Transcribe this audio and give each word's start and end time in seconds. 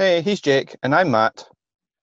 Hey, 0.00 0.22
he's 0.22 0.40
Jake, 0.40 0.74
and 0.82 0.94
I'm 0.94 1.10
Matt. 1.10 1.46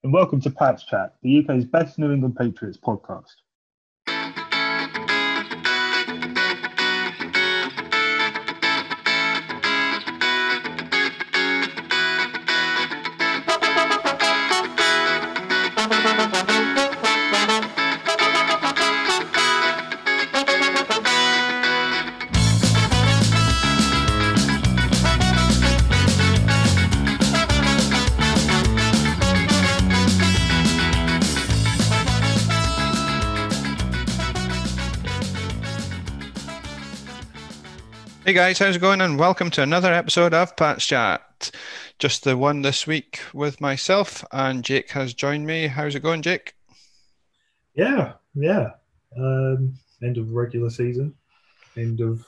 And 0.04 0.14
welcome 0.14 0.40
to 0.42 0.52
Pats 0.52 0.84
Chat, 0.84 1.16
the 1.24 1.40
UK's 1.40 1.66
best 1.66 1.98
New 1.98 2.12
England 2.12 2.36
Patriots 2.36 2.78
podcast. 2.78 3.34
Guys, 38.38 38.60
how's 38.60 38.76
it 38.76 38.80
going? 38.80 39.02
And 39.02 39.18
welcome 39.18 39.50
to 39.50 39.64
another 39.64 39.92
episode 39.92 40.32
of 40.32 40.56
Pat's 40.56 40.86
Chat. 40.86 41.50
Just 41.98 42.24
the 42.24 42.38
one 42.38 42.62
this 42.62 42.86
week 42.86 43.20
with 43.34 43.60
myself, 43.60 44.24
and 44.32 44.64
Jake 44.64 44.92
has 44.92 45.16
joined 45.16 45.48
me. 45.48 45.66
How's 45.66 45.96
it 45.96 46.04
going, 46.04 46.22
Jake? 46.22 46.54
Yeah, 47.74 48.14
yeah. 48.36 48.74
Um, 49.18 49.74
end 50.04 50.20
of 50.20 50.34
regular 50.34 50.70
season, 50.70 51.16
end 51.78 52.00
of 52.00 52.24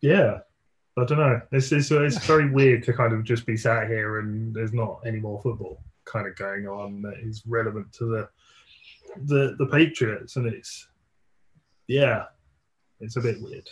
yeah. 0.00 0.38
I 0.96 1.04
don't 1.04 1.18
know. 1.18 1.42
It's 1.52 1.70
it's, 1.70 1.90
it's 1.90 2.24
very 2.24 2.50
weird 2.58 2.84
to 2.84 2.94
kind 2.94 3.12
of 3.12 3.24
just 3.24 3.44
be 3.44 3.58
sat 3.58 3.88
here 3.88 4.20
and 4.20 4.54
there's 4.54 4.72
not 4.72 5.02
any 5.04 5.20
more 5.20 5.38
football 5.42 5.82
kind 6.06 6.26
of 6.26 6.34
going 6.34 6.66
on 6.66 7.02
that 7.02 7.18
is 7.18 7.42
relevant 7.46 7.92
to 7.92 8.06
the 8.06 8.28
the 9.26 9.54
the 9.58 9.66
Patriots, 9.66 10.36
and 10.36 10.46
it's 10.46 10.88
yeah, 11.88 12.24
it's 13.00 13.16
a 13.16 13.20
bit 13.20 13.36
weird. 13.42 13.68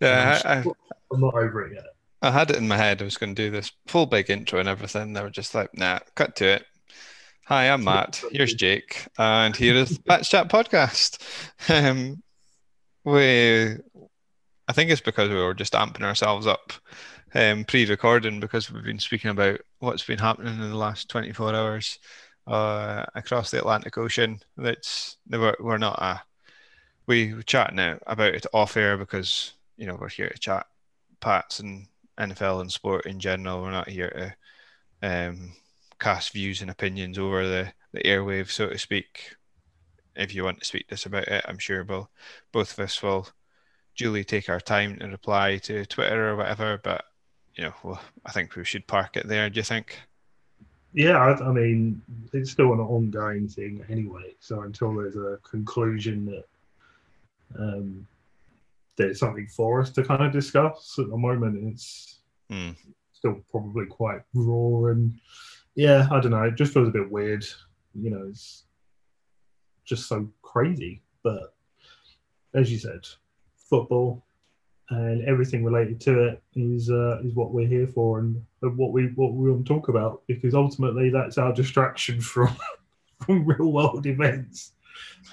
Yeah, 0.00 0.40
I, 0.44 0.56
am 0.58 1.20
not 1.20 1.34
over 1.34 1.66
it 1.66 1.74
yet. 1.74 1.84
I 2.22 2.30
had 2.30 2.50
it 2.50 2.56
in 2.56 2.68
my 2.68 2.76
head. 2.76 3.00
I 3.00 3.04
was 3.04 3.16
going 3.16 3.34
to 3.34 3.42
do 3.42 3.50
this 3.50 3.72
full 3.86 4.06
big 4.06 4.30
intro 4.30 4.60
and 4.60 4.68
everything. 4.68 5.12
They 5.12 5.22
were 5.22 5.30
just 5.30 5.54
like, 5.54 5.76
nah, 5.76 6.00
cut 6.14 6.36
to 6.36 6.46
it. 6.46 6.66
Hi, 7.46 7.68
I'm 7.68 7.82
Matt. 7.82 8.22
Here's 8.30 8.54
Jake, 8.54 9.08
and 9.18 9.56
here 9.56 9.74
is 9.74 9.98
Pat's 9.98 10.28
Chat 10.28 10.48
Podcast. 10.48 11.18
Um, 11.68 12.22
we, 13.04 13.76
I 14.68 14.72
think 14.72 14.90
it's 14.90 15.00
because 15.00 15.30
we 15.30 15.36
were 15.36 15.54
just 15.54 15.72
amping 15.72 16.02
ourselves 16.02 16.46
up 16.46 16.72
um, 17.34 17.64
pre-recording 17.64 18.40
because 18.40 18.70
we've 18.70 18.84
been 18.84 18.98
speaking 18.98 19.30
about 19.30 19.60
what's 19.78 20.04
been 20.04 20.18
happening 20.18 20.54
in 20.54 20.70
the 20.70 20.76
last 20.76 21.08
24 21.08 21.54
hours 21.54 21.98
uh, 22.46 23.04
across 23.14 23.50
the 23.50 23.58
Atlantic 23.58 23.96
Ocean. 23.98 24.40
That's 24.56 25.16
we're, 25.28 25.56
we're 25.60 25.78
not 25.78 26.00
a 26.00 26.22
we 27.06 27.34
were 27.34 27.42
chatting 27.42 27.78
about 28.06 28.34
it 28.34 28.46
off 28.52 28.76
air 28.76 28.96
because 28.96 29.54
you 29.76 29.86
know 29.86 29.96
we're 30.00 30.08
here 30.08 30.28
to 30.28 30.38
chat 30.38 30.66
Pats 31.20 31.60
and 31.60 31.86
NFL 32.18 32.60
and 32.60 32.72
sport 32.72 33.06
in 33.06 33.20
general. 33.20 33.62
We're 33.62 33.70
not 33.70 33.88
here 33.88 34.34
to 35.02 35.28
um, 35.28 35.52
cast 35.98 36.32
views 36.32 36.62
and 36.62 36.70
opinions 36.70 37.18
over 37.18 37.46
the 37.46 37.72
the 37.92 38.00
airwaves, 38.00 38.50
so 38.50 38.68
to 38.68 38.78
speak. 38.78 39.36
If 40.16 40.34
you 40.34 40.44
want 40.44 40.60
to 40.60 40.64
speak 40.64 40.88
to 40.88 40.94
us 40.94 41.06
about 41.06 41.28
it, 41.28 41.44
I'm 41.48 41.58
sure 41.58 41.84
we'll 41.84 42.10
both 42.52 42.72
of 42.72 42.84
us 42.84 43.02
will 43.02 43.28
duly 43.96 44.24
take 44.24 44.48
our 44.48 44.60
time 44.60 44.98
to 44.98 45.06
reply 45.06 45.58
to 45.58 45.86
Twitter 45.86 46.30
or 46.30 46.36
whatever. 46.36 46.80
But 46.82 47.04
you 47.54 47.64
know, 47.64 47.74
well, 47.82 48.00
I 48.24 48.32
think 48.32 48.54
we 48.56 48.64
should 48.64 48.86
park 48.86 49.16
it 49.16 49.28
there. 49.28 49.48
Do 49.50 49.58
you 49.58 49.64
think? 49.64 49.98
Yeah, 50.92 51.18
I, 51.18 51.48
I 51.48 51.52
mean, 51.52 52.02
it's 52.32 52.50
still 52.50 52.72
an 52.72 52.80
ongoing 52.80 53.46
thing 53.46 53.84
anyway. 53.88 54.34
So 54.40 54.62
until 54.62 54.94
there's 54.94 55.16
a 55.16 55.38
conclusion 55.48 56.26
that 56.26 56.44
um, 57.58 58.06
there's 58.96 59.18
something 59.18 59.46
for 59.48 59.80
us 59.80 59.90
to 59.90 60.02
kind 60.02 60.24
of 60.24 60.32
discuss 60.32 60.96
at 60.98 61.08
the 61.08 61.16
moment. 61.16 61.72
It's 61.72 62.20
mm. 62.50 62.76
still 63.12 63.40
probably 63.50 63.86
quite 63.86 64.20
raw 64.34 64.90
and 64.90 65.18
yeah, 65.74 66.08
I 66.10 66.20
don't 66.20 66.32
know. 66.32 66.42
It 66.42 66.56
just 66.56 66.74
feels 66.74 66.88
a 66.88 66.92
bit 66.92 67.10
weird. 67.10 67.44
You 67.94 68.10
know, 68.10 68.26
it's 68.28 68.64
just 69.84 70.08
so 70.08 70.28
crazy. 70.42 71.02
But 71.22 71.54
as 72.54 72.70
you 72.70 72.78
said, 72.78 73.06
football 73.56 74.24
and 74.90 75.22
everything 75.24 75.64
related 75.64 76.00
to 76.00 76.24
it 76.24 76.42
is 76.54 76.90
uh, 76.90 77.20
is 77.22 77.34
what 77.34 77.52
we're 77.52 77.68
here 77.68 77.86
for 77.86 78.18
and 78.18 78.44
what 78.60 78.92
we 78.92 79.06
what 79.14 79.32
we 79.32 79.50
want 79.50 79.64
to 79.64 79.72
talk 79.72 79.88
about 79.88 80.22
because 80.26 80.54
ultimately 80.54 81.10
that's 81.10 81.38
our 81.38 81.52
distraction 81.52 82.20
from 82.32 82.54
from 83.24 83.46
real 83.46 83.72
world 83.72 84.06
events. 84.06 84.72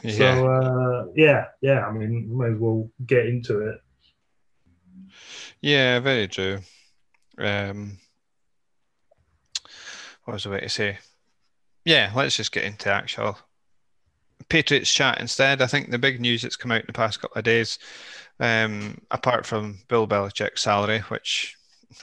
Yeah. 0.03 0.35
So 0.35 0.47
uh, 0.47 1.05
yeah, 1.15 1.45
yeah. 1.61 1.85
I 1.85 1.91
mean, 1.91 2.37
may 2.37 2.51
as 2.51 2.57
well 2.57 2.89
get 3.05 3.25
into 3.25 3.67
it. 3.67 3.81
Yeah, 5.61 5.99
very 5.99 6.27
true. 6.27 6.59
Um, 7.37 7.97
what 10.23 10.33
was 10.33 10.45
I 10.45 10.49
about 10.49 10.61
to 10.61 10.69
say? 10.69 10.99
Yeah, 11.85 12.11
let's 12.15 12.35
just 12.35 12.51
get 12.51 12.65
into 12.65 12.91
actual 12.91 13.37
Patriots 14.49 14.93
chat 14.93 15.19
instead. 15.19 15.61
I 15.61 15.67
think 15.67 15.89
the 15.89 15.97
big 15.97 16.19
news 16.19 16.41
that's 16.41 16.55
come 16.55 16.71
out 16.71 16.81
in 16.81 16.87
the 16.87 16.93
past 16.93 17.21
couple 17.21 17.37
of 17.37 17.43
days, 17.43 17.79
um, 18.39 18.97
apart 19.11 19.45
from 19.45 19.79
Bill 19.87 20.07
Belichick's 20.07 20.61
salary, 20.61 20.99
which 21.09 21.55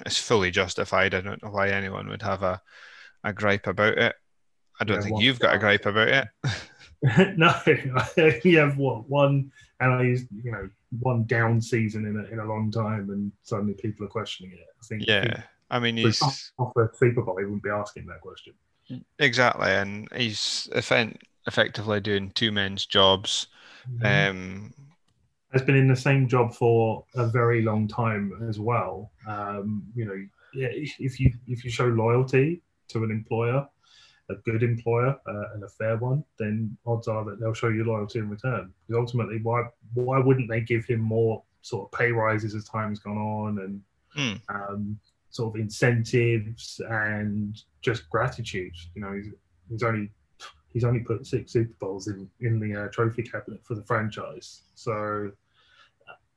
is 0.07 0.19
fully 0.19 0.51
justified, 0.51 1.15
I 1.15 1.21
don't 1.21 1.43
know 1.43 1.51
why 1.51 1.69
anyone 1.69 2.09
would 2.09 2.23
have 2.23 2.43
a, 2.43 2.61
a 3.23 3.33
gripe 3.33 3.67
about 3.67 3.99
it. 3.99 4.15
I 4.81 4.85
don't 4.85 4.97
yeah, 4.97 5.03
think 5.03 5.23
you've 5.23 5.39
got 5.39 5.55
a 5.55 5.59
gripe 5.59 5.87
about 5.87 6.09
it. 6.09 6.29
no, 7.37 7.55
you 8.45 8.59
have 8.59 8.79
what 8.79 9.09
one, 9.09 9.53
and 9.81 9.93
I 9.93 10.03
used 10.03 10.27
you 10.43 10.51
know 10.51 10.69
one 11.01 11.25
down 11.25 11.61
season 11.61 12.07
in 12.07 12.19
a, 12.19 12.25
in 12.33 12.39
a 12.39 12.45
long 12.45 12.71
time, 12.71 13.11
and 13.11 13.31
suddenly 13.43 13.75
people 13.75 14.07
are 14.07 14.11
questioning 14.11 14.53
it. 14.53 14.67
I 14.81 14.87
think. 14.87 15.05
Yeah, 15.07 15.43
I 15.71 15.79
mean, 15.81 15.99
he's 15.99 16.23
off 16.23 16.73
a 16.77 16.89
Super 16.95 17.23
Bowl. 17.23 17.37
He 17.37 17.45
wouldn't 17.45 17.63
be 17.63 17.71
asking 17.71 18.07
that 18.07 18.23
question. 18.23 18.55
Exactly, 19.19 19.71
and 19.71 20.09
he's 20.17 20.69
effectively 20.73 22.01
doing 22.01 22.31
two 22.31 22.53
men's 22.53 22.87
jobs. 22.87 23.49
Mm-hmm. 23.91 24.31
Um, 24.31 24.75
has 25.53 25.63
been 25.63 25.77
in 25.77 25.89
the 25.89 25.97
same 25.97 26.27
job 26.27 26.55
for 26.55 27.05
a 27.15 27.27
very 27.27 27.63
long 27.63 27.87
time 27.87 28.47
as 28.49 28.59
well. 28.59 29.13
Um, 29.29 29.85
you 29.95 30.07
know, 30.07 30.27
if 30.55 31.21
you 31.21 31.33
if 31.47 31.65
you 31.65 31.71
show 31.71 31.87
loyalty 31.87 32.63
to 32.89 33.05
an 33.05 33.11
employer, 33.11 33.69
a 34.31 34.35
good 34.37 34.63
employer 34.63 35.17
uh, 35.29 35.45
and 35.55 35.63
a 35.65 35.69
fair 35.69 35.97
one, 35.97 36.25
then 36.39 36.77
odds 36.87 37.09
are 37.09 37.25
that 37.25 37.41
they'll 37.41 37.55
show 37.55 37.69
you 37.69 37.85
loyalty 37.85 38.19
in 38.19 38.29
return. 38.29 38.73
Because 38.87 39.01
ultimately, 39.01 39.41
why 39.43 39.65
why 39.95 40.19
wouldn't 40.19 40.49
they 40.49 40.61
give 40.61 40.85
him 40.85 41.01
more 41.01 41.43
sort 41.63 41.87
of 41.87 41.99
pay 41.99 42.13
rises 42.13 42.55
as 42.55 42.65
time's 42.65 43.01
gone 43.01 43.19
on 43.19 43.59
and 43.59 43.81
mm. 44.17 44.41
um, 44.55 44.99
sort 45.31 45.55
of 45.55 45.61
incentives 45.61 46.81
and 46.89 47.63
just 47.83 48.09
gratitude? 48.09 48.75
You 48.95 49.03
know, 49.03 49.13
he's, 49.13 49.33
he's 49.71 49.83
only 49.83 50.11
he's 50.73 50.85
only 50.85 51.01
put 51.01 51.27
six 51.27 51.53
Super 51.53 51.75
Bowls 51.79 52.09
in 52.09 52.29
in 52.41 52.59
the 52.59 52.85
uh, 52.85 52.89
trophy 52.89 53.23
cabinet 53.23 53.61
for 53.65 53.75
the 53.75 53.85
franchise. 53.85 54.63
So 54.75 55.31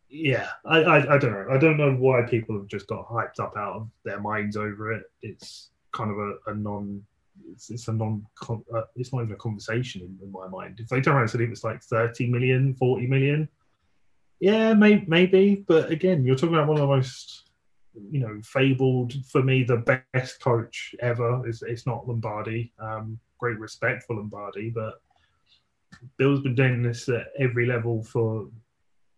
yeah, 0.10 0.50
I, 0.66 0.80
I, 0.80 1.16
I 1.16 1.18
don't 1.18 1.32
know. 1.32 1.48
I 1.52 1.58
don't 1.58 1.78
know 1.78 1.94
why 1.94 2.22
people 2.22 2.58
have 2.58 2.68
just 2.68 2.88
got 2.88 3.08
hyped 3.08 3.40
up 3.40 3.56
out 3.58 3.76
of 3.76 3.90
their 4.04 4.20
minds 4.22 4.56
over 4.56 4.94
it. 4.94 5.04
It's 5.22 5.70
kind 5.92 6.12
of 6.12 6.18
a, 6.18 6.52
a 6.52 6.56
non 6.56 7.04
it's, 7.52 7.70
it's 7.70 7.88
a 7.88 7.94
non 7.94 8.26
uh, 8.50 8.82
it's 8.96 9.14
not 9.14 9.24
even 9.24 9.34
a 9.34 9.38
conversation 9.38 10.02
in, 10.02 10.18
in, 10.24 10.32
my 10.32 10.48
mind. 10.48 10.80
If 10.80 10.90
they 10.90 11.02
turn 11.02 11.14
around 11.14 11.24
and 11.24 11.32
said 11.32 11.42
it 11.42 11.50
was 11.50 11.64
like 11.64 11.82
30 11.84 12.28
million, 12.28 12.74
40 12.76 13.08
million, 13.08 13.50
yeah, 14.40 14.74
may, 14.74 15.04
maybe. 15.08 15.66
But 15.68 15.92
again, 15.92 16.26
you're 16.26 16.36
talking 16.36 16.56
about 16.56 16.68
one 16.68 16.78
of 16.78 16.82
the 16.82 16.96
most 16.96 17.44
you 18.12 18.20
know 18.20 18.40
fabled 18.44 19.14
for 19.26 19.42
me 19.42 19.64
the 19.64 20.00
best 20.14 20.42
coach 20.42 20.96
ever. 21.00 21.48
It's, 21.48 21.62
it's 21.64 21.86
not 21.86 22.08
Lombardi. 22.08 22.72
Um, 22.80 23.20
great 23.40 23.60
respect 23.60 24.04
for 24.04 24.16
Lombardi, 24.16 24.70
but 24.70 25.02
Bill's 26.18 26.42
been 26.42 26.56
doing 26.56 26.84
this 26.84 27.08
at 27.10 27.28
every 27.40 27.66
level 27.66 28.04
for 28.04 28.48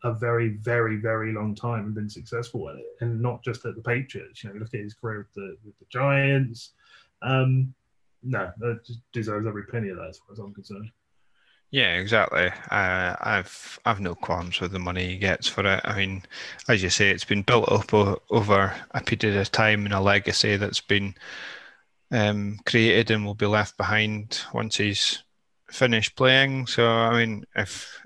a 0.04 0.13
very, 0.13 0.50
very, 0.50 0.95
very 0.95 1.33
long 1.33 1.54
time 1.56 1.86
and 1.86 1.95
been 1.95 2.10
successful 2.10 2.69
at 2.69 2.75
it, 2.75 2.86
and 3.01 3.22
not 3.22 3.44
just 3.44 3.65
at 3.65 3.75
the 3.75 3.81
Patriots. 3.81 4.44
You 4.44 4.50
know, 4.50 4.60
look 4.60 4.74
at 4.74 4.80
his 4.80 4.94
career 4.94 5.19
with 5.19 5.33
the 5.33 5.57
with 5.65 5.77
the 5.80 5.86
Giants. 5.89 6.72
Um, 7.22 7.74
no, 8.24 8.51
that 8.60 8.80
deserves 9.13 9.48
every 9.48 9.63
penny 9.66 9.89
of 9.89 9.98
that, 9.98 10.10
as 10.10 10.18
far 10.19 10.33
as 10.33 10.39
I'm 10.39 10.54
concerned. 10.54 10.89
Yeah, 11.71 11.98
exactly. 11.98 12.48
Uh, 12.71 13.16
I've 13.21 13.80
I've 13.86 14.00
no 14.00 14.16
qualms 14.16 14.60
with 14.60 14.71
the 14.71 14.80
money 14.80 15.07
he 15.07 15.18
gets 15.18 15.48
for 15.48 15.63
it. 15.66 15.81
I 15.83 15.95
mean, 15.98 16.24
as 16.68 16.81
you 16.81 16.89
say, 16.89 17.12
it's 17.12 17.25
been 17.25 17.44
built 17.44 17.71
up 17.71 17.94
o- 17.94 18.21
over 18.31 18.74
a 18.92 19.01
period 19.01 19.39
of 19.39 19.51
time 19.51 19.86
and 19.86 19.94
a 19.94 20.00
legacy 20.00 20.57
that's 20.57 20.81
been 20.81 21.13
um, 22.12 22.60
created 22.66 23.12
and 23.12 23.25
will 23.25 23.36
be 23.36 23.45
left 23.45 23.77
behind 23.77 24.42
once 24.54 24.77
he's 24.77 25.24
finished 25.72 26.15
playing. 26.15 26.68
So, 26.68 26.88
I 26.88 27.18
mean, 27.19 27.45
if 27.56 28.01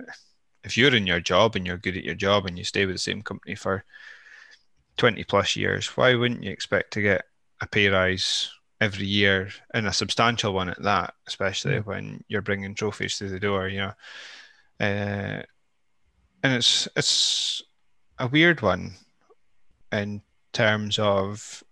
if 0.63 0.77
you're 0.77 0.95
in 0.95 1.07
your 1.07 1.21
job 1.21 1.55
and 1.55 1.65
you're 1.65 1.77
good 1.77 1.97
at 1.97 2.03
your 2.03 2.15
job 2.15 2.45
and 2.45 2.57
you 2.57 2.65
stay 2.65 2.85
with 2.85 2.95
the 2.95 2.99
same 2.99 3.21
company 3.21 3.55
for 3.55 3.85
20 4.97 5.23
plus 5.23 5.55
years, 5.55 5.87
why 5.97 6.15
wouldn't 6.15 6.43
you 6.43 6.51
expect 6.51 6.93
to 6.93 7.01
get 7.01 7.25
a 7.61 7.67
pay 7.67 7.87
rise 7.89 8.51
every 8.83 9.05
year 9.05 9.49
and 9.73 9.87
a 9.87 9.93
substantial 9.93 10.53
one 10.53 10.67
at 10.67 10.81
that, 10.83 11.13
especially 11.25 11.75
mm. 11.75 11.85
when 11.85 12.23
you're 12.27 12.41
bringing 12.41 12.75
trophies 12.75 13.15
through 13.15 13.29
the 13.29 13.39
door, 13.39 13.69
you 13.69 13.79
know? 13.79 13.93
Uh, 14.79 15.41
and 16.43 16.53
it's 16.53 16.89
it's 16.97 17.61
a 18.19 18.27
weird 18.27 18.61
one 18.61 18.91
in 19.93 20.21
terms 20.51 20.99
of 20.99 21.63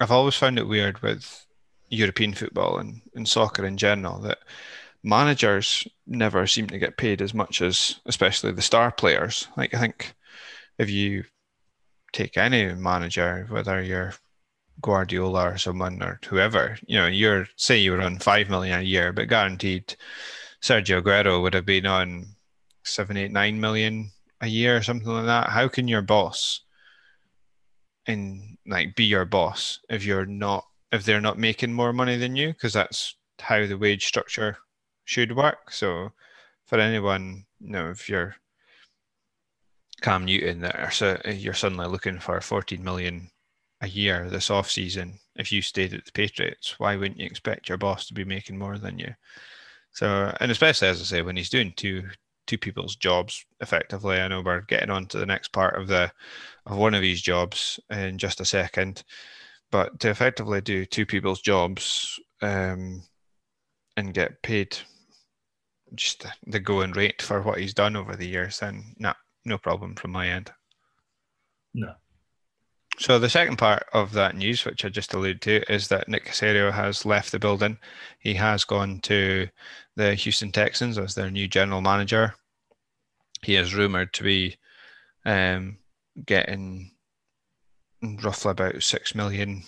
I've 0.00 0.12
always 0.12 0.36
found 0.36 0.58
it 0.58 0.68
weird 0.68 1.02
with 1.02 1.46
European 1.88 2.34
football 2.34 2.78
and, 2.78 3.02
and 3.16 3.28
soccer 3.28 3.66
in 3.66 3.76
general 3.76 4.20
that 4.20 4.38
managers 5.02 5.88
never 6.06 6.46
seem 6.46 6.68
to 6.68 6.78
get 6.78 6.96
paid 6.96 7.20
as 7.20 7.34
much 7.34 7.60
as 7.60 8.00
especially 8.06 8.52
the 8.52 8.62
star 8.62 8.92
players. 8.92 9.48
Like 9.56 9.74
I 9.74 9.80
think 9.80 10.14
if 10.78 10.88
you 10.88 11.24
take 12.12 12.36
any 12.36 12.72
manager, 12.74 13.46
whether 13.48 13.82
you're 13.82 14.14
Guardiola 14.80 15.52
or 15.52 15.58
someone 15.58 16.02
or 16.02 16.20
whoever, 16.26 16.78
you 16.86 16.98
know, 16.98 17.06
you're 17.06 17.46
say 17.56 17.78
you 17.78 17.92
were 17.92 18.00
on 18.00 18.18
five 18.18 18.48
million 18.48 18.80
a 18.80 18.82
year, 18.82 19.12
but 19.12 19.28
guaranteed 19.28 19.96
Sergio 20.62 21.02
Aguero 21.02 21.42
would 21.42 21.54
have 21.54 21.66
been 21.66 21.86
on 21.86 22.26
seven, 22.84 23.16
eight, 23.16 23.32
nine 23.32 23.60
million 23.60 24.10
a 24.40 24.46
year 24.46 24.76
or 24.76 24.82
something 24.82 25.08
like 25.08 25.26
that. 25.26 25.50
How 25.50 25.68
can 25.68 25.88
your 25.88 26.02
boss 26.02 26.60
and 28.06 28.58
like 28.66 28.94
be 28.96 29.04
your 29.04 29.24
boss 29.24 29.80
if 29.88 30.04
you're 30.04 30.26
not 30.26 30.64
if 30.92 31.04
they're 31.04 31.20
not 31.20 31.38
making 31.38 31.72
more 31.72 31.92
money 31.92 32.16
than 32.16 32.36
you? 32.36 32.48
Because 32.48 32.72
that's 32.72 33.16
how 33.40 33.66
the 33.66 33.78
wage 33.78 34.06
structure 34.06 34.58
should 35.04 35.36
work. 35.36 35.70
So 35.70 36.12
for 36.66 36.78
anyone, 36.78 37.44
you 37.60 37.70
know, 37.70 37.90
if 37.90 38.08
you're 38.08 38.36
Cam 40.00 40.24
Newton 40.24 40.60
that 40.60 40.76
are 40.76 40.90
so 40.90 41.20
you're 41.26 41.54
suddenly 41.54 41.86
looking 41.86 42.18
for 42.18 42.40
14 42.40 42.82
million 42.82 43.30
a 43.80 43.88
year 43.88 44.28
this 44.28 44.50
off 44.50 44.70
season, 44.70 45.18
if 45.36 45.50
you 45.52 45.62
stayed 45.62 45.94
at 45.94 46.04
the 46.04 46.12
Patriots, 46.12 46.78
why 46.78 46.96
wouldn't 46.96 47.18
you 47.18 47.26
expect 47.26 47.68
your 47.68 47.78
boss 47.78 48.06
to 48.06 48.14
be 48.14 48.24
making 48.24 48.58
more 48.58 48.78
than 48.78 48.98
you? 48.98 49.14
So, 49.92 50.34
and 50.40 50.50
especially 50.50 50.88
as 50.88 51.00
I 51.00 51.04
say, 51.04 51.22
when 51.22 51.36
he's 51.36 51.50
doing 51.50 51.72
two 51.76 52.04
two 52.50 52.58
people's 52.58 52.96
jobs 52.96 53.44
effectively. 53.60 54.18
I 54.18 54.26
know 54.26 54.42
we're 54.42 54.62
getting 54.62 54.90
on 54.90 55.06
to 55.06 55.18
the 55.18 55.26
next 55.26 55.52
part 55.52 55.80
of 55.80 55.86
the 55.86 56.10
of 56.66 56.76
one 56.76 56.94
of 56.94 57.00
these 57.00 57.22
jobs 57.22 57.78
in 57.90 58.18
just 58.18 58.40
a 58.40 58.44
second, 58.44 59.04
but 59.70 60.00
to 60.00 60.10
effectively 60.10 60.60
do 60.60 60.84
two 60.84 61.06
people's 61.06 61.40
jobs 61.40 62.18
um, 62.42 63.04
and 63.96 64.14
get 64.14 64.42
paid 64.42 64.76
just 65.94 66.26
the 66.46 66.58
going 66.58 66.90
rate 66.92 67.22
for 67.22 67.40
what 67.42 67.60
he's 67.60 67.74
done 67.74 67.94
over 67.94 68.16
the 68.16 68.26
years, 68.26 68.58
then 68.58 68.96
no, 68.98 69.12
no 69.44 69.56
problem 69.56 69.94
from 69.94 70.10
my 70.10 70.28
end. 70.28 70.52
No. 71.72 71.94
So 73.00 73.18
the 73.18 73.30
second 73.30 73.56
part 73.56 73.86
of 73.92 74.12
that 74.12 74.36
news, 74.36 74.64
which 74.64 74.84
I 74.84 74.90
just 74.90 75.14
alluded 75.14 75.40
to, 75.42 75.72
is 75.72 75.88
that 75.88 76.08
Nick 76.08 76.26
Caserio 76.26 76.70
has 76.70 77.06
left 77.06 77.32
the 77.32 77.38
building. 77.38 77.78
He 78.18 78.34
has 78.34 78.62
gone 78.64 79.00
to 79.00 79.48
the 79.96 80.14
Houston 80.14 80.52
Texans 80.52 80.98
as 80.98 81.14
their 81.14 81.30
new 81.30 81.48
general 81.48 81.80
manager 81.80 82.34
he 83.42 83.56
is 83.56 83.74
rumored 83.74 84.12
to 84.14 84.22
be 84.22 84.56
um, 85.24 85.78
getting 86.24 86.92
roughly 88.02 88.50
about 88.50 88.82
six 88.82 89.14
million 89.14 89.62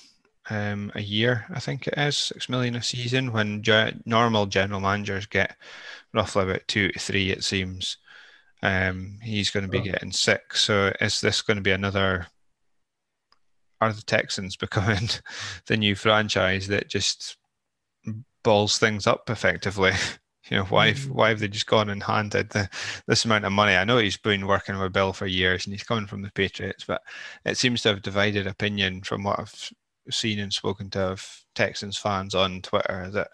um, 0.50 0.92
a 0.94 1.00
year. 1.00 1.46
I 1.50 1.60
think 1.60 1.86
it 1.86 1.94
is 1.96 2.16
six 2.16 2.48
million 2.48 2.76
a 2.76 2.82
season. 2.82 3.32
When 3.32 3.62
ge- 3.62 3.94
normal 4.04 4.46
general 4.46 4.80
managers 4.80 5.26
get 5.26 5.56
roughly 6.12 6.44
about 6.44 6.68
two 6.68 6.88
to 6.88 6.98
three, 6.98 7.30
it 7.30 7.44
seems. 7.44 7.96
Um, 8.64 9.18
he's 9.22 9.50
going 9.50 9.64
to 9.64 9.70
be 9.70 9.80
oh. 9.80 9.82
getting 9.82 10.12
six. 10.12 10.62
So 10.62 10.92
is 11.00 11.20
this 11.20 11.42
going 11.42 11.56
to 11.56 11.62
be 11.62 11.72
another? 11.72 12.28
Are 13.82 13.92
the 13.92 14.02
Texans 14.02 14.56
becoming 14.64 15.08
the 15.66 15.76
new 15.76 15.94
franchise 15.94 16.68
that 16.68 16.88
just 16.88 17.36
balls 18.44 18.78
things 18.78 19.06
up 19.06 19.28
effectively? 19.28 19.92
You 20.50 20.56
know, 20.56 20.64
why 20.64 20.90
mm. 20.90 21.10
why 21.10 21.28
have 21.28 21.38
they 21.38 21.46
just 21.46 21.68
gone 21.68 21.88
and 21.88 22.02
handed 22.02 22.50
the, 22.50 22.68
this 23.06 23.24
amount 23.24 23.44
of 23.44 23.52
money? 23.52 23.76
I 23.76 23.84
know 23.84 23.98
he's 23.98 24.16
been 24.16 24.48
working 24.48 24.76
with 24.76 24.92
Bill 24.92 25.12
for 25.12 25.26
years 25.26 25.64
and 25.64 25.72
he's 25.72 25.84
coming 25.84 26.08
from 26.08 26.20
the 26.20 26.32
Patriots, 26.32 26.84
but 26.84 27.00
it 27.44 27.56
seems 27.56 27.80
to 27.82 27.90
have 27.90 28.02
divided 28.02 28.48
opinion 28.48 29.02
from 29.02 29.22
what 29.22 29.38
I've 29.38 29.72
seen 30.10 30.40
and 30.40 30.52
spoken 30.52 30.90
to 30.90 31.00
of 31.00 31.44
Texans 31.54 31.96
fans 31.96 32.34
on 32.34 32.60
Twitter 32.60 33.08
that 33.12 33.28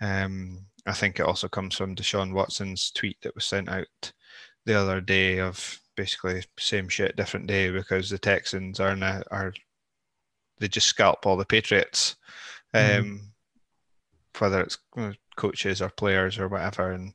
um, 0.00 0.64
I 0.86 0.92
think 0.92 1.20
it 1.20 1.26
also 1.26 1.48
comes 1.48 1.76
from 1.76 1.94
Deshaun 1.94 2.32
Watson's 2.32 2.90
tweet 2.92 3.18
that 3.22 3.34
was 3.34 3.44
sent 3.44 3.68
out 3.68 4.12
the 4.64 4.74
other 4.74 5.02
day 5.02 5.40
of 5.40 5.78
basically 5.96 6.44
same 6.58 6.88
shit, 6.88 7.16
different 7.16 7.46
day 7.46 7.70
because 7.70 8.08
the 8.08 8.18
Texans 8.18 8.80
are 8.80 8.96
now, 8.96 9.22
are 9.30 9.52
they 10.60 10.68
just 10.68 10.86
scalp 10.86 11.26
all 11.26 11.36
the 11.36 11.44
Patriots. 11.44 12.16
Mm. 12.74 12.98
Um, 12.98 13.20
whether 14.38 14.60
it's 14.60 14.78
coaches 15.36 15.82
or 15.82 15.88
players 15.90 16.38
or 16.38 16.48
whatever. 16.48 16.92
And 16.92 17.14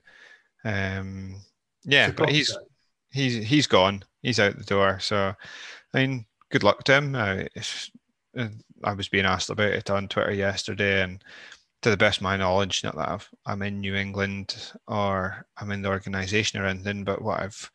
um, 0.66 1.36
yeah, 1.84 2.12
but 2.12 2.30
he's 2.30 2.56
he's 3.12 3.46
he's 3.46 3.68
gone. 3.68 4.04
He's 4.22 4.40
out 4.40 4.58
the 4.58 4.64
door. 4.64 5.00
So 5.00 5.34
I 5.94 5.98
mean, 5.98 6.26
good 6.50 6.64
luck 6.64 6.84
to 6.86 6.96
him. 6.96 7.16
If, 7.56 7.90
uh, 8.38 8.48
I 8.84 8.94
was 8.94 9.08
being 9.08 9.26
asked 9.26 9.50
about 9.50 9.72
it 9.72 9.90
on 9.90 10.08
Twitter 10.08 10.34
yesterday, 10.34 11.04
and 11.04 11.24
to 11.84 11.90
the 11.90 11.98
best 11.98 12.18
of 12.18 12.24
my 12.24 12.38
knowledge, 12.38 12.84
not 12.84 12.96
that 12.96 13.10
I've, 13.10 13.30
I'm 13.46 13.62
in 13.62 13.80
New 13.80 13.96
England 13.96 14.72
or 14.88 15.46
I'm 15.58 15.72
in 15.72 15.82
the 15.82 15.90
organisation 15.90 16.60
or 16.60 16.66
anything, 16.66 17.04
but 17.04 17.22
what 17.22 17.42
I've 17.42 17.72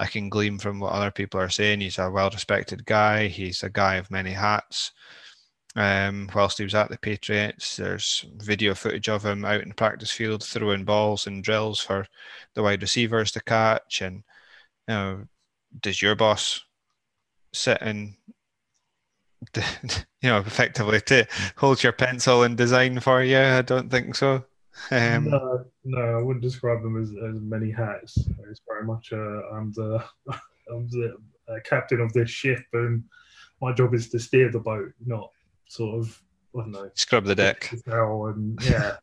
I 0.00 0.06
can 0.06 0.30
glean 0.30 0.58
from 0.58 0.80
what 0.80 0.92
other 0.92 1.10
people 1.10 1.38
are 1.38 1.50
saying, 1.50 1.80
he's 1.80 1.98
a 1.98 2.10
well-respected 2.10 2.86
guy. 2.86 3.28
He's 3.28 3.62
a 3.62 3.68
guy 3.68 3.96
of 3.96 4.10
many 4.10 4.32
hats 4.32 4.92
um, 5.76 6.30
whilst 6.34 6.56
he 6.56 6.64
was 6.64 6.74
at 6.74 6.88
the 6.88 6.96
Patriots. 6.96 7.76
There's 7.76 8.24
video 8.36 8.74
footage 8.74 9.10
of 9.10 9.24
him 9.24 9.44
out 9.44 9.60
in 9.60 9.68
the 9.68 9.74
practice 9.74 10.10
field 10.10 10.42
throwing 10.42 10.84
balls 10.84 11.26
and 11.26 11.44
drills 11.44 11.80
for 11.80 12.06
the 12.54 12.62
wide 12.62 12.80
receivers 12.80 13.30
to 13.32 13.42
catch. 13.42 14.00
And 14.00 14.24
you 14.88 14.94
know, 14.94 15.24
does 15.80 16.00
your 16.00 16.16
boss 16.16 16.64
sit 17.52 17.78
and 17.82 18.14
you 19.56 19.62
know 20.30 20.38
effectively 20.38 21.00
to 21.02 21.26
hold 21.56 21.82
your 21.82 21.92
pencil 21.92 22.42
and 22.42 22.56
design 22.56 23.00
for 23.00 23.22
you? 23.22 23.38
I 23.38 23.62
don't 23.62 23.90
think 23.90 24.16
so. 24.16 24.44
Um, 24.90 25.30
no, 25.30 25.64
no, 25.84 26.18
I 26.18 26.22
wouldn't 26.22 26.42
describe 26.42 26.82
them 26.82 27.00
as, 27.00 27.10
as 27.10 27.40
many 27.40 27.70
hats. 27.70 28.16
It's 28.48 28.62
very 28.68 28.84
much 28.84 29.12
uh, 29.12 29.42
I'm 29.52 29.72
the 29.72 30.02
I'm 30.70 30.88
the 30.88 31.16
uh, 31.48 31.56
captain 31.64 32.00
of 32.00 32.12
this 32.12 32.30
ship, 32.30 32.64
and 32.72 33.04
my 33.60 33.72
job 33.72 33.94
is 33.94 34.08
to 34.10 34.18
steer 34.18 34.50
the 34.50 34.60
boat, 34.60 34.92
not 35.04 35.30
sort 35.68 36.00
of 36.00 36.22
I 36.56 36.60
don't 36.60 36.72
know 36.72 36.90
scrub 36.94 37.24
the 37.24 37.34
deck 37.34 37.72
and 37.86 38.60
yeah 38.62 38.96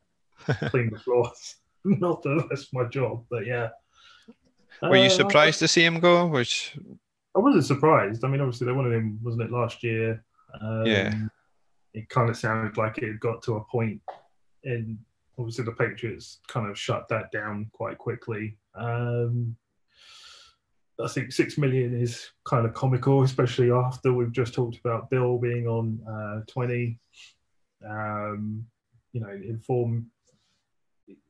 clean 0.69 0.89
the 0.91 0.99
floors. 0.99 1.55
Not 1.85 2.21
that 2.23 2.47
that's 2.49 2.73
my 2.73 2.85
job, 2.85 3.23
but 3.29 3.45
yeah. 3.45 3.69
Were 4.81 4.97
you 4.97 5.05
uh, 5.05 5.09
surprised 5.09 5.59
to 5.59 5.67
see 5.67 5.85
him 5.85 5.99
go? 5.99 6.27
Which 6.27 6.77
I 7.35 7.39
wasn't 7.39 7.65
surprised. 7.65 8.23
I 8.25 8.27
mean, 8.27 8.41
obviously 8.41 8.65
they 8.65 8.73
wanted 8.73 8.93
him, 8.93 9.19
wasn't 9.23 9.43
it, 9.43 9.51
last 9.51 9.83
year? 9.83 10.23
Um, 10.59 10.85
yeah. 10.85 11.13
It 11.93 12.09
kind 12.09 12.29
of 12.29 12.37
sounded 12.37 12.77
like 12.77 12.97
it 12.97 13.19
got 13.19 13.41
to 13.43 13.55
a 13.55 13.63
point, 13.63 14.01
and 14.63 14.97
obviously 15.37 15.65
the 15.65 15.71
Patriots 15.71 16.39
kind 16.47 16.69
of 16.69 16.77
shut 16.77 17.07
that 17.09 17.31
down 17.31 17.69
quite 17.73 17.97
quickly. 17.97 18.57
Um, 18.75 19.55
I 21.03 21.07
think 21.07 21.31
six 21.31 21.57
million 21.57 21.99
is 21.99 22.31
kind 22.43 22.65
of 22.65 22.73
comical, 22.73 23.21
especially 23.23 23.71
after 23.71 24.13
we've 24.13 24.31
just 24.31 24.53
talked 24.53 24.79
about 24.79 25.09
Bill 25.09 25.37
being 25.37 25.67
on 25.67 25.99
uh, 26.09 26.41
twenty. 26.51 26.99
Um, 27.87 28.65
you 29.13 29.21
know, 29.21 29.29
inform 29.29 30.07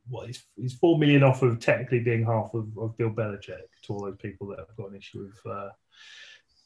what 0.08 0.26
he's, 0.26 0.42
he's 0.56 0.72
four 0.72 0.98
million 0.98 1.22
off 1.22 1.42
of 1.42 1.60
technically 1.60 2.00
being 2.00 2.24
half 2.24 2.54
of, 2.54 2.66
of 2.78 2.96
Bill 2.96 3.10
Belichick 3.10 3.68
to 3.82 3.92
all 3.92 4.00
those 4.00 4.16
people 4.16 4.46
that 4.48 4.58
have 4.58 4.74
got 4.76 4.90
an 4.90 4.96
issue 4.96 5.26
with 5.26 5.52
uh, 5.52 5.68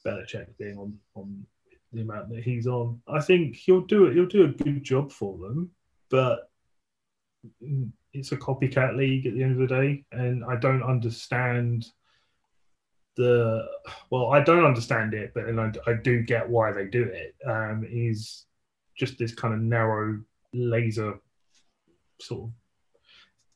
Belichick 0.06 0.46
being 0.58 0.78
on 0.78 0.96
on 1.16 1.44
the 1.92 2.02
amount 2.02 2.30
that 2.30 2.44
he's 2.44 2.68
on. 2.68 3.00
I 3.08 3.20
think 3.20 3.56
he'll 3.56 3.82
do 3.82 4.06
it. 4.06 4.14
He'll 4.14 4.26
do 4.26 4.44
a 4.44 4.48
good 4.48 4.84
job 4.84 5.10
for 5.10 5.36
them, 5.38 5.70
but 6.08 6.51
it's 8.12 8.32
a 8.32 8.36
copycat 8.36 8.96
league 8.96 9.26
at 9.26 9.34
the 9.34 9.42
end 9.42 9.60
of 9.60 9.68
the 9.68 9.74
day, 9.74 10.04
and 10.12 10.44
I 10.44 10.56
don't 10.56 10.82
understand 10.82 11.86
the 13.16 13.66
well, 14.10 14.32
I 14.32 14.40
don't 14.40 14.64
understand 14.64 15.14
it, 15.14 15.32
but 15.34 15.46
and 15.46 15.60
I, 15.60 15.72
I 15.86 15.94
do 15.94 16.22
get 16.22 16.48
why 16.48 16.72
they 16.72 16.86
do 16.86 17.04
it. 17.04 17.34
Um, 17.46 17.86
is 17.88 18.46
just 18.96 19.18
this 19.18 19.34
kind 19.34 19.54
of 19.54 19.60
narrow 19.60 20.20
laser 20.52 21.18
sort 22.20 22.44
of 22.44 22.50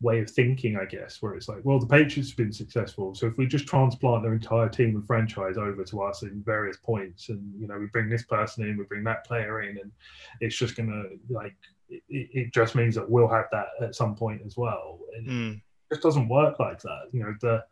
way 0.02 0.20
of 0.20 0.30
thinking, 0.30 0.76
I 0.76 0.84
guess, 0.84 1.22
where 1.22 1.34
it's 1.34 1.48
like, 1.48 1.60
well, 1.64 1.78
the 1.78 1.86
Patriots 1.86 2.30
have 2.30 2.36
been 2.36 2.52
successful, 2.52 3.14
so 3.14 3.26
if 3.26 3.36
we 3.38 3.46
just 3.46 3.66
transplant 3.66 4.22
their 4.22 4.34
entire 4.34 4.68
team 4.68 4.96
and 4.96 5.06
franchise 5.06 5.56
over 5.56 5.84
to 5.84 6.02
us 6.02 6.22
in 6.22 6.42
various 6.44 6.76
points, 6.78 7.28
and 7.28 7.40
you 7.58 7.66
know, 7.66 7.78
we 7.78 7.86
bring 7.86 8.08
this 8.08 8.24
person 8.24 8.64
in, 8.64 8.76
we 8.76 8.84
bring 8.84 9.04
that 9.04 9.26
player 9.26 9.62
in, 9.62 9.78
and 9.78 9.92
it's 10.40 10.56
just 10.56 10.76
gonna 10.76 11.04
like 11.30 11.56
it, 11.88 12.02
it 12.08 12.52
just 12.52 12.74
means 12.74 12.94
that 12.94 13.08
we'll 13.08 13.28
have 13.28 13.46
that 13.52 13.68
at 13.80 13.94
some 13.94 14.14
point 14.14 14.42
as 14.44 14.56
well. 14.56 14.98
And 15.16 15.26
mm. 15.26 15.54
it 15.56 15.62
just 15.90 16.02
doesn't 16.02 16.28
work 16.28 16.58
like 16.58 16.80
that. 16.82 17.08
You 17.12 17.20
know, 17.22 17.34
the 17.40 17.64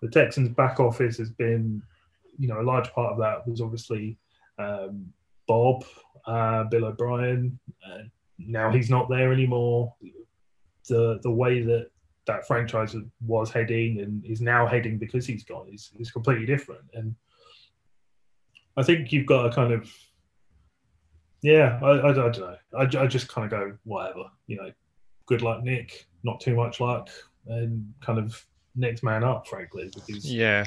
the 0.00 0.08
Texans' 0.08 0.48
back 0.48 0.80
office 0.80 1.16
has 1.18 1.30
been, 1.30 1.82
you 2.38 2.48
know, 2.48 2.60
a 2.60 2.62
large 2.62 2.92
part 2.92 3.12
of 3.12 3.18
that 3.18 3.46
was 3.46 3.60
obviously 3.60 4.16
um, 4.58 5.12
Bob, 5.46 5.84
uh, 6.26 6.64
Bill 6.64 6.86
O'Brien. 6.86 7.58
Uh, 7.86 8.02
now 8.38 8.70
he's 8.70 8.90
not 8.90 9.08
there 9.08 9.32
anymore. 9.32 9.94
The 10.88 11.20
the 11.22 11.30
way 11.30 11.62
that 11.62 11.88
that 12.26 12.46
franchise 12.46 12.94
was 13.26 13.50
heading 13.50 14.00
and 14.00 14.24
is 14.24 14.40
now 14.40 14.66
heading 14.66 14.96
because 14.98 15.26
he's 15.26 15.44
gone 15.44 15.68
is, 15.72 15.90
is 15.98 16.10
completely 16.12 16.46
different. 16.46 16.84
And 16.94 17.14
I 18.76 18.82
think 18.82 19.12
you've 19.12 19.26
got 19.26 19.42
to 19.42 19.50
kind 19.50 19.72
of, 19.72 19.92
yeah, 21.42 21.78
I, 21.82 21.86
I, 21.86 22.10
I 22.10 22.12
don't 22.12 22.38
know. 22.38 22.56
I, 22.78 22.82
I 22.82 23.06
just 23.06 23.28
kind 23.28 23.44
of 23.44 23.50
go, 23.50 23.76
whatever, 23.84 24.24
you 24.46 24.56
know, 24.56 24.70
good 25.26 25.42
luck, 25.42 25.62
Nick. 25.62 26.06
Not 26.22 26.40
too 26.40 26.54
much 26.54 26.80
luck, 26.80 27.10
and 27.48 27.92
kind 28.00 28.18
of 28.18 28.44
next 28.76 29.02
man 29.02 29.24
up, 29.24 29.48
frankly, 29.48 29.90
because 29.92 30.32
yeah, 30.32 30.66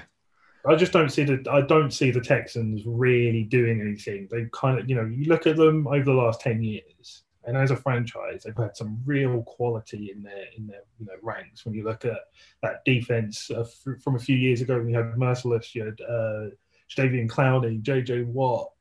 I 0.68 0.76
just 0.76 0.92
don't 0.92 1.10
see 1.10 1.24
the 1.24 1.44
I 1.50 1.62
don't 1.62 1.92
see 1.92 2.12
the 2.12 2.20
Texans 2.20 2.84
really 2.86 3.44
doing 3.44 3.80
anything. 3.80 4.28
They 4.30 4.48
kind 4.52 4.80
of, 4.80 4.90
you 4.90 4.96
know, 4.96 5.06
you 5.06 5.26
look 5.26 5.48
at 5.48 5.56
them 5.56 5.88
over 5.88 6.04
the 6.04 6.14
last 6.14 6.42
ten 6.42 6.62
years, 6.62 7.24
and 7.46 7.56
as 7.56 7.72
a 7.72 7.78
franchise, 7.78 8.44
they've 8.44 8.58
had 8.58 8.76
some 8.76 9.00
real 9.06 9.44
quality 9.44 10.12
in 10.14 10.24
their 10.24 10.46
in 10.58 10.68
their 10.68 10.82
you 11.00 11.06
know 11.06 11.14
ranks. 11.22 11.66
When 11.66 11.74
you 11.74 11.86
look 11.86 12.04
at 12.04 12.20
that 12.62 12.84
defense 12.84 13.50
uh, 13.50 13.62
f- 13.62 14.02
from 14.04 14.16
a 14.16 14.20
few 14.20 14.36
years 14.36 14.60
ago, 14.60 14.78
when 14.78 14.90
you 14.90 14.98
had 14.98 15.14
Mercilus, 15.14 15.74
you 15.74 15.86
had 15.86 16.02
uh, 16.02 16.50
Jadeveon 16.90 17.30
Clowney, 17.30 17.82
J.J. 17.82 18.24
Watt, 18.24 18.72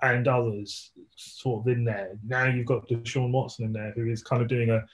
and 0.00 0.26
others 0.26 0.91
sort 1.22 1.62
of 1.62 1.72
in 1.72 1.84
there. 1.84 2.18
Now 2.26 2.46
you've 2.46 2.66
got 2.66 2.88
Deshaun 2.88 3.30
Watson 3.30 3.64
in 3.64 3.72
there, 3.72 3.92
who 3.92 4.10
is 4.10 4.22
kind 4.22 4.42
of 4.42 4.48
doing 4.48 4.70
a 4.70 4.84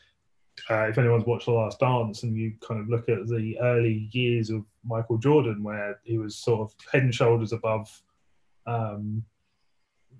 uh, 0.70 0.88
if 0.88 0.98
anyone's 0.98 1.24
watched 1.24 1.46
The 1.46 1.52
Last 1.52 1.78
Dance 1.78 2.22
and 2.22 2.36
you 2.36 2.52
kind 2.66 2.80
of 2.80 2.88
look 2.88 3.08
at 3.08 3.26
the 3.28 3.58
early 3.60 4.08
years 4.12 4.50
of 4.50 4.64
Michael 4.84 5.18
Jordan, 5.18 5.62
where 5.62 6.00
he 6.04 6.18
was 6.18 6.36
sort 6.36 6.60
of 6.60 6.74
head 6.90 7.02
and 7.02 7.14
shoulders 7.14 7.52
above, 7.52 8.02
um, 8.66 9.22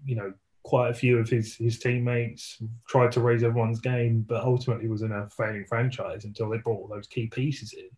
you 0.05 0.17
know, 0.17 0.33
quite 0.63 0.91
a 0.91 0.95
few 0.95 1.19
of 1.19 1.29
his 1.29 1.57
his 1.57 1.79
teammates, 1.79 2.63
tried 2.87 3.13
to 3.13 3.21
raise 3.21 3.43
everyone's 3.43 3.81
game, 3.81 4.25
but 4.29 4.45
ultimately 4.45 4.89
was 4.89 5.03
in 5.03 5.13
a 5.13 5.29
failing 5.31 5.65
franchise 5.65 6.25
until 6.25 6.49
they 6.49 6.59
brought 6.59 6.81
all 6.81 6.89
those 6.89 7.07
key 7.07 7.27
pieces 7.27 7.73
in. 7.73 7.89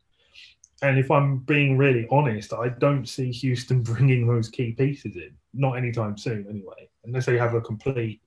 And 0.82 0.98
if 0.98 1.10
I'm 1.10 1.38
being 1.38 1.76
really 1.76 2.06
honest, 2.10 2.52
I 2.52 2.70
don't 2.70 3.06
see 3.06 3.30
Houston 3.30 3.82
bringing 3.90 4.26
those 4.26 4.48
key 4.48 4.72
pieces 4.72 5.16
in, 5.16 5.32
not 5.52 5.74
anytime 5.74 6.16
soon, 6.16 6.46
anyway, 6.48 6.88
unless 7.04 7.26
they 7.26 7.38
have 7.38 7.54
a 7.54 7.60
complete 7.60 8.20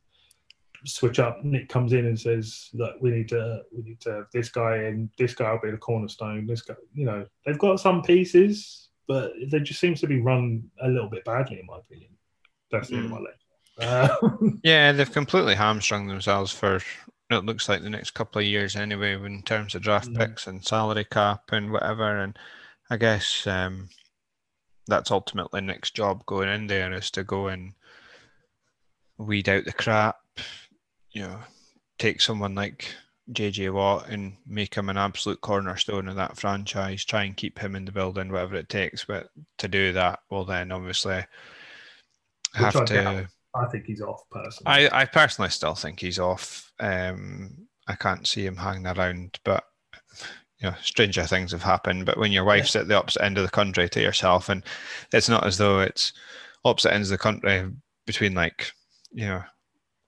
switch 0.85 1.19
up. 1.19 1.43
Nick 1.43 1.69
comes 1.69 1.93
in 1.93 2.05
and 2.05 2.19
says 2.19 2.69
that 2.73 2.95
we 3.01 3.11
need 3.11 3.29
to 3.29 3.61
we 3.75 3.83
need 3.83 3.99
to 4.01 4.11
have 4.11 4.25
this 4.33 4.49
guy 4.49 4.75
and 4.75 5.09
this 5.17 5.33
guy 5.33 5.51
will 5.51 5.59
be 5.59 5.71
the 5.71 5.77
cornerstone. 5.77 6.45
This 6.45 6.61
guy, 6.61 6.75
you 6.93 7.05
know, 7.05 7.25
they've 7.45 7.57
got 7.57 7.79
some 7.79 8.01
pieces, 8.01 8.89
but 9.07 9.31
they 9.49 9.59
just 9.59 9.79
seems 9.79 10.01
to 10.01 10.07
be 10.07 10.19
run 10.19 10.63
a 10.81 10.87
little 10.87 11.09
bit 11.09 11.25
badly, 11.25 11.59
in 11.59 11.65
my 11.65 11.77
opinion. 11.77 12.11
That's 12.71 12.89
the 12.89 12.95
end 12.95 13.05
of 13.05 13.11
my 13.11 13.17
leg. 13.19 13.27
Uh, 13.75 14.15
yeah, 14.63 14.91
they've 14.91 15.11
completely 15.11 15.55
hamstrung 15.55 16.05
themselves 16.05 16.51
for 16.51 16.79
it 17.37 17.45
looks 17.45 17.69
like 17.69 17.81
the 17.81 17.89
next 17.89 18.11
couple 18.11 18.39
of 18.39 18.47
years 18.47 18.75
anyway, 18.75 19.13
in 19.13 19.43
terms 19.43 19.75
of 19.75 19.81
draft 19.81 20.09
Mm. 20.09 20.17
picks 20.17 20.47
and 20.47 20.65
salary 20.65 21.05
cap 21.05 21.51
and 21.51 21.71
whatever. 21.71 22.19
And 22.19 22.37
I 22.89 22.97
guess 22.97 23.45
um, 23.47 23.89
that's 24.87 25.11
ultimately 25.11 25.61
Nick's 25.61 25.91
job 25.91 26.25
going 26.25 26.49
in 26.49 26.67
there 26.67 26.91
is 26.93 27.09
to 27.11 27.23
go 27.23 27.47
and 27.47 27.73
weed 29.17 29.47
out 29.49 29.65
the 29.65 29.73
crap, 29.73 30.19
you 31.11 31.21
know, 31.21 31.39
take 31.99 32.21
someone 32.21 32.55
like 32.55 32.93
JJ 33.31 33.71
Watt 33.71 34.09
and 34.09 34.35
make 34.45 34.75
him 34.75 34.89
an 34.89 34.97
absolute 34.97 35.39
cornerstone 35.39 36.07
of 36.09 36.15
that 36.17 36.37
franchise, 36.37 37.05
try 37.05 37.23
and 37.23 37.37
keep 37.37 37.57
him 37.59 37.75
in 37.75 37.85
the 37.85 37.91
building, 37.91 38.31
whatever 38.31 38.55
it 38.55 38.67
takes. 38.69 39.05
But 39.05 39.29
to 39.59 39.67
do 39.67 39.93
that, 39.93 40.19
well, 40.29 40.43
then 40.43 40.71
obviously 40.71 41.23
have 42.53 42.73
to. 42.85 43.29
I 43.55 43.65
think 43.67 43.85
he's 43.85 44.01
off 44.01 44.23
personally. 44.31 44.89
I, 44.89 45.01
I 45.01 45.05
personally 45.05 45.49
still 45.49 45.75
think 45.75 45.99
he's 45.99 46.19
off. 46.19 46.71
Um, 46.79 47.67
I 47.87 47.95
can't 47.95 48.27
see 48.27 48.45
him 48.45 48.57
hanging 48.57 48.87
around, 48.87 49.39
but 49.43 49.63
you 50.59 50.69
know, 50.69 50.75
stranger 50.81 51.25
things 51.25 51.51
have 51.51 51.63
happened. 51.63 52.05
But 52.05 52.17
when 52.17 52.31
your 52.31 52.45
wife's 52.45 52.75
at 52.75 52.87
the 52.87 52.97
opposite 52.97 53.23
end 53.23 53.37
of 53.37 53.43
the 53.43 53.51
country 53.51 53.89
to 53.89 54.01
yourself, 54.01 54.49
and 54.49 54.63
it's 55.11 55.29
not 55.29 55.45
as 55.45 55.57
though 55.57 55.81
it's 55.81 56.13
opposite 56.65 56.93
ends 56.93 57.11
of 57.11 57.17
the 57.17 57.23
country 57.23 57.69
between 58.05 58.33
like 58.33 58.71
you 59.11 59.25
know 59.25 59.43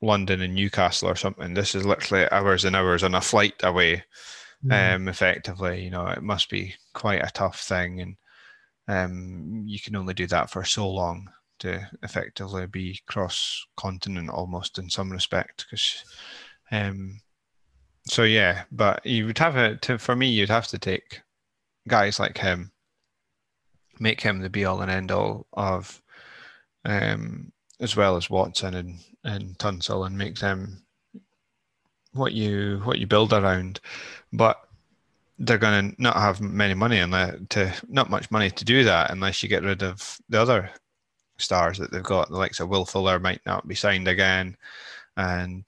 London 0.01 0.41
and 0.41 0.55
Newcastle 0.55 1.09
or 1.09 1.15
something. 1.15 1.53
This 1.53 1.75
is 1.75 1.85
literally 1.85 2.29
hours 2.31 2.65
and 2.65 2.75
hours 2.75 3.03
on 3.03 3.15
a 3.15 3.21
flight 3.21 3.55
away. 3.63 4.03
Mm. 4.65 4.95
Um, 4.95 5.07
effectively, 5.09 5.83
you 5.83 5.91
know, 5.91 6.07
it 6.07 6.23
must 6.23 6.49
be 6.49 6.73
quite 6.93 7.21
a 7.23 7.31
tough 7.31 7.59
thing, 7.61 8.01
and 8.01 8.15
um, 8.87 9.63
you 9.67 9.79
can 9.79 9.95
only 9.95 10.15
do 10.15 10.25
that 10.27 10.49
for 10.49 10.63
so 10.63 10.89
long 10.89 11.29
to 11.59 11.87
effectively 12.03 12.65
be 12.67 12.99
cross 13.07 13.65
continent 13.77 14.29
almost 14.29 14.77
in 14.77 14.89
some 14.89 15.11
respect 15.11 15.65
because 15.65 16.03
um 16.71 17.19
so 18.07 18.23
yeah 18.23 18.63
but 18.71 19.05
you 19.05 19.25
would 19.25 19.37
have 19.37 19.79
to 19.81 19.97
for 19.97 20.15
me 20.15 20.27
you'd 20.27 20.49
have 20.49 20.67
to 20.67 20.77
take 20.77 21.21
guys 21.87 22.19
like 22.19 22.37
him 22.37 22.71
make 23.99 24.21
him 24.21 24.39
the 24.39 24.49
be 24.49 24.65
all 24.65 24.81
and 24.81 24.91
end 24.91 25.11
all 25.11 25.47
of 25.53 26.01
um 26.83 27.51
as 27.79 27.95
well 27.95 28.15
as 28.15 28.29
Watson 28.29 28.75
and 28.75 28.99
and 29.23 29.57
Tunsil 29.57 30.05
and 30.05 30.17
make 30.17 30.39
them 30.39 30.83
what 32.13 32.33
you 32.33 32.81
what 32.83 32.99
you 32.99 33.07
build 33.07 33.33
around. 33.33 33.79
But 34.31 34.61
they're 35.39 35.57
going 35.57 35.91
to 35.91 36.01
not 36.01 36.15
have 36.15 36.39
many 36.39 36.73
money 36.73 36.99
unless 36.99 37.35
to 37.49 37.73
not 37.89 38.09
much 38.09 38.31
money 38.31 38.49
to 38.49 38.65
do 38.65 38.83
that 38.85 39.11
unless 39.11 39.43
you 39.43 39.49
get 39.49 39.63
rid 39.63 39.83
of 39.83 40.17
the 40.29 40.41
other 40.41 40.69
stars 41.37 41.77
that 41.77 41.91
they've 41.91 42.03
got. 42.03 42.29
The 42.29 42.37
likes 42.37 42.59
of 42.59 42.69
Will 42.69 42.85
Fuller 42.85 43.19
might 43.19 43.41
not 43.45 43.67
be 43.67 43.75
signed 43.75 44.07
again, 44.07 44.55
and 45.17 45.63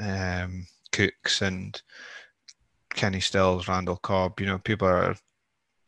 um, 0.00 0.66
Cooks 0.92 1.42
and 1.42 1.80
Kenny 2.90 3.20
Stills, 3.20 3.68
Randall 3.68 3.96
Cobb. 3.96 4.40
You 4.40 4.46
know, 4.46 4.58
people 4.58 4.88
are 4.88 5.16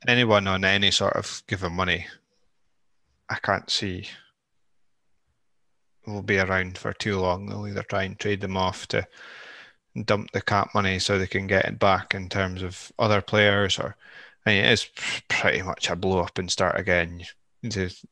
anyone 0.07 0.47
on 0.47 0.65
any 0.65 0.91
sort 0.91 1.15
of 1.15 1.43
given 1.47 1.73
money. 1.73 2.07
I 3.29 3.37
can't 3.37 3.71
see 3.71 4.09
will 6.07 6.23
be 6.23 6.39
around 6.39 6.79
for 6.79 6.93
too 6.93 7.19
long. 7.21 7.47
They'll 7.47 7.67
either 7.67 7.83
try 7.83 8.05
and 8.05 8.19
trade 8.19 8.41
them 8.41 8.57
off 8.57 8.87
to 8.89 9.07
dump 10.05 10.31
the 10.33 10.41
cap 10.41 10.71
money 10.75 10.99
so 10.99 11.19
they 11.19 11.27
can 11.27 11.47
get 11.47 11.65
it 11.67 11.79
back 11.79 12.15
in 12.15 12.29
terms 12.29 12.63
of 12.63 12.93
other 12.99 13.21
players, 13.21 13.79
or 13.79 13.97
I 14.47 14.51
mean, 14.51 14.65
it's 14.65 14.89
pretty 15.29 15.63
much 15.63 15.91
a 15.91 15.97
blow 15.97 16.21
up 16.21 16.39
and 16.39 16.51
start 16.51 16.79
again. 16.79 17.25
It's- 17.63 18.05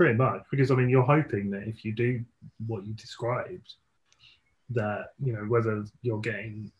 Pretty 0.00 0.14
much, 0.16 0.44
because 0.50 0.70
I 0.70 0.76
mean, 0.76 0.88
you're 0.88 1.02
hoping 1.02 1.50
that 1.50 1.68
if 1.68 1.84
you 1.84 1.92
do 1.92 2.24
what 2.66 2.86
you 2.86 2.94
described, 2.94 3.74
that 4.70 5.08
you 5.22 5.34
know 5.34 5.42
whether 5.42 5.84
you're 6.00 6.22
getting, 6.22 6.72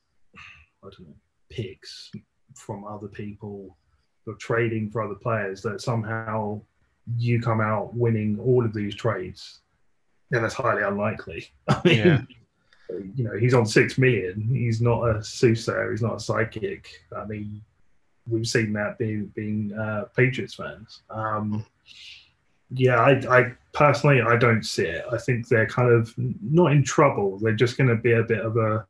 I 0.83 0.89
don't 0.89 1.01
know, 1.01 1.15
picks 1.51 2.11
from 2.55 2.87
other 2.87 3.09
people, 3.09 3.77
you're 4.27 4.37
trading 4.37 4.89
for 4.91 5.03
other 5.03 5.17
players, 5.17 5.61
that 5.61 5.83
somehow 5.83 6.63
you 7.19 7.43
come 7.43 7.61
out 7.61 7.93
winning 7.95 8.39
all 8.41 8.65
of 8.65 8.73
these 8.73 8.95
trades. 8.95 9.61
And 10.33 10.43
that's 10.43 10.55
highly 10.55 10.83
unlikely. 10.83 11.51
I 11.69 11.79
mean, 11.85 11.99
Yeah. 11.99 12.23
you 13.15 13.25
know, 13.25 13.37
he's 13.37 13.53
on 13.53 13.67
six 13.67 13.99
million. 13.99 14.41
He's 14.41 14.81
not 14.81 15.03
a 15.03 15.23
soothsayer. 15.23 15.91
He's 15.91 16.01
not 16.01 16.17
a 16.17 16.21
psychic. 16.21 16.89
I 17.15 17.27
mean, 17.27 17.61
we've 18.27 18.47
seen 18.47 18.73
that 18.73 18.97
being 18.97 19.27
being 19.35 19.75
uh, 19.75 20.05
Patriots 20.17 20.55
fans. 20.55 21.03
Um, 21.11 21.67
yeah, 22.73 23.01
I, 23.01 23.39
I 23.39 23.53
personally 23.73 24.23
I 24.23 24.37
don't 24.37 24.63
see 24.63 24.87
it. 24.87 25.05
I 25.11 25.19
think 25.19 25.49
they're 25.49 25.67
kind 25.67 25.91
of 25.91 26.15
not 26.17 26.73
in 26.73 26.85
trouble. 26.85 27.39
They're 27.39 27.53
just 27.53 27.77
going 27.77 27.89
to 27.89 27.97
be 27.97 28.13
a 28.13 28.23
bit 28.23 28.45
of 28.45 28.57
a, 28.57 28.87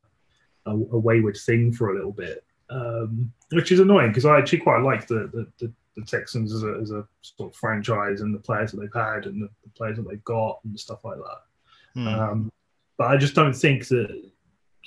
a 0.67 0.71
a 0.73 0.99
wayward 0.99 1.37
thing 1.37 1.73
for 1.73 1.91
a 1.91 1.95
little 1.95 2.13
bit, 2.13 2.45
um, 2.69 3.33
which 3.53 3.73
is 3.73 3.81
annoying 3.81 4.09
because 4.09 4.27
I 4.27 4.39
actually 4.39 4.61
quite 4.61 4.83
like 4.83 5.07
the 5.07 5.31
the, 5.33 5.47
the, 5.59 5.73
the 5.97 6.05
Texans 6.05 6.55
as 6.55 6.63
a, 6.63 6.79
as 6.81 6.91
a 6.91 7.07
sort 7.23 7.53
of 7.53 7.57
franchise 7.57 8.21
and 8.21 8.35
the 8.35 8.39
players 8.39 8.73
that 8.73 8.81
they've 8.81 8.95
had 8.95 9.27
and 9.27 9.43
the, 9.43 9.49
the 9.65 9.71
players 9.71 9.97
that 9.97 10.09
they've 10.09 10.25
got 10.25 10.61
and 10.65 10.79
stuff 10.79 11.05
like 11.05 11.19
that. 11.19 12.01
Hmm. 12.01 12.09
Um, 12.09 12.53
but 12.97 13.09
I 13.09 13.17
just 13.17 13.35
don't 13.35 13.55
think 13.55 13.89
that. 13.89 14.31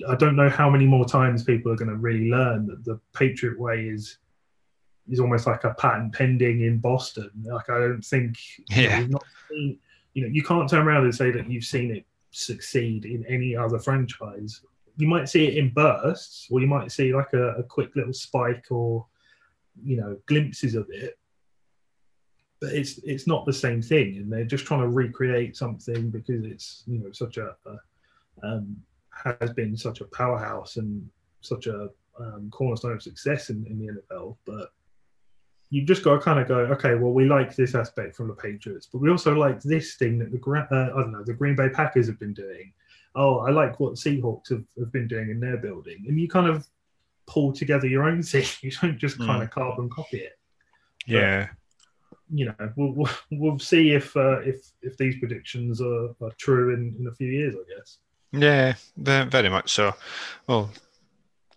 I 0.10 0.16
don't 0.16 0.36
know 0.36 0.50
how 0.50 0.72
many 0.72 0.88
more 0.88 1.06
times 1.06 1.44
people 1.44 1.72
are 1.72 1.76
going 1.76 1.92
to 1.92 1.98
really 1.98 2.28
learn 2.28 2.66
that 2.66 2.84
the 2.84 3.00
Patriot 3.14 3.60
way 3.60 3.86
is 3.86 4.18
is 5.10 5.19
almost 5.19 5.48
like 5.48 5.63
a 5.63 5.74
patent 5.74 6.13
pending 6.13 6.62
in 6.62 6.79
Boston. 6.79 7.31
Like 7.43 7.69
I 7.69 7.79
don't 7.79 8.05
think 8.05 8.38
you 8.69 8.89
know, 8.89 9.05
not 9.07 9.24
seen, 9.50 9.79
you 10.13 10.24
know, 10.24 10.29
you 10.29 10.43
can't 10.43 10.69
turn 10.69 10.88
around 10.88 11.03
and 11.03 11.15
say 11.15 11.31
that 11.31 11.50
you've 11.50 11.63
seen 11.63 11.95
it 11.95 12.05
succeed 12.31 13.05
in 13.05 13.25
any 13.27 13.55
other 13.55 13.79
franchise. 13.79 14.62
You 14.98 15.07
might 15.07 15.29
see 15.29 15.48
it 15.48 15.57
in 15.57 15.74
bursts, 15.74 16.48
or 16.51 16.62
you 16.62 16.67
might 16.67 16.91
see 16.91 17.13
like 17.13 17.33
a, 17.33 17.55
a 17.55 17.63
quick 17.63 17.95
little 17.95 18.13
spike 18.13 18.65
or 18.69 19.05
you 19.83 19.98
know 19.98 20.17
glimpses 20.27 20.75
of 20.75 20.88
it. 20.89 21.17
But 22.62 22.74
it's 22.74 23.00
it's 23.00 23.27
not 23.27 23.45
the 23.45 23.53
same 23.53 23.81
thing, 23.81 24.17
and 24.17 24.31
they're 24.31 24.45
just 24.45 24.65
trying 24.65 24.81
to 24.81 24.88
recreate 24.88 25.57
something 25.57 26.10
because 26.10 26.45
it's 26.45 26.83
you 26.88 27.00
know 27.00 27.12
such 27.12 27.38
a, 27.38 27.55
a 27.65 28.48
um, 28.48 28.77
has 29.39 29.51
been 29.53 29.75
such 29.75 30.01
a 30.01 30.05
powerhouse 30.05 30.77
and 30.77 31.07
such 31.41 31.67
a 31.67 31.89
um, 32.19 32.50
cornerstone 32.51 32.93
of 32.93 33.01
success 33.01 33.50
in, 33.50 33.65
in 33.67 33.79
the 33.79 33.93
NFL. 33.93 34.38
But 34.45 34.72
you've 35.74 35.88
just 35.88 36.03
got 36.03 36.13
to 36.13 36.20
kind 36.20 36.39
of 36.39 36.48
go, 36.48 36.58
okay, 36.58 36.94
well, 36.94 37.13
we 37.13 37.25
like 37.25 37.56
this 37.56 37.74
aspect 37.74 38.15
from 38.15 38.27
the 38.27 38.36
Patriots, 38.36 38.86
but 38.86 39.00
we 39.00 39.10
also 39.10 39.34
like 39.34 39.60
this 39.63 39.96
thing 39.96 40.20
that 40.20 40.32
the 40.32 40.68
uh, 40.72 40.96
I 40.96 41.01
don't 41.01 41.12
know 41.12 41.24
the 41.24 41.34
Green 41.34 41.56
Bay 41.56 41.68
Packers 41.68 42.06
have 42.06 42.20
been 42.20 42.34
doing. 42.34 42.72
Oh, 43.15 43.39
I 43.39 43.50
like 43.50 43.80
what 43.80 43.96
Seahawks 43.96 44.50
have, 44.50 44.63
have 44.77 44.92
been 44.92 45.08
doing 45.08 45.32
in 45.32 45.39
their 45.39 45.58
building, 45.58 46.06
and 46.08 46.20
you 46.20 46.30
kind 46.30 46.46
of 46.46 46.68
pull 47.25 47.53
together 47.53 47.88
your 47.88 48.03
own 48.03 48.22
thing. 48.32 48.46
You 48.62 48.70
don't 48.70 49.00
just 49.00 49.18
kind 49.18 49.42
mm. 49.42 49.46
of 49.46 49.50
carbon 49.50 49.89
copy 49.89 50.18
it. 50.18 50.38
Yeah. 51.08 51.50
You 52.32 52.46
know, 52.46 52.72
we'll, 52.75 52.92
we'll, 52.92 53.10
we'll 53.32 53.60
see 53.60 53.94
if 53.94 54.15
uh, 54.15 54.42
if 54.42 54.68
if 54.84 54.96
these 54.98 55.18
predictions 55.18 55.82
are, 55.82 56.10
are 56.22 56.32
true 56.38 56.75
in, 56.75 56.96
in 57.00 57.08
a 57.08 57.12
few 57.15 57.30
years, 57.30 57.56
I 57.56 57.75
guess. 57.75 57.98
Yeah, 58.32 58.75
very 58.96 59.50
much 59.50 59.72
so. 59.72 59.94
Well, 60.48 60.72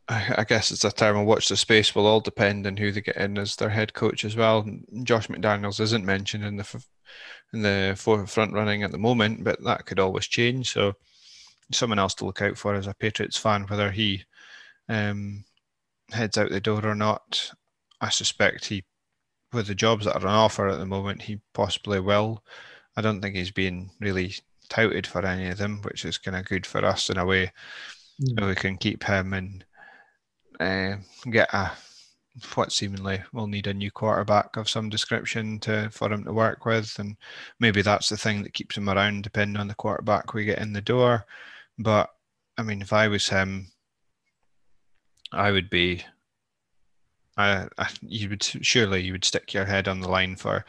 I 0.09 0.45
guess 0.47 0.71
it's 0.71 0.85
a 0.85 0.93
term 0.93 1.17
of 1.17 1.27
watch 1.27 1.49
the 1.49 1.57
space 1.57 1.95
will 1.95 2.07
all 2.07 2.21
depend 2.21 2.67
on 2.67 2.77
who 2.77 2.93
they 2.93 3.01
get 3.01 3.17
in 3.17 3.39
as 3.39 3.57
their 3.57 3.71
head 3.71 3.93
coach 3.93 4.25
as 4.25 4.37
well. 4.37 4.65
Josh 5.03 5.27
McDaniels 5.27 5.81
isn't 5.81 6.05
mentioned 6.05 6.45
in 6.45 6.57
the 6.57 6.85
in 7.53 7.63
the 7.63 8.27
front 8.29 8.53
running 8.53 8.83
at 8.83 8.93
the 8.93 8.99
moment, 8.99 9.43
but 9.43 9.63
that 9.65 9.85
could 9.85 9.99
always 9.99 10.27
change. 10.27 10.73
So 10.73 10.95
someone 11.73 11.99
else 11.99 12.15
to 12.15 12.25
look 12.25 12.41
out 12.43 12.57
for 12.57 12.75
as 12.75 12.87
a 12.87 12.95
Patriots 12.95 13.37
fan, 13.37 13.65
whether 13.65 13.91
he 13.91 14.25
um, 14.89 15.45
heads 16.13 16.39
out 16.39 16.51
the 16.51 16.61
door 16.61 16.87
or 16.87 16.95
not. 16.95 17.51
I 18.01 18.11
suspect 18.11 18.67
he, 18.67 18.85
with 19.53 19.67
the 19.67 19.75
jobs 19.75 20.05
that 20.05 20.23
are 20.23 20.29
on 20.29 20.35
offer 20.35 20.69
at 20.69 20.79
the 20.79 20.87
moment, 20.87 21.23
he 21.23 21.41
possibly 21.55 21.99
will. 21.99 22.45
I 22.97 23.01
don't 23.01 23.21
think 23.21 23.35
he's 23.35 23.51
being 23.51 23.91
really 24.01 24.35
touted 24.69 25.07
for 25.07 25.25
any 25.25 25.49
of 25.49 25.59
them, 25.59 25.81
which 25.83 26.05
is 26.05 26.19
kind 26.19 26.37
of 26.37 26.45
good 26.45 26.67
for 26.67 26.85
us 26.85 27.11
in 27.11 27.19
a 27.19 27.27
way. 27.27 27.53
Mm. 28.21 28.47
We 28.49 28.55
can 28.55 28.77
keep 28.77 29.05
him 29.05 29.33
and 29.33 29.65
uh, 30.61 30.97
get 31.31 31.53
a 31.53 31.73
what 32.55 32.73
seemingly 32.73 33.23
will 33.33 33.47
need 33.47 33.67
a 33.67 33.75
new 33.75 33.91
quarterback 33.91 34.57
of 34.57 34.69
some 34.69 34.89
description 34.89 35.59
to 35.61 35.89
for 35.91 36.13
him 36.13 36.25
to 36.25 36.33
work 36.33 36.67
with, 36.67 36.99
and 36.99 37.17
maybe 37.61 37.83
that's 37.83 38.09
the 38.09 38.17
thing 38.17 38.43
that 38.43 38.55
keeps 38.55 38.77
him 38.77 38.89
around, 38.89 39.23
depending 39.23 39.61
on 39.61 39.69
the 39.69 39.75
quarterback 39.75 40.35
we 40.35 40.45
get 40.45 40.59
in 40.59 40.73
the 40.73 40.81
door. 40.81 41.25
But 41.79 42.11
I 42.59 42.63
mean, 42.63 42.83
if 42.83 42.93
I 42.93 43.09
was 43.09 43.29
him, 43.29 43.69
I 45.33 45.51
would 45.53 45.71
be. 45.71 46.05
I, 47.39 47.69
I 47.79 47.89
you 48.03 48.31
would 48.31 48.43
surely 48.43 49.03
you 49.03 49.13
would 49.13 49.25
stick 49.25 49.53
your 49.53 49.67
head 49.67 49.89
on 49.89 50.01
the 50.01 50.09
line 50.09 50.37
for 50.37 50.65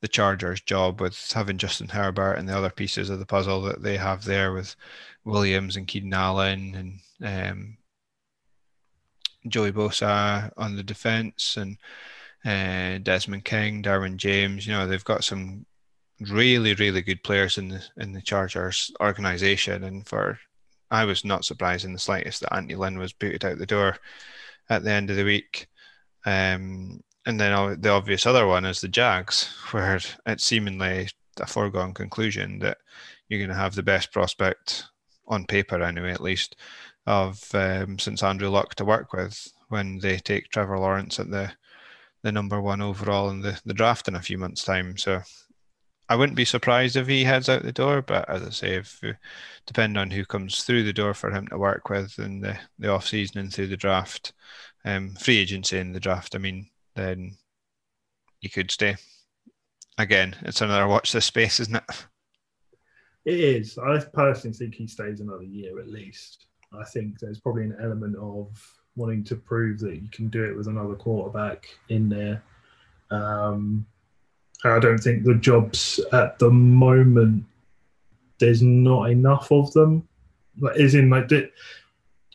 the 0.00 0.08
Chargers' 0.08 0.60
job 0.60 1.00
with 1.00 1.32
having 1.32 1.58
Justin 1.58 1.88
Herbert 1.88 2.34
and 2.34 2.48
the 2.48 2.56
other 2.56 2.70
pieces 2.70 3.10
of 3.10 3.18
the 3.18 3.26
puzzle 3.26 3.62
that 3.62 3.82
they 3.82 3.96
have 3.96 4.24
there 4.24 4.52
with 4.52 4.76
Williams 5.24 5.76
and 5.76 5.86
Keenan 5.86 6.14
Allen 6.14 7.00
and 7.22 7.50
um, 7.50 7.76
Joey 9.48 9.72
Bosa 9.72 10.50
on 10.56 10.76
the 10.76 10.82
defense 10.82 11.56
and 11.56 11.78
uh, 12.44 12.98
Desmond 13.02 13.44
King, 13.44 13.82
Derwin 13.82 14.16
James. 14.16 14.66
You 14.66 14.72
know 14.72 14.86
they've 14.86 15.04
got 15.04 15.24
some 15.24 15.66
really 16.20 16.74
really 16.74 17.02
good 17.02 17.22
players 17.22 17.58
in 17.58 17.68
the 17.68 17.84
in 17.96 18.12
the 18.12 18.22
Chargers 18.22 18.90
organization, 19.00 19.84
and 19.84 20.06
for 20.06 20.38
I 20.90 21.04
was 21.04 21.24
not 21.24 21.44
surprised 21.44 21.84
in 21.84 21.92
the 21.92 21.98
slightest 21.98 22.40
that 22.40 22.54
Anthony 22.54 22.76
Lynn 22.76 22.98
was 22.98 23.12
booted 23.12 23.44
out 23.44 23.58
the 23.58 23.66
door 23.66 23.96
at 24.68 24.84
the 24.84 24.90
end 24.90 25.10
of 25.10 25.16
the 25.16 25.24
week. 25.24 25.68
Um, 26.24 27.00
and 27.26 27.40
then 27.40 27.80
the 27.80 27.90
obvious 27.90 28.24
other 28.24 28.46
one 28.46 28.64
is 28.64 28.80
the 28.80 28.88
Jags, 28.88 29.52
where 29.72 30.00
it's 30.26 30.44
seemingly 30.44 31.08
a 31.40 31.46
foregone 31.46 31.92
conclusion 31.92 32.58
that 32.60 32.78
you're 33.28 33.40
going 33.40 33.50
to 33.50 33.56
have 33.56 33.74
the 33.74 33.82
best 33.82 34.12
prospect 34.12 34.84
on 35.28 35.44
paper, 35.44 35.82
anyway, 35.82 36.12
at 36.12 36.20
least, 36.20 36.56
of 37.06 37.42
um, 37.54 37.98
since 37.98 38.22
Andrew 38.22 38.48
Luck 38.48 38.74
to 38.76 38.84
work 38.84 39.12
with 39.12 39.52
when 39.68 39.98
they 39.98 40.18
take 40.18 40.50
Trevor 40.50 40.78
Lawrence 40.78 41.20
at 41.20 41.30
the 41.30 41.52
the 42.22 42.32
number 42.32 42.60
one 42.60 42.80
overall 42.80 43.30
in 43.30 43.40
the, 43.40 43.60
the 43.64 43.74
draft 43.74 44.08
in 44.08 44.16
a 44.16 44.22
few 44.22 44.36
months' 44.36 44.64
time. 44.64 44.96
So 44.96 45.22
I 46.08 46.16
wouldn't 46.16 46.36
be 46.36 46.44
surprised 46.44 46.96
if 46.96 47.06
he 47.06 47.24
heads 47.24 47.48
out 47.48 47.62
the 47.62 47.72
door, 47.72 48.02
but 48.02 48.28
as 48.28 48.42
I 48.42 48.50
say, 48.50 48.76
if 48.76 48.98
uh, 49.04 49.12
depending 49.66 49.96
on 49.96 50.10
who 50.10 50.24
comes 50.24 50.64
through 50.64 50.84
the 50.84 50.92
door 50.92 51.14
for 51.14 51.30
him 51.30 51.46
to 51.48 51.58
work 51.58 51.88
with 51.88 52.18
in 52.18 52.40
the, 52.40 52.58
the 52.78 52.88
off 52.88 53.06
season 53.06 53.38
and 53.38 53.52
through 53.52 53.68
the 53.68 53.76
draft, 53.76 54.32
um, 54.84 55.14
free 55.14 55.38
agency 55.38 55.78
in 55.78 55.92
the 55.92 56.00
draft, 56.00 56.34
I 56.34 56.38
mean, 56.38 56.68
then 56.94 57.36
he 58.40 58.48
could 58.48 58.70
stay. 58.70 58.96
Again, 59.98 60.36
it's 60.42 60.60
another 60.60 60.86
watch 60.86 61.12
this 61.12 61.24
space, 61.24 61.60
isn't 61.60 61.76
it? 61.76 62.06
It 63.24 63.40
is. 63.40 63.78
I 63.78 63.98
personally 63.98 64.56
think 64.56 64.74
he 64.74 64.86
stays 64.86 65.20
another 65.20 65.42
year 65.42 65.80
at 65.80 65.88
least. 65.88 66.45
I 66.72 66.84
think 66.84 67.18
there's 67.18 67.40
probably 67.40 67.64
an 67.64 67.76
element 67.80 68.16
of 68.16 68.48
wanting 68.96 69.24
to 69.24 69.36
prove 69.36 69.78
that 69.80 69.96
you 69.96 70.08
can 70.10 70.28
do 70.28 70.44
it 70.44 70.56
with 70.56 70.68
another 70.68 70.94
quarterback 70.94 71.66
in 71.88 72.08
there. 72.08 72.42
Um, 73.10 73.86
I 74.64 74.78
don't 74.78 74.98
think 74.98 75.24
the 75.24 75.34
jobs 75.34 76.00
at 76.12 76.38
the 76.38 76.50
moment 76.50 77.44
there's 78.38 78.62
not 78.62 79.10
enough 79.10 79.50
of 79.50 79.72
them. 79.72 80.06
Like, 80.58 80.76
is 80.76 80.94
in 80.94 81.10
like 81.10 81.30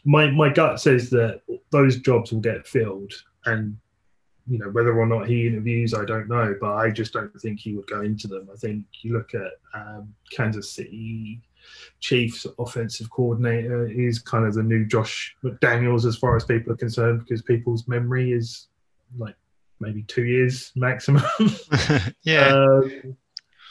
my 0.03 0.29
my 0.29 0.49
gut 0.49 0.79
says 0.79 1.09
that 1.11 1.41
those 1.71 1.97
jobs 1.97 2.31
will 2.31 2.39
get 2.39 2.67
filled, 2.67 3.13
and 3.45 3.77
you 4.47 4.59
know 4.59 4.69
whether 4.69 4.97
or 4.97 5.05
not 5.05 5.27
he 5.27 5.47
interviews, 5.47 5.93
I 5.93 6.05
don't 6.05 6.27
know, 6.27 6.55
but 6.59 6.73
I 6.73 6.91
just 6.91 7.13
don't 7.13 7.39
think 7.41 7.59
he 7.59 7.75
would 7.75 7.87
go 7.87 8.01
into 8.01 8.27
them. 8.27 8.49
I 8.51 8.57
think 8.57 8.85
you 9.01 9.13
look 9.13 9.33
at 9.33 9.51
um, 9.73 10.13
Kansas 10.31 10.71
City 10.71 11.41
Chiefs 11.99 12.47
offensive 12.57 13.09
coordinator 13.09 13.87
is 13.87 14.19
kind 14.19 14.45
of 14.45 14.53
the 14.53 14.63
new 14.63 14.85
Josh 14.85 15.35
McDaniels 15.43 16.05
as 16.05 16.17
far 16.17 16.35
as 16.35 16.43
people 16.43 16.73
are 16.73 16.77
concerned 16.77 17.19
because 17.19 17.41
people's 17.41 17.87
memory 17.87 18.31
is 18.31 18.67
like 19.17 19.35
maybe 19.79 20.03
two 20.03 20.23
years 20.23 20.71
maximum. 20.75 21.23
yeah. 22.23 22.47
Um, 22.47 23.17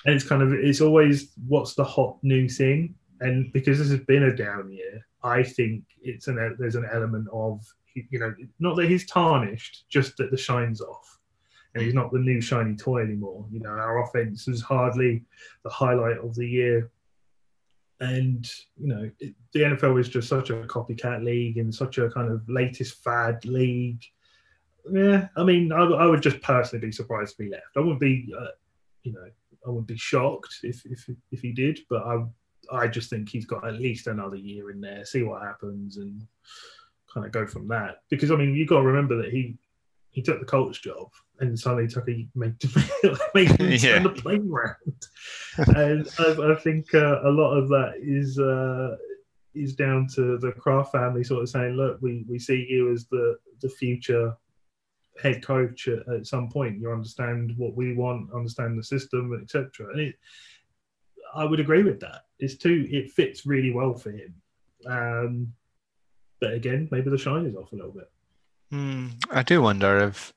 and 0.04 0.14
it's 0.14 0.26
kind 0.26 0.42
of 0.42 0.52
it's 0.52 0.80
always 0.80 1.32
what's 1.46 1.74
the 1.74 1.84
hot 1.84 2.18
new 2.22 2.48
thing, 2.48 2.94
and 3.20 3.52
because 3.52 3.78
this 3.78 3.90
has 3.90 4.00
been 4.00 4.24
a 4.24 4.36
down 4.36 4.70
year, 4.70 5.06
I 5.22 5.42
think 5.42 5.84
it's 6.02 6.28
an 6.28 6.56
there's 6.58 6.76
an 6.76 6.88
element 6.90 7.28
of 7.32 7.62
you 7.94 8.18
know 8.18 8.34
not 8.58 8.76
that 8.76 8.88
he's 8.88 9.06
tarnished, 9.06 9.84
just 9.88 10.16
that 10.16 10.30
the 10.30 10.36
shine's 10.36 10.80
off, 10.80 11.18
and 11.74 11.84
he's 11.84 11.94
not 11.94 12.12
the 12.12 12.18
new 12.18 12.40
shiny 12.40 12.76
toy 12.76 13.02
anymore. 13.02 13.44
You 13.50 13.60
know, 13.60 13.70
our 13.70 14.02
offense 14.02 14.48
is 14.48 14.62
hardly 14.62 15.22
the 15.64 15.70
highlight 15.70 16.18
of 16.18 16.34
the 16.34 16.48
year 16.48 16.90
and 18.00 18.50
you 18.76 18.88
know 18.88 19.10
it, 19.20 19.34
the 19.52 19.60
NFL 19.60 20.00
is 20.00 20.08
just 20.08 20.28
such 20.28 20.50
a 20.50 20.64
copycat 20.64 21.22
league 21.22 21.58
and 21.58 21.74
such 21.74 21.98
a 21.98 22.10
kind 22.10 22.30
of 22.30 22.48
latest 22.48 23.02
fad 23.04 23.44
league. 23.44 24.02
Yeah, 24.90 25.28
I 25.36 25.44
mean, 25.44 25.72
I, 25.72 25.82
I 25.82 26.06
would 26.06 26.22
just 26.22 26.40
personally 26.40 26.86
be 26.86 26.92
surprised 26.92 27.34
if 27.38 27.44
he 27.44 27.50
left. 27.50 27.76
I 27.76 27.80
wouldn't 27.80 28.00
be, 28.00 28.32
uh, 28.38 28.46
you 29.02 29.12
know, 29.12 29.26
I 29.66 29.68
wouldn't 29.68 29.86
be 29.86 29.96
shocked 29.96 30.60
if 30.62 30.84
if 30.86 31.08
if 31.30 31.40
he 31.40 31.52
did, 31.52 31.80
but 31.88 32.02
I 32.02 32.24
I 32.72 32.88
just 32.88 33.10
think 33.10 33.28
he's 33.28 33.46
got 33.46 33.66
at 33.66 33.74
least 33.74 34.06
another 34.06 34.36
year 34.36 34.70
in 34.70 34.80
there, 34.80 35.04
see 35.04 35.22
what 35.22 35.42
happens, 35.42 35.98
and 35.98 36.26
kind 37.12 37.26
of 37.26 37.32
go 37.32 37.46
from 37.46 37.68
that. 37.68 37.98
Because 38.08 38.30
I 38.30 38.36
mean, 38.36 38.54
you 38.54 38.66
got 38.66 38.80
to 38.80 38.86
remember 38.86 39.16
that 39.22 39.32
he 39.32 39.58
he 40.10 40.22
took 40.22 40.40
the 40.40 40.46
Colts 40.46 40.78
job 40.78 41.10
and 41.40 41.58
suddenly 41.58 41.88
took 41.88 42.08
a 42.08 42.28
made, 42.34 42.56
made 43.34 43.48
him 43.48 43.70
yeah. 43.70 43.78
turn 43.78 44.02
the 44.04 44.10
plane 44.10 44.50
around. 44.50 45.76
and 45.76 46.08
I, 46.18 46.52
I 46.52 46.54
think 46.56 46.94
uh, 46.94 47.22
a 47.22 47.30
lot 47.30 47.56
of 47.56 47.68
that 47.68 47.94
is 48.00 48.38
uh, 48.38 48.96
is 49.54 49.74
down 49.74 50.06
to 50.14 50.38
the 50.38 50.52
Kraft 50.52 50.92
family 50.92 51.24
sort 51.24 51.42
of 51.42 51.48
saying, 51.48 51.74
"Look, 51.74 51.98
we, 52.00 52.24
we 52.28 52.38
see 52.38 52.66
you 52.68 52.92
as 52.92 53.06
the 53.06 53.38
the 53.60 53.68
future 53.68 54.34
head 55.20 55.44
coach 55.44 55.88
at, 55.88 56.08
at 56.08 56.26
some 56.26 56.48
point. 56.48 56.78
You 56.78 56.92
understand 56.92 57.54
what 57.56 57.74
we 57.74 57.94
want, 57.94 58.32
understand 58.32 58.78
the 58.78 58.84
system, 58.84 59.38
etc." 59.42 59.90
And 59.92 60.00
it, 60.00 60.14
I 61.34 61.44
would 61.44 61.60
agree 61.60 61.82
with 61.82 62.00
that. 62.00 62.22
It's 62.38 62.56
too 62.56 62.86
it 62.90 63.10
fits 63.10 63.46
really 63.46 63.72
well 63.72 63.94
for 63.94 64.10
him. 64.10 64.34
Um, 64.86 65.52
but 66.40 66.54
again, 66.54 66.88
maybe 66.90 67.10
the 67.10 67.18
shine 67.18 67.46
is 67.46 67.54
off 67.54 67.72
a 67.72 67.76
little 67.76 67.92
bit. 67.92 68.10
Mm, 68.72 69.10
I 69.30 69.42
do 69.42 69.60
wonder 69.62 69.98
if, 69.98 70.32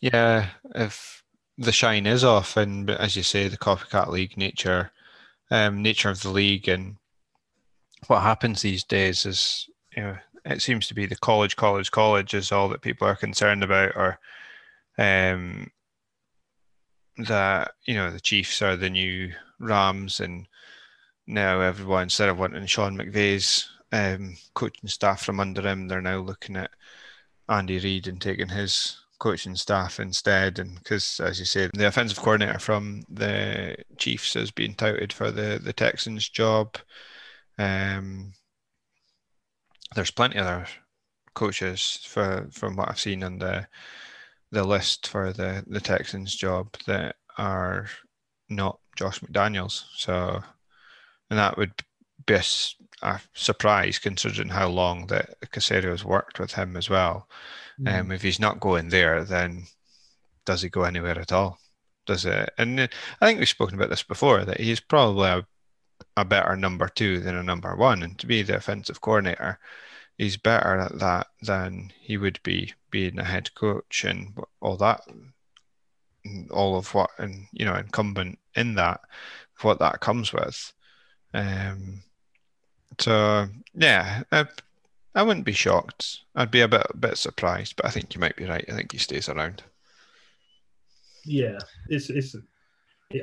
yeah, 0.00 0.50
if 0.74 1.22
the 1.58 1.72
shine 1.72 2.06
is 2.06 2.24
off, 2.24 2.56
and 2.56 2.90
as 2.90 3.16
you 3.16 3.22
say, 3.22 3.48
the 3.48 3.56
copycat 3.56 4.08
league 4.08 4.36
nature, 4.36 4.90
um, 5.50 5.82
nature 5.82 6.10
of 6.10 6.22
the 6.22 6.30
league, 6.30 6.68
and 6.68 6.96
what 8.08 8.22
happens 8.22 8.62
these 8.62 8.84
days 8.84 9.24
is, 9.24 9.68
you 9.96 10.02
know, 10.02 10.16
it 10.44 10.62
seems 10.62 10.86
to 10.88 10.94
be 10.94 11.06
the 11.06 11.16
college, 11.16 11.56
college, 11.56 11.90
college 11.90 12.34
is 12.34 12.52
all 12.52 12.68
that 12.68 12.82
people 12.82 13.06
are 13.06 13.16
concerned 13.16 13.64
about, 13.64 13.92
or 13.96 14.18
um, 14.98 15.70
that 17.18 17.72
you 17.86 17.94
know 17.94 18.10
the 18.10 18.20
Chiefs 18.20 18.62
are 18.62 18.76
the 18.76 18.90
new 18.90 19.32
Rams, 19.58 20.20
and 20.20 20.46
now 21.26 21.60
everyone 21.60 22.04
instead 22.04 22.28
of 22.28 22.38
wanting 22.38 22.66
Sean 22.66 22.96
McVay's 22.96 23.68
um, 23.92 24.36
coaching 24.54 24.88
staff 24.88 25.24
from 25.24 25.40
under 25.40 25.62
him, 25.62 25.88
they're 25.88 26.02
now 26.02 26.18
looking 26.18 26.56
at 26.56 26.70
Andy 27.48 27.78
Reid 27.78 28.08
and 28.08 28.20
taking 28.20 28.48
his 28.48 28.98
coaching 29.18 29.56
staff 29.56 30.00
instead. 30.00 30.58
And 30.58 30.74
because, 30.76 31.20
as 31.20 31.38
you 31.38 31.44
say, 31.44 31.70
the 31.74 31.86
offensive 31.86 32.18
coordinator 32.18 32.58
from 32.58 33.02
the 33.08 33.76
Chiefs 33.98 34.34
has 34.34 34.50
been 34.50 34.74
touted 34.74 35.12
for 35.12 35.30
the, 35.30 35.60
the 35.62 35.72
Texans 35.72 36.28
job. 36.28 36.76
Um, 37.58 38.32
there's 39.94 40.10
plenty 40.10 40.38
of 40.38 40.46
other 40.46 40.66
coaches 41.34 42.00
for 42.04 42.48
from 42.50 42.76
what 42.76 42.88
I've 42.88 42.98
seen 42.98 43.22
on 43.22 43.38
the 43.38 43.66
the 44.50 44.64
list 44.64 45.08
for 45.08 45.32
the 45.32 45.64
the 45.66 45.80
Texans 45.80 46.34
job 46.34 46.74
that 46.86 47.16
are 47.38 47.86
not 48.48 48.78
Josh 48.96 49.20
McDaniels. 49.20 49.84
So, 49.94 50.42
and 51.30 51.38
that 51.38 51.56
would 51.56 51.72
be 52.26 52.34
a, 52.34 52.42
a 53.02 53.20
surprise 53.34 53.98
considering 53.98 54.48
how 54.48 54.68
long 54.68 55.06
that 55.08 55.34
Caserio's 55.52 56.04
worked 56.04 56.38
with 56.38 56.52
him 56.52 56.76
as 56.76 56.88
well. 56.88 57.28
Mm. 57.80 58.00
Um, 58.00 58.12
if 58.12 58.22
he's 58.22 58.40
not 58.40 58.60
going 58.60 58.88
there, 58.88 59.24
then 59.24 59.66
does 60.44 60.62
he 60.62 60.68
go 60.68 60.84
anywhere 60.84 61.18
at 61.18 61.32
all? 61.32 61.58
Does 62.06 62.24
it? 62.24 62.50
And 62.56 62.80
uh, 62.80 62.88
I 63.20 63.26
think 63.26 63.38
we've 63.38 63.48
spoken 63.48 63.74
about 63.74 63.90
this 63.90 64.02
before 64.02 64.44
that 64.44 64.60
he's 64.60 64.80
probably 64.80 65.28
a, 65.28 65.46
a 66.16 66.24
better 66.24 66.56
number 66.56 66.88
two 66.88 67.20
than 67.20 67.36
a 67.36 67.42
number 67.42 67.74
one, 67.76 68.02
and 68.02 68.18
to 68.18 68.26
be 68.26 68.42
the 68.42 68.56
offensive 68.56 69.00
coordinator, 69.00 69.58
he's 70.16 70.36
better 70.36 70.78
at 70.78 70.98
that 70.98 71.26
than 71.42 71.92
he 72.00 72.16
would 72.16 72.40
be 72.42 72.72
being 72.90 73.18
a 73.18 73.24
head 73.24 73.54
coach 73.54 74.04
and 74.04 74.38
all 74.60 74.76
that, 74.76 75.02
all 76.50 76.76
of 76.76 76.94
what 76.94 77.10
and 77.18 77.46
you 77.52 77.64
know 77.64 77.74
incumbent 77.74 78.38
in 78.54 78.76
that, 78.76 79.00
what 79.60 79.80
that 79.80 80.00
comes 80.00 80.32
with. 80.32 80.72
Um, 81.34 82.02
so 82.98 83.46
yeah, 83.74 84.22
I, 84.32 84.46
I 85.14 85.22
wouldn't 85.22 85.46
be 85.46 85.52
shocked. 85.52 86.20
I'd 86.34 86.50
be 86.50 86.60
a 86.60 86.68
bit 86.68 86.86
a 86.88 86.96
bit 86.96 87.18
surprised, 87.18 87.76
but 87.76 87.86
I 87.86 87.90
think 87.90 88.14
you 88.14 88.20
might 88.20 88.36
be 88.36 88.44
right. 88.44 88.64
I 88.68 88.72
think 88.72 88.92
he 88.92 88.98
stays 88.98 89.28
around. 89.28 89.62
Yeah, 91.24 91.58
it's 91.88 92.10
it's. 92.10 92.36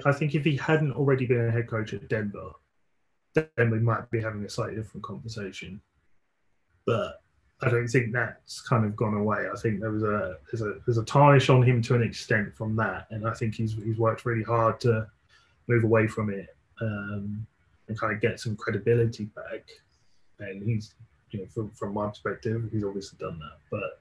I 0.06 0.12
think 0.14 0.34
if 0.34 0.46
he 0.46 0.56
hadn't 0.56 0.94
already 0.94 1.26
been 1.26 1.48
a 1.48 1.52
head 1.52 1.68
coach 1.68 1.94
at 1.94 2.08
Denver, 2.08 2.52
then 3.34 3.70
we 3.70 3.80
might 3.80 4.10
be 4.12 4.22
having 4.22 4.44
a 4.46 4.50
slightly 4.50 4.76
different 4.76 5.04
conversation. 5.04 5.82
But 6.86 7.22
I 7.62 7.70
don't 7.70 7.88
think 7.88 8.12
that's 8.12 8.62
kind 8.62 8.86
of 8.86 8.96
gone 8.96 9.14
away. 9.14 9.48
I 9.52 9.58
think 9.58 9.80
there 9.80 9.92
was 9.92 10.04
a 10.04 10.38
there's 10.52 10.62
a 10.62 10.80
there's 10.86 10.98
a 10.98 11.06
tarnish 11.06 11.50
on 11.50 11.64
him 11.64 11.82
to 11.84 11.96
an 11.96 12.04
extent 12.04 12.56
from 12.56 12.76
that, 12.78 13.08
and 13.10 13.28
I 13.28 13.34
think 13.34 13.56
he's 13.56 13.74
he's 13.74 13.98
worked 13.98 14.26
really 14.26 14.44
hard 14.44 14.80
to 14.82 15.08
move 15.68 15.84
away 15.84 16.08
from 16.08 16.30
it 16.30 16.56
um, 16.82 17.46
and 17.88 18.00
kind 18.00 18.14
of 18.14 18.22
get 18.22 18.40
some 18.40 18.56
credibility 18.56 19.26
back. 19.26 19.68
And 20.40 20.64
he's 20.64 20.94
you 21.32 21.40
know 21.40 21.46
from 21.48 21.72
from 21.72 21.94
my 21.94 22.08
perspective, 22.08 22.70
he's 22.72 22.84
obviously 22.84 23.18
done 23.20 23.40
that. 23.40 23.58
But 23.72 24.00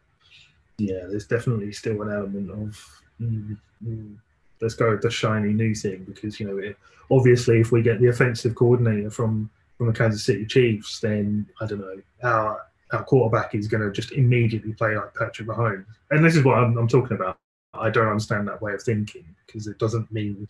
yeah, 0.79 1.07
there's 1.09 1.27
definitely 1.27 1.73
still 1.73 2.03
an 2.03 2.13
element 2.13 2.51
of 2.51 3.03
mm, 3.21 3.57
mm, 3.85 4.17
let's 4.61 4.75
go 4.75 4.91
with 4.91 5.03
the 5.03 5.11
shiny 5.11 5.53
new 5.53 5.75
thing 5.75 6.05
because 6.05 6.41
you 6.41 6.49
know 6.49 6.59
it, 6.59 6.77
obviously 7.11 7.61
if 7.61 7.73
we 7.73 7.83
get 7.83 8.01
the 8.01 8.09
offensive 8.09 8.55
coordinator 8.55 9.11
from 9.11 9.51
from 9.77 9.87
the 9.89 9.93
Kansas 9.93 10.25
City 10.25 10.47
Chiefs, 10.47 11.01
then 11.01 11.47
I 11.61 11.67
don't 11.67 11.81
know 11.81 12.01
our 12.23 12.61
our 12.93 13.05
quarterback 13.05 13.55
is 13.55 13.69
going 13.69 13.83
to 13.83 13.91
just 13.91 14.13
immediately 14.13 14.73
play 14.75 14.95
like 14.97 15.15
Patrick 15.15 15.49
Mahomes. 15.49 15.87
And 16.11 16.25
this 16.25 16.37
is 16.37 16.45
what 16.45 16.59
I'm, 16.59 16.77
I'm 16.77 16.89
talking 16.89 17.17
about. 17.17 17.39
I 17.75 17.89
don't 17.89 18.09
understand 18.09 18.47
that 18.49 18.61
way 18.61 18.75
of 18.75 18.83
thinking 18.83 19.25
because 19.47 19.67
it 19.67 19.79
doesn't 19.79 20.13
mean 20.13 20.47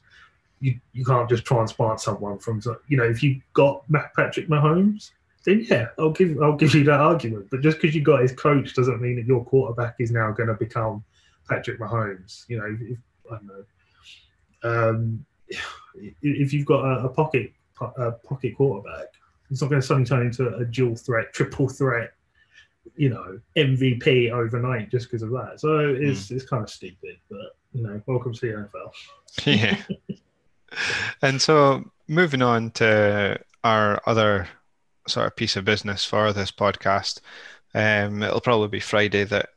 you, 0.63 0.79
you 0.93 1.05
can't 1.05 1.29
just 1.29 1.45
transplant 1.45 2.01
someone 2.01 2.39
from 2.39 2.63
you 2.89 2.97
know 2.97 3.05
if 3.05 3.23
you 3.23 3.41
got 3.53 3.85
Patrick 4.15 4.49
Mahomes 4.49 5.11
then 5.45 5.67
yeah 5.69 5.89
I'll 5.99 6.13
give 6.13 6.41
I'll 6.41 6.57
give 6.57 6.75
you 6.75 6.85
that 6.85 7.01
argument 7.01 7.49
but 7.51 7.61
just 7.61 7.81
because 7.81 7.95
you 7.95 8.01
got 8.01 8.23
his 8.23 8.33
coach 8.33 8.73
doesn't 8.75 9.03
mean 9.03 9.17
that 9.17 9.27
your 9.27 9.45
quarterback 9.45 9.97
is 9.99 10.13
now 10.13 10.31
going 10.31 10.49
to 10.49 10.55
become 10.55 11.03
Patrick 11.49 11.81
Mahomes 11.81 12.49
you 12.49 12.59
know 12.59 12.77
if, 12.81 12.99
I 13.31 13.37
don't 13.37 13.47
know 13.47 13.65
um, 14.65 15.27
if 16.23 16.53
you've 16.53 16.67
got 16.67 16.85
a, 16.85 17.07
a 17.07 17.09
pocket 17.09 17.53
a 17.81 18.13
pocket 18.13 18.57
quarterback 18.57 19.09
it's 19.51 19.61
not 19.61 19.69
going 19.69 19.81
to 19.81 19.87
suddenly 19.87 20.09
turn 20.09 20.25
into 20.25 20.55
a 20.55 20.65
dual 20.65 20.95
threat 20.95 21.33
triple 21.33 21.69
threat 21.69 22.13
you 22.97 23.09
know 23.09 23.41
MVP 23.57 24.31
overnight 24.31 24.91
just 24.91 25.07
because 25.07 25.23
of 25.23 25.31
that. 25.31 25.61
So 25.61 25.79
it's 25.79 26.29
mm. 26.29 26.37
it's 26.37 26.45
kind 26.45 26.63
of 26.63 26.71
stupid, 26.71 27.17
but 27.31 27.57
you 27.73 27.83
know, 27.83 28.03
welcome 28.07 28.33
to 28.33 28.41
the 28.41 28.47
NFL. 28.47 29.47
yeah. 29.47 29.77
and 31.23 31.41
so 31.41 31.91
moving 32.09 32.43
on 32.43 32.71
to 32.73 33.39
our 33.65 34.01
other 34.07 34.49
sort 35.09 35.27
of 35.27 35.37
piece 35.37 35.57
of 35.57 35.65
business 35.65 36.05
for 36.05 36.33
this 36.33 36.51
podcast, 36.51 37.21
um, 37.75 38.23
it'll 38.23 38.41
probably 38.41 38.69
be 38.69 38.81
Friday 38.81 39.25
that 39.25 39.51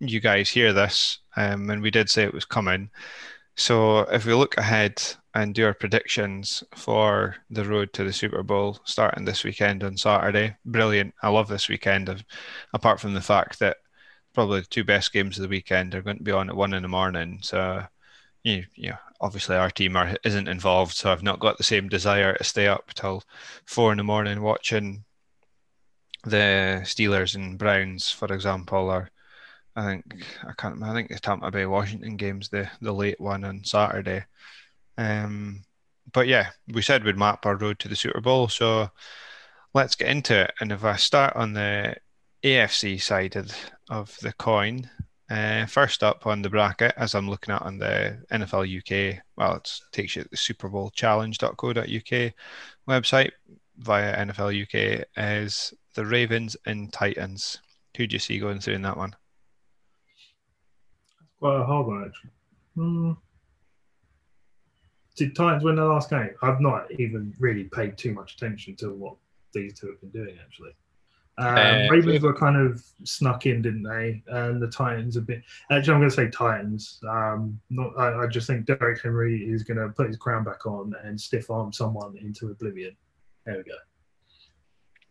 you 0.00 0.20
guys 0.20 0.50
hear 0.50 0.72
this, 0.72 1.18
um, 1.36 1.70
and 1.70 1.82
we 1.82 1.90
did 1.90 2.10
say 2.10 2.24
it 2.24 2.34
was 2.34 2.44
coming. 2.44 2.90
So 3.56 4.00
if 4.00 4.24
we 4.24 4.34
look 4.34 4.56
ahead 4.56 5.02
and 5.34 5.54
do 5.54 5.66
our 5.66 5.74
predictions 5.74 6.62
for 6.76 7.36
the 7.50 7.64
road 7.64 7.92
to 7.92 8.04
the 8.04 8.12
Super 8.12 8.42
Bowl 8.44 8.78
starting 8.84 9.24
this 9.24 9.42
weekend 9.42 9.82
on 9.82 9.96
Saturday, 9.96 10.56
brilliant. 10.64 11.14
I 11.22 11.28
love 11.28 11.48
this 11.48 11.68
weekend. 11.68 12.24
Apart 12.72 13.00
from 13.00 13.14
the 13.14 13.20
fact 13.20 13.58
that 13.58 13.78
probably 14.32 14.60
the 14.60 14.66
two 14.66 14.84
best 14.84 15.12
games 15.12 15.36
of 15.36 15.42
the 15.42 15.48
weekend 15.48 15.94
are 15.94 16.02
going 16.02 16.18
to 16.18 16.22
be 16.22 16.30
on 16.30 16.48
at 16.48 16.56
one 16.56 16.72
in 16.72 16.82
the 16.82 16.88
morning. 16.88 17.40
So, 17.42 17.82
you, 18.48 18.64
you 18.74 18.90
know, 18.90 18.98
obviously 19.20 19.56
our 19.56 19.70
team 19.70 19.96
are, 19.96 20.16
isn't 20.24 20.48
involved, 20.48 20.94
so 20.94 21.12
I've 21.12 21.22
not 21.22 21.40
got 21.40 21.58
the 21.58 21.64
same 21.64 21.88
desire 21.88 22.34
to 22.34 22.44
stay 22.44 22.66
up 22.66 22.92
till 22.94 23.22
four 23.64 23.92
in 23.92 23.98
the 23.98 24.04
morning 24.04 24.42
watching 24.42 25.04
the 26.24 26.80
Steelers 26.84 27.34
and 27.34 27.58
Browns, 27.58 28.10
for 28.10 28.32
example, 28.32 28.90
or 28.90 29.10
I 29.76 29.84
think 29.84 30.24
I 30.46 30.52
can't. 30.56 30.82
I 30.82 30.92
think 30.92 31.10
the 31.10 31.18
Tampa 31.18 31.50
Bay 31.50 31.66
Washington 31.66 32.16
game's 32.16 32.48
the 32.48 32.68
the 32.80 32.92
late 32.92 33.20
one 33.20 33.44
on 33.44 33.64
Saturday. 33.64 34.24
Um, 34.96 35.62
but 36.12 36.26
yeah, 36.26 36.50
we 36.72 36.82
said 36.82 37.04
we'd 37.04 37.16
map 37.16 37.46
our 37.46 37.56
road 37.56 37.78
to 37.80 37.88
the 37.88 37.94
Super 37.94 38.20
Bowl, 38.20 38.48
so 38.48 38.90
let's 39.74 39.94
get 39.94 40.08
into 40.08 40.42
it. 40.42 40.52
And 40.60 40.72
if 40.72 40.84
I 40.84 40.96
start 40.96 41.36
on 41.36 41.52
the 41.52 41.96
AFC 42.42 43.00
side 43.00 43.36
of, 43.36 43.52
of 43.90 44.16
the 44.22 44.32
coin, 44.32 44.90
uh, 45.30 45.66
first 45.66 46.02
up 46.02 46.26
on 46.26 46.42
the 46.42 46.50
bracket, 46.50 46.94
as 46.96 47.14
I'm 47.14 47.28
looking 47.28 47.54
at 47.54 47.62
on 47.62 47.78
the 47.78 48.18
NFL 48.32 48.78
UK, 48.78 49.22
well, 49.36 49.56
it 49.56 49.80
takes 49.92 50.16
you 50.16 50.22
to 50.22 50.28
the 50.28 50.36
Super 50.36 50.68
Bowl 50.68 50.90
Challenge.co.uk 50.90 52.32
website 52.88 53.30
via 53.78 54.26
NFL 54.26 54.62
UK, 54.62 55.06
is 55.16 55.74
the 55.94 56.04
Ravens 56.04 56.56
and 56.66 56.92
Titans. 56.92 57.58
Who 57.96 58.06
do 58.06 58.14
you 58.14 58.20
see 58.20 58.38
going 58.38 58.60
through 58.60 58.74
in 58.74 58.82
that 58.82 58.96
one? 58.96 59.14
quite 61.38 61.60
a 61.60 61.64
hard 61.64 61.86
one 61.86 62.04
actually. 62.04 62.30
Hmm. 62.74 63.12
Did 65.16 65.34
Titans 65.34 65.64
win 65.64 65.76
the 65.76 65.84
last 65.84 66.10
game? 66.10 66.30
I've 66.42 66.60
not 66.60 66.90
even 66.92 67.34
really 67.38 67.64
paid 67.64 67.96
too 67.96 68.12
much 68.12 68.34
attention 68.34 68.76
to 68.76 68.92
what 68.92 69.16
these 69.52 69.78
two 69.78 69.88
have 69.88 70.00
been 70.00 70.10
doing 70.10 70.36
actually. 70.42 70.76
Um, 71.38 71.56
uh, 71.56 71.88
Ravens 71.88 72.22
were 72.22 72.34
kind 72.34 72.56
of 72.56 72.84
snuck 73.04 73.46
in, 73.46 73.62
didn't 73.62 73.84
they? 73.84 74.22
And 74.26 74.60
the 74.60 74.66
Titans 74.66 75.16
a 75.16 75.20
bit. 75.20 75.44
Actually, 75.70 75.94
I'm 75.94 76.00
going 76.00 76.10
to 76.10 76.16
say 76.16 76.28
Titans. 76.28 76.98
Um, 77.08 77.60
not. 77.70 77.92
I, 77.96 78.24
I, 78.24 78.26
just 78.26 78.48
think 78.48 78.66
Derrick 78.66 79.00
Henry 79.00 79.48
is 79.48 79.62
going 79.62 79.76
to 79.76 79.88
put 79.90 80.08
his 80.08 80.16
crown 80.16 80.42
back 80.42 80.66
on 80.66 80.94
and 81.04 81.20
stiff 81.20 81.48
arm 81.48 81.72
someone 81.72 82.16
into 82.16 82.50
oblivion. 82.50 82.96
There 83.46 83.56
we 83.56 83.62
go. 83.62 83.76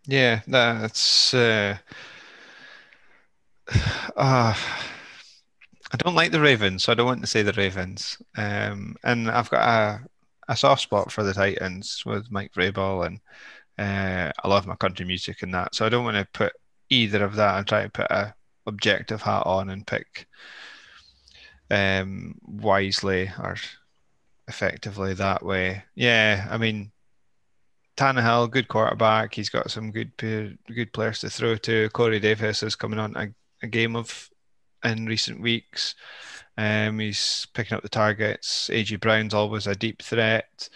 Yeah, 0.06 0.42
that's. 0.48 1.34
Uh, 1.34 1.78
uh, 4.18 4.54
I 5.94 5.98
don't 5.98 6.16
like 6.16 6.32
the 6.32 6.42
Ravens, 6.42 6.84
so 6.84 6.92
I 6.92 6.96
don't 6.96 7.06
want 7.06 7.22
to 7.22 7.28
say 7.28 7.42
the 7.42 7.54
Ravens. 7.54 8.22
Um, 8.36 8.98
and 9.06 9.32
I've 9.32 9.50
got 9.50 9.62
a, 9.62 10.02
a 10.50 10.58
soft 10.58 10.82
spot 10.82 11.10
for 11.10 11.24
the 11.24 11.34
Titans 11.34 12.04
with 12.06 12.30
Mike 12.30 12.52
Vrabel, 12.52 13.06
and 13.06 13.22
uh, 13.78 14.32
I 14.44 14.48
love 14.48 14.68
my 14.68 14.76
country 14.76 15.06
music 15.06 15.44
and 15.44 15.54
that. 15.54 15.76
So 15.76 15.86
I 15.86 15.90
don't 15.90 16.06
want 16.06 16.18
to 16.18 16.28
put 16.34 16.54
either 16.90 17.24
of 17.24 17.36
that. 17.36 17.56
I 17.56 17.64
try 17.64 17.84
to 17.84 17.90
put 17.90 18.10
a 18.10 18.34
objective 18.66 19.22
hat 19.22 19.44
on 19.46 19.70
and 19.70 19.88
pick 19.88 20.28
um, 21.70 22.36
wisely 22.46 23.32
or 23.40 23.56
effectively 24.48 25.14
that 25.14 25.44
way. 25.44 25.84
Yeah, 25.96 26.48
I 26.50 26.58
mean, 26.58 26.92
Tannehill, 27.98 28.52
good 28.52 28.68
quarterback. 28.68 29.34
He's 29.34 29.50
got 29.50 29.72
some 29.72 29.92
good 29.92 30.16
good 30.18 30.94
players 30.94 31.20
to 31.20 31.30
throw 31.30 31.56
to. 31.58 31.90
Corey 31.90 32.20
Davis 32.20 32.64
is 32.64 32.76
coming 32.76 33.00
on 33.00 33.16
a, 33.16 33.30
a 33.64 33.68
game 33.68 33.96
of 33.96 34.30
in 34.84 35.06
recent 35.06 35.42
weeks. 35.42 35.96
Um, 36.58 37.00
he's 37.00 37.48
picking 37.54 37.76
up 37.76 37.84
the 37.84 37.90
targets. 37.90 38.70
AJ 38.72 39.00
Brown's 39.00 39.34
always 39.34 39.68
a 39.68 39.76
deep 39.76 40.02
threat. 40.02 40.70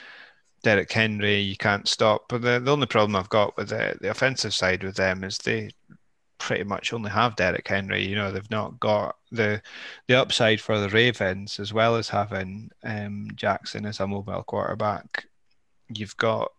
Derrick 0.63 0.91
Henry, 0.91 1.39
you 1.39 1.57
can't 1.57 1.87
stop. 1.87 2.25
But 2.29 2.41
the, 2.41 2.59
the 2.59 2.71
only 2.71 2.87
problem 2.87 3.15
I've 3.15 3.29
got 3.29 3.57
with 3.57 3.69
the, 3.69 3.97
the 3.99 4.11
offensive 4.11 4.53
side 4.53 4.83
with 4.83 4.95
them 4.95 5.23
is 5.23 5.37
they 5.37 5.71
pretty 6.37 6.63
much 6.63 6.93
only 6.93 7.11
have 7.11 7.35
Derrick 7.35 7.67
Henry. 7.67 8.05
You 8.05 8.15
know, 8.15 8.31
they've 8.31 8.49
not 8.51 8.79
got 8.79 9.15
the 9.31 9.61
the 10.07 10.15
upside 10.15 10.61
for 10.61 10.79
the 10.79 10.89
Ravens 10.89 11.59
as 11.59 11.73
well 11.73 11.95
as 11.95 12.09
having 12.09 12.69
um, 12.83 13.27
Jackson 13.35 13.85
as 13.85 13.99
a 13.99 14.07
mobile 14.07 14.43
quarterback. 14.43 15.25
You've 15.93 16.17
got 16.17 16.51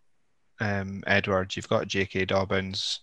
um, 0.61 1.03
Edwards, 1.07 1.57
you've 1.57 1.69
got 1.69 1.89
J.K. 1.89 2.27
Dobbins. 2.27 3.01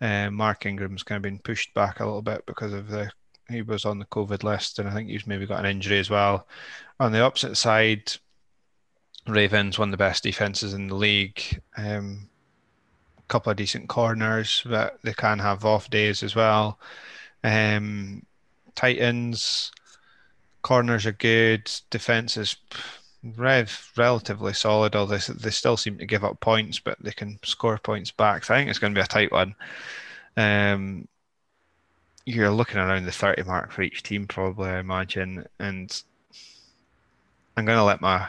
Uh, 0.00 0.30
Mark 0.30 0.66
Ingram's 0.66 1.02
kind 1.02 1.16
of 1.16 1.22
been 1.22 1.38
pushed 1.38 1.72
back 1.74 2.00
a 2.00 2.04
little 2.04 2.22
bit 2.22 2.44
because 2.46 2.72
of 2.72 2.88
the 2.88 3.10
he 3.48 3.62
was 3.62 3.84
on 3.84 3.98
the 3.98 4.06
COVID 4.06 4.42
list, 4.42 4.78
and 4.78 4.88
I 4.88 4.92
think 4.92 5.08
he's 5.08 5.26
maybe 5.26 5.46
got 5.46 5.60
an 5.60 5.70
injury 5.70 5.98
as 5.98 6.10
well. 6.10 6.48
On 6.98 7.12
the 7.12 7.20
opposite 7.20 7.56
side, 7.56 8.12
Ravens 9.26 9.78
one 9.78 9.88
of 9.88 9.92
the 9.92 9.96
best 9.96 10.22
defenses 10.22 10.74
in 10.74 10.88
the 10.88 10.94
league. 10.94 11.60
Um, 11.76 12.28
a 13.18 13.22
couple 13.28 13.50
of 13.50 13.56
decent 13.56 13.88
corners, 13.88 14.62
but 14.64 14.98
they 15.02 15.12
can 15.12 15.38
have 15.38 15.64
off 15.64 15.90
days 15.90 16.22
as 16.22 16.36
well. 16.36 16.78
Um, 17.42 18.24
Titans, 18.74 19.72
corners 20.62 21.06
are 21.06 21.12
good. 21.12 21.70
Defense 21.90 22.36
is 22.36 22.56
rev 23.36 23.92
relatively 23.96 24.52
solid. 24.52 24.94
Although 24.94 25.16
they, 25.16 25.32
they 25.34 25.50
still 25.50 25.76
seem 25.76 25.98
to 25.98 26.06
give 26.06 26.24
up 26.24 26.40
points, 26.40 26.78
but 26.78 26.98
they 27.00 27.12
can 27.12 27.38
score 27.42 27.78
points 27.78 28.10
back. 28.10 28.44
So 28.44 28.54
I 28.54 28.58
think 28.58 28.70
it's 28.70 28.78
going 28.78 28.94
to 28.94 28.98
be 28.98 29.04
a 29.04 29.06
tight 29.06 29.32
one. 29.32 29.54
Um, 30.36 31.08
you're 32.24 32.50
looking 32.50 32.78
around 32.78 33.06
the 33.06 33.12
30 33.12 33.44
mark 33.44 33.72
for 33.72 33.82
each 33.82 34.02
team, 34.02 34.26
probably, 34.26 34.68
I 34.68 34.78
imagine. 34.78 35.46
And 35.58 36.02
I'm 37.56 37.64
going 37.64 37.78
to 37.78 37.84
let 37.84 38.00
my 38.00 38.28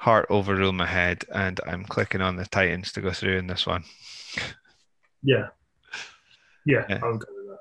heart 0.00 0.26
overrule 0.30 0.72
my 0.72 0.86
head, 0.86 1.24
and 1.34 1.60
I'm 1.66 1.84
clicking 1.84 2.22
on 2.22 2.36
the 2.36 2.46
Titans 2.46 2.90
to 2.92 3.02
go 3.02 3.12
through 3.12 3.36
in 3.36 3.46
this 3.46 3.66
one. 3.66 3.84
Yeah. 5.22 5.48
Yeah, 6.64 6.86
Yeah. 6.88 7.00
I'll 7.02 7.18
go 7.18 7.26
with 7.28 7.58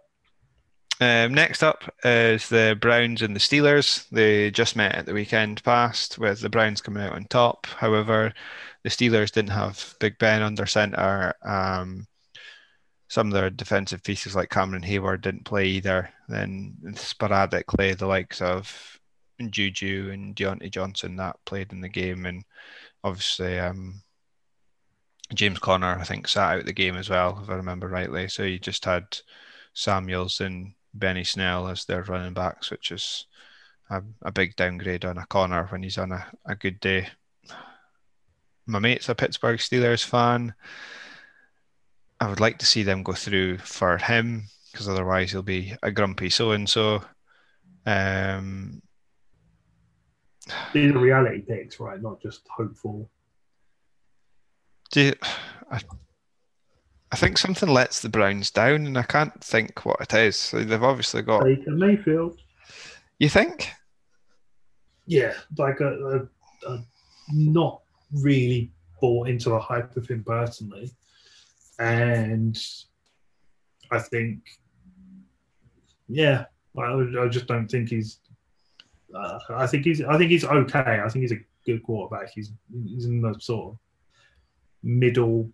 that. 0.99 1.25
Um, 1.25 1.33
next 1.33 1.63
up 1.63 1.93
is 2.05 2.47
the 2.47 2.77
Browns 2.79 3.21
and 3.21 3.35
the 3.35 3.41
Steelers. 3.41 4.07
They 4.09 4.51
just 4.51 4.77
met 4.77 4.95
at 4.95 5.05
the 5.05 5.13
weekend 5.13 5.61
past, 5.63 6.17
with 6.17 6.39
the 6.39 6.49
Browns 6.49 6.79
coming 6.79 7.03
out 7.03 7.11
on 7.11 7.25
top. 7.25 7.67
However, 7.67 8.33
the 8.83 8.89
Steelers 8.89 9.31
didn't 9.31 9.51
have 9.51 9.95
Big 9.99 10.17
Ben 10.17 10.41
under 10.41 10.65
center. 10.65 11.33
Um, 11.43 12.07
some 13.09 13.27
of 13.27 13.33
their 13.33 13.49
defensive 13.49 14.01
pieces, 14.01 14.33
like 14.33 14.49
Cameron 14.49 14.83
Heyward, 14.83 15.21
didn't 15.21 15.43
play 15.43 15.65
either. 15.65 16.09
Then 16.29 16.93
sporadically, 16.95 17.95
the 17.95 18.07
likes 18.07 18.41
of 18.41 18.98
Juju 19.47 20.09
and 20.11 20.35
Diontae 20.35 20.71
Johnson 20.71 21.15
that 21.17 21.37
played 21.45 21.71
in 21.71 21.81
the 21.81 21.89
game, 21.89 22.25
and 22.25 22.43
obviously 23.03 23.59
um, 23.59 24.01
James 25.33 25.59
Conner, 25.59 25.97
I 25.99 26.03
think, 26.03 26.27
sat 26.27 26.57
out 26.57 26.65
the 26.65 26.73
game 26.73 26.95
as 26.95 27.09
well, 27.09 27.39
if 27.41 27.49
I 27.49 27.55
remember 27.55 27.87
rightly. 27.87 28.27
So 28.27 28.43
you 28.43 28.59
just 28.59 28.85
had 28.85 29.05
Samuels 29.73 30.41
and 30.41 30.73
Benny 30.93 31.23
Snell 31.23 31.67
as 31.67 31.85
their 31.85 32.03
running 32.03 32.33
backs, 32.33 32.71
which 32.71 32.91
is 32.91 33.27
a, 33.89 34.01
a 34.23 34.31
big 34.31 34.55
downgrade 34.55 35.05
on 35.05 35.17
a 35.17 35.25
Conner 35.27 35.65
when 35.67 35.83
he's 35.83 35.97
on 35.97 36.11
a, 36.11 36.25
a 36.45 36.55
good 36.55 36.79
day. 36.79 37.07
My 38.65 38.79
mate's 38.79 39.09
a 39.09 39.15
Pittsburgh 39.15 39.59
Steelers 39.59 40.03
fan. 40.03 40.53
I 42.19 42.27
would 42.27 42.39
like 42.39 42.57
to 42.59 42.65
see 42.65 42.83
them 42.83 43.03
go 43.03 43.13
through 43.13 43.59
for 43.59 43.97
him 43.97 44.43
because 44.71 44.89
otherwise 44.89 45.31
he'll 45.31 45.41
be 45.41 45.73
a 45.81 45.91
grumpy 45.91 46.29
so 46.29 46.51
and 46.51 46.67
so. 46.67 47.03
Um, 47.85 48.81
These 50.73 50.93
are 50.93 50.99
reality 50.99 51.41
picks, 51.41 51.79
right? 51.79 52.01
Not 52.01 52.21
just 52.21 52.47
hopeful. 52.49 53.09
do 54.91 55.01
you, 55.01 55.13
I, 55.71 55.81
I 57.11 57.15
think 57.15 57.37
something 57.37 57.69
lets 57.69 58.01
the 58.01 58.09
Browns 58.09 58.51
down, 58.51 58.85
and 58.85 58.97
I 58.97 59.03
can't 59.03 59.43
think 59.43 59.85
what 59.85 59.99
it 60.01 60.13
is. 60.13 60.35
So 60.35 60.63
they've 60.63 60.83
obviously 60.83 61.21
got. 61.23 61.43
Baker 61.43 61.71
Mayfield. 61.71 62.39
You 63.17 63.29
think? 63.29 63.71
Yeah, 65.07 65.33
like 65.57 65.79
a, 65.79 66.27
a, 66.65 66.69
a 66.71 66.83
not 67.33 67.81
really 68.13 68.71
bought 69.01 69.27
into 69.27 69.49
the 69.49 69.59
hype 69.59 69.97
of 69.97 70.07
him 70.07 70.23
personally, 70.23 70.91
and 71.79 72.57
I 73.91 73.99
think, 73.99 74.39
yeah, 76.07 76.45
I, 76.77 77.05
I 77.21 77.27
just 77.27 77.47
don't 77.47 77.67
think 77.67 77.89
he's. 77.89 78.19
Uh, 79.13 79.39
I 79.49 79.67
think 79.67 79.85
he's. 79.85 80.01
I 80.01 80.17
think 80.17 80.31
he's 80.31 80.45
okay. 80.45 81.01
I 81.03 81.09
think 81.09 81.23
he's 81.23 81.31
a 81.31 81.41
good 81.65 81.83
quarterback. 81.83 82.31
He's 82.33 82.51
he's 82.87 83.05
in 83.05 83.21
the 83.21 83.35
sort 83.39 83.73
of 83.73 83.79
middle 84.83 85.51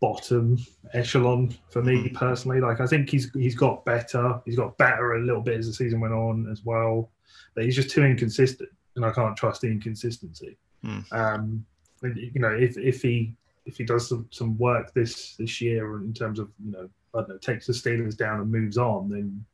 bottom 0.00 0.58
echelon 0.92 1.54
for 1.70 1.82
me 1.82 2.08
personally. 2.10 2.60
Like 2.60 2.80
I 2.80 2.86
think 2.86 3.10
he's 3.10 3.30
he's 3.32 3.54
got 3.54 3.84
better. 3.84 4.40
He's 4.44 4.56
got 4.56 4.76
better 4.78 5.14
a 5.14 5.20
little 5.20 5.42
bit 5.42 5.58
as 5.58 5.66
the 5.66 5.72
season 5.72 6.00
went 6.00 6.14
on 6.14 6.48
as 6.50 6.64
well. 6.64 7.10
But 7.54 7.64
he's 7.64 7.76
just 7.76 7.90
too 7.90 8.04
inconsistent, 8.04 8.70
and 8.96 9.04
I 9.04 9.10
can't 9.10 9.36
trust 9.36 9.60
the 9.60 9.68
inconsistency. 9.68 10.56
Hmm. 10.82 11.00
Um, 11.12 11.66
you 12.02 12.40
know, 12.40 12.54
if 12.54 12.76
if 12.78 13.02
he 13.02 13.34
if 13.66 13.76
he 13.76 13.84
does 13.84 14.08
some, 14.08 14.26
some 14.30 14.56
work 14.58 14.92
this 14.94 15.36
this 15.36 15.60
year 15.60 15.98
in 15.98 16.12
terms 16.12 16.38
of 16.38 16.50
you 16.64 16.72
know 16.72 16.88
I 17.14 17.18
don't 17.18 17.28
know 17.28 17.38
takes 17.38 17.66
the 17.66 17.72
Steelers 17.72 18.16
down 18.16 18.40
and 18.40 18.50
moves 18.50 18.78
on, 18.78 19.08
then 19.08 19.44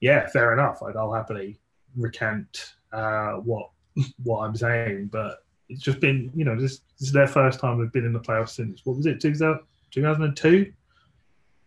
yeah, 0.00 0.26
fair 0.28 0.52
enough. 0.52 0.82
I'd, 0.82 0.96
I'll 0.96 1.12
happily 1.12 1.58
recant 1.98 2.74
uh, 2.92 3.32
what 3.32 3.70
what 4.22 4.40
I'm 4.40 4.56
saying, 4.56 5.08
but 5.12 5.44
it's 5.68 5.82
just 5.82 6.00
been 6.00 6.30
you 6.34 6.44
know 6.44 6.58
this, 6.58 6.80
this 6.98 7.08
is 7.08 7.12
their 7.12 7.26
first 7.26 7.60
time 7.60 7.78
they've 7.78 7.92
been 7.92 8.06
in 8.06 8.12
the 8.12 8.20
playoffs 8.20 8.50
since 8.50 8.86
what 8.86 8.96
was 8.96 9.04
it 9.06 9.20
2000, 9.20 9.60
2002 9.90 10.72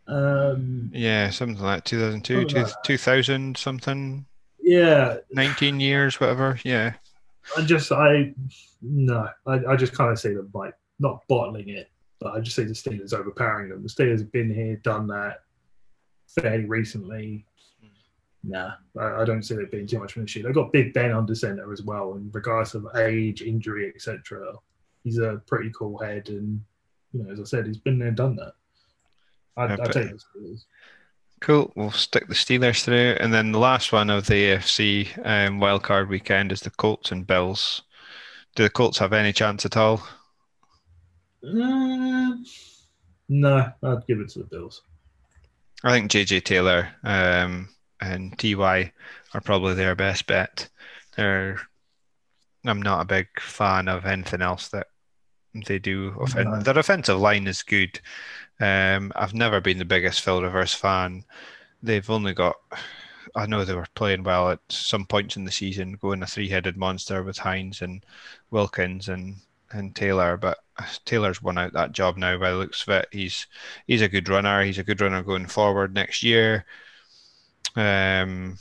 um 0.07 0.89
Yeah, 0.93 1.29
something 1.29 1.63
like 1.63 1.83
2002, 1.83 2.33
Something 2.33 2.47
two, 2.49 2.59
like 2.59 2.67
that. 2.67 2.83
2000 2.83 3.57
something, 3.57 4.25
yeah 4.61 5.17
19 5.31 5.79
years, 5.79 6.19
whatever. 6.19 6.59
Yeah. 6.63 6.93
i 7.57 7.61
just 7.61 7.91
i 7.91 8.33
no 8.81 9.27
i, 9.47 9.53
I 9.67 9.75
just 9.75 9.93
kind 9.93 10.11
of 10.11 10.19
see 10.19 10.33
them 10.33 10.49
like 10.53 10.73
not 10.99 11.21
bottling 11.27 11.69
it 11.69 11.89
but 12.19 12.33
i 12.33 12.39
just 12.39 12.55
see 12.55 12.63
the 12.63 12.73
steelers 12.73 13.13
overpowering 13.13 13.69
them 13.69 13.81
the 13.83 13.89
steelers 13.89 14.19
have 14.19 14.31
been 14.31 14.53
here 14.53 14.75
done 14.77 15.07
that 15.07 15.39
fairly 16.27 16.65
recently 16.65 17.45
Nah, 18.43 18.71
I, 18.99 19.21
I 19.21 19.25
don't 19.25 19.43
see 19.43 19.55
it 19.55 19.71
being 19.71 19.87
too 19.87 19.99
much 19.99 20.13
of 20.13 20.17
an 20.17 20.23
issue. 20.23 20.43
They've 20.43 20.53
got 20.53 20.73
Big 20.73 20.93
Ben 20.93 21.11
under 21.11 21.35
center 21.35 21.71
as 21.71 21.83
well, 21.83 22.13
and 22.13 22.33
regardless 22.33 22.73
of 22.73 22.87
age, 22.95 23.41
injury, 23.41 23.91
etc., 23.93 24.53
he's 25.03 25.19
a 25.19 25.41
pretty 25.47 25.71
cool 25.77 25.97
head. 25.99 26.29
And 26.29 26.61
you 27.13 27.23
know, 27.23 27.31
as 27.31 27.39
I 27.39 27.43
said, 27.43 27.67
he's 27.67 27.77
been 27.77 27.99
there, 27.99 28.11
done 28.11 28.35
that. 28.37 28.53
I, 29.57 29.65
Yeah, 29.65 29.77
I 29.79 29.85
take 29.91 30.09
the 30.09 30.19
Steelers. 30.39 30.65
Cool. 31.41 31.71
We'll 31.75 31.91
stick 31.91 32.27
the 32.27 32.35
Steelers 32.35 32.83
through. 32.83 33.17
And 33.19 33.33
then 33.33 33.51
the 33.51 33.59
last 33.59 33.91
one 33.91 34.09
of 34.09 34.27
the 34.27 34.33
AFC 34.33 35.17
um, 35.25 35.59
wildcard 35.59 36.07
weekend 36.07 36.51
is 36.51 36.61
the 36.61 36.69
Colts 36.69 37.11
and 37.11 37.25
Bills. 37.25 37.81
Do 38.55 38.63
the 38.63 38.69
Colts 38.69 38.99
have 38.99 39.11
any 39.11 39.33
chance 39.33 39.65
at 39.65 39.75
all? 39.75 40.03
Um, 41.43 42.45
no, 43.27 43.71
I'd 43.81 44.07
give 44.07 44.19
it 44.19 44.29
to 44.29 44.39
the 44.39 44.45
Bills. 44.45 44.83
I 45.83 45.93
think 45.93 46.11
JJ 46.11 46.43
Taylor 46.43 46.89
um, 47.03 47.69
and 48.01 48.37
TY 48.37 48.91
are 49.33 49.41
probably 49.41 49.75
their 49.75 49.95
best 49.95 50.27
bet. 50.27 50.67
They're, 51.15 51.61
I'm 52.65 52.81
not 52.81 53.01
a 53.01 53.05
big 53.05 53.27
fan 53.39 53.87
of 53.87 54.05
anything 54.05 54.41
else 54.41 54.69
that 54.69 54.87
they 55.53 55.79
do. 55.79 56.11
Offen-. 56.19 56.63
Their 56.63 56.77
offensive 56.77 57.19
line 57.19 57.47
is 57.47 57.63
good. 57.63 57.99
Um, 58.59 59.11
I've 59.15 59.33
never 59.33 59.61
been 59.61 59.77
the 59.77 59.85
biggest 59.85 60.21
Phil 60.21 60.41
Rivers 60.41 60.73
fan. 60.73 61.23
They've 61.83 62.09
only 62.09 62.33
got, 62.33 62.55
I 63.35 63.45
know 63.45 63.65
they 63.65 63.73
were 63.73 63.87
playing 63.95 64.23
well 64.23 64.51
at 64.51 64.59
some 64.69 65.05
points 65.05 65.37
in 65.37 65.45
the 65.45 65.51
season, 65.51 65.93
going 65.93 66.21
a 66.23 66.27
three-headed 66.27 66.77
monster 66.77 67.23
with 67.23 67.37
Hines 67.37 67.81
and 67.81 68.05
Wilkins 68.51 69.09
and 69.09 69.37
and 69.73 69.95
Taylor, 69.95 70.37
but 70.37 70.59
Taylor's 71.05 71.41
won 71.41 71.57
out 71.57 71.73
that 71.73 71.91
job 71.91 72.17
now 72.17 72.37
by 72.37 72.51
the 72.51 72.57
looks 72.57 72.83
of 72.83 72.89
it. 72.89 73.07
He's 73.11 73.47
he's 73.87 74.01
a 74.01 74.09
good 74.09 74.29
runner. 74.29 74.63
He's 74.63 74.77
a 74.77 74.83
good 74.83 75.01
runner 75.01 75.23
going 75.23 75.47
forward 75.47 75.93
next 75.93 76.23
year. 76.23 76.65
Um, 77.75 78.57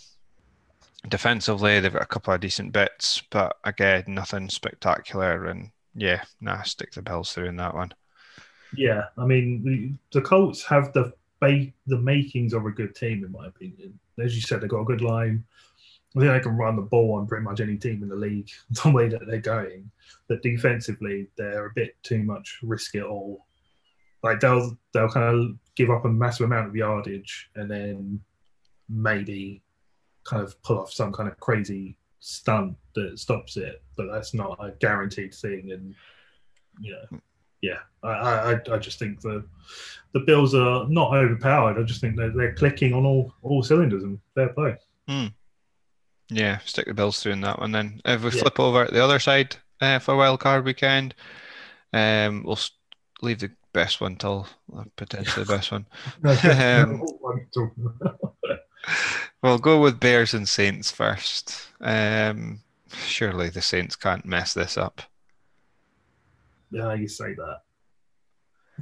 defensively, 1.09 1.81
they've 1.81 1.93
got 1.93 2.03
a 2.03 2.07
couple 2.07 2.35
of 2.35 2.41
decent 2.41 2.73
bits, 2.73 3.23
but 3.31 3.57
again, 3.65 4.05
nothing 4.09 4.49
spectacular. 4.49 5.47
And 5.47 5.71
yeah, 5.95 6.23
nah, 6.41 6.63
stick 6.63 6.93
the 6.93 7.03
Bills 7.03 7.33
through 7.33 7.47
in 7.47 7.57
that 7.57 7.75
one. 7.75 7.93
Yeah, 8.77 9.05
I 9.19 9.25
mean, 9.25 9.99
the, 10.13 10.21
Colts 10.21 10.65
have 10.65 10.93
the 10.93 11.13
the 11.41 11.99
makings 11.99 12.53
of 12.53 12.67
a 12.67 12.71
good 12.71 12.95
team, 12.95 13.25
in 13.25 13.33
my 13.33 13.47
opinion. 13.47 13.99
As 14.19 14.37
you 14.37 14.43
said, 14.43 14.61
they've 14.61 14.69
got 14.69 14.83
a 14.83 14.85
good 14.85 15.01
line. 15.01 15.43
I 16.15 16.21
think 16.21 16.33
they 16.33 16.41
can 16.41 16.57
run 16.57 16.77
the 16.77 16.83
ball 16.83 17.15
on 17.15 17.27
pretty 17.27 17.45
much 17.45 17.61
any 17.61 17.77
team 17.77 18.03
in 18.03 18.09
the 18.09 18.17
league 18.17 18.51
the 18.83 18.91
way 18.91 19.09
that 19.09 19.27
they're 19.27 19.41
going. 19.41 19.91
But 20.29 20.43
defensively, 20.43 21.29
they're 21.37 21.67
a 21.67 21.73
bit 21.75 21.97
too 22.03 22.23
much 22.23 22.59
risk 22.63 22.95
it 22.95 23.05
all. 23.05 23.47
Like 24.23 24.41
they'll 24.41 24.77
they'll 24.93 25.09
kind 25.09 25.35
of 25.35 25.57
give 25.77 25.91
up 25.91 26.05
a 26.05 26.09
massive 26.09 26.45
amount 26.45 26.69
of 26.69 26.77
yardage 26.77 27.49
and 27.55 27.71
then 27.71 28.21
maybe 28.91 29.63
kind 30.25 30.43
of 30.43 30.61
pull 30.63 30.79
off 30.79 30.93
some 30.93 31.13
kind 31.13 31.29
of 31.29 31.39
crazy 31.41 31.97
stunt 32.19 32.77
that 32.95 33.19
stops 33.19 33.57
it. 33.57 33.83
But 33.97 34.09
that's 34.13 34.35
not 34.35 34.59
a 34.63 34.73
guaranteed 34.81 35.33
thing. 35.35 35.71
And 35.73 35.95
you 36.81 36.93
know, 36.93 37.21
yeah, 37.63 37.79
I, 38.03 38.09
I, 38.11 38.61
I- 38.75 38.79
just 38.79 38.99
think 38.99 39.21
the 39.21 39.45
the 40.13 40.21
Bills 40.21 40.55
are 40.55 40.89
not 40.89 41.15
overpowered. 41.15 41.79
I 41.79 41.83
just 41.85 42.01
think 42.01 42.17
they're, 42.17 42.31
they're 42.31 42.55
clicking 42.55 42.93
on 42.95 43.05
all 43.07 43.33
all 43.43 43.63
cylinders 43.63 44.03
and 44.03 44.19
fair 44.35 44.49
play. 44.51 44.77
Yeah, 46.33 46.59
stick 46.59 46.87
the 46.87 46.95
Bills 46.95 47.21
through 47.21 47.33
in 47.33 47.41
that 47.41 47.59
one. 47.59 47.73
Then 47.73 48.01
if 48.05 48.23
we 48.23 48.31
Yeah. 48.31 48.43
flip 48.43 48.61
over 48.61 48.87
to 48.87 48.93
the 48.93 49.03
other 49.05 49.19
side 49.19 49.57
uh, 49.81 49.99
for 49.99 50.15
wild 50.17 50.39
card 50.41 50.65
weekend, 50.65 51.15
um, 51.93 52.45
we'll 52.45 52.59
leave 53.21 53.41
the 53.41 53.51
best 53.73 54.01
one 54.01 54.15
till 54.17 54.47
uh, 54.77 54.85
potentially 54.97 55.45
the 55.45 55.53
best 55.57 55.73
one. 55.73 55.87
Um, 56.23 57.03
We'll 59.43 59.59
go 59.59 59.81
with 59.81 60.01
Bears 60.01 60.35
and 60.35 60.49
Saints 60.49 60.91
first. 60.91 61.69
Um, 61.81 62.61
surely 62.93 63.49
the 63.49 63.63
Saints 63.63 63.97
can't 63.97 64.25
mess 64.25 64.55
this 64.55 64.77
up. 64.77 65.03
yeah, 66.71 66.95
you 66.95 67.09
say 67.09 67.35
that. 67.35 67.63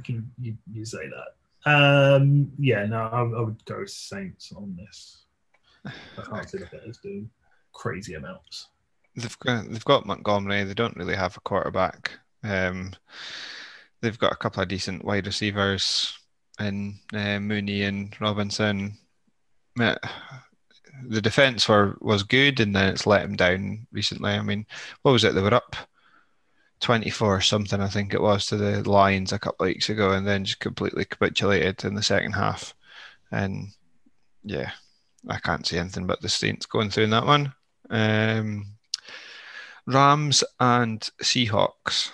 You, 0.05 0.23
you, 0.39 0.57
you 0.71 0.85
say 0.85 1.09
that. 1.09 1.69
Um, 1.69 2.51
yeah, 2.57 2.85
no, 2.85 2.97
I, 2.97 3.21
I 3.21 3.41
would 3.41 3.63
go 3.65 3.85
Saints 3.85 4.51
on 4.53 4.77
this. 4.77 5.25
I 5.85 6.21
can't 6.29 6.49
see 6.49 6.57
the 6.57 6.65
Bears 6.65 6.97
doing 6.97 7.29
crazy 7.73 8.15
amounts. 8.15 8.69
They've 9.15 9.39
got 9.39 9.69
they've 9.69 9.85
got 9.85 10.05
Montgomery. 10.05 10.63
They 10.63 10.73
don't 10.73 10.95
really 10.95 11.15
have 11.15 11.35
a 11.35 11.41
quarterback. 11.41 12.11
Um, 12.43 12.93
they've 14.01 14.19
got 14.19 14.31
a 14.31 14.37
couple 14.37 14.61
of 14.63 14.69
decent 14.69 15.03
wide 15.03 15.25
receivers 15.25 16.17
in 16.59 16.99
uh, 17.13 17.39
Mooney 17.39 17.83
and 17.83 18.15
Robinson. 18.21 18.97
The 19.79 21.21
defense 21.21 21.67
were 21.67 21.97
was 22.01 22.23
good, 22.23 22.59
and 22.59 22.75
then 22.75 22.89
it's 22.89 23.07
let 23.07 23.21
them 23.21 23.35
down 23.35 23.87
recently. 23.91 24.31
I 24.31 24.41
mean, 24.41 24.65
what 25.01 25.13
was 25.13 25.23
it? 25.23 25.33
They 25.33 25.41
were 25.41 25.53
up 25.53 25.75
twenty 26.79 27.09
four 27.09 27.41
something, 27.41 27.81
I 27.81 27.87
think 27.87 28.13
it 28.13 28.21
was, 28.21 28.45
to 28.47 28.57
the 28.57 28.89
Lions 28.89 29.31
a 29.31 29.39
couple 29.39 29.65
of 29.65 29.69
weeks 29.69 29.89
ago, 29.89 30.11
and 30.11 30.27
then 30.27 30.45
just 30.45 30.59
completely 30.59 31.05
capitulated 31.05 31.85
in 31.85 31.95
the 31.95 32.03
second 32.03 32.33
half. 32.33 32.75
And 33.31 33.69
yeah, 34.43 34.71
I 35.27 35.39
can't 35.39 35.65
see 35.65 35.77
anything 35.77 36.07
but 36.07 36.21
the 36.21 36.29
Saints 36.29 36.65
going 36.65 36.89
through 36.89 37.05
in 37.05 37.09
that 37.11 37.25
one. 37.25 37.53
Um, 37.89 38.65
Rams 39.85 40.43
and 40.59 41.01
Seahawks. 41.23 42.11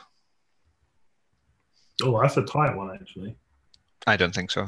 Oh, 2.04 2.21
that's 2.21 2.38
a 2.38 2.43
tight 2.43 2.75
one, 2.75 2.93
actually. 2.93 3.36
I 4.08 4.17
don't 4.17 4.34
think 4.34 4.51
so. 4.51 4.67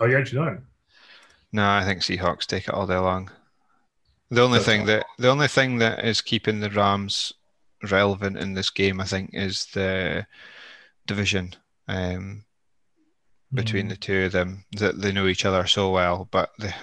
Oh, 0.00 0.06
you 0.06 0.18
actually 0.18 0.44
don't? 0.44 0.64
No, 1.54 1.70
I 1.70 1.84
think 1.84 2.00
Seahawks 2.00 2.46
take 2.46 2.66
it 2.66 2.74
all 2.74 2.86
day 2.86 2.98
long. 2.98 3.30
The 4.30 4.42
only 4.42 4.58
That's 4.58 4.66
thing 4.66 4.86
that 4.86 5.06
the 5.18 5.28
only 5.28 5.46
thing 5.48 5.78
that 5.78 6.04
is 6.04 6.20
keeping 6.20 6.58
the 6.58 6.68
Rams 6.68 7.32
relevant 7.82 8.36
in 8.38 8.54
this 8.54 8.70
game, 8.70 9.00
I 9.00 9.04
think, 9.04 9.30
is 9.32 9.66
the 9.66 10.26
division 11.06 11.54
um, 11.86 12.44
between 13.52 13.86
Mm. 13.86 13.90
the 13.90 13.96
two 13.96 14.24
of 14.24 14.32
them. 14.32 14.64
That 14.72 15.00
they 15.00 15.12
know 15.12 15.28
each 15.28 15.44
other 15.44 15.64
so 15.68 15.90
well. 15.90 16.26
But 16.28 16.50
the, 16.58 16.74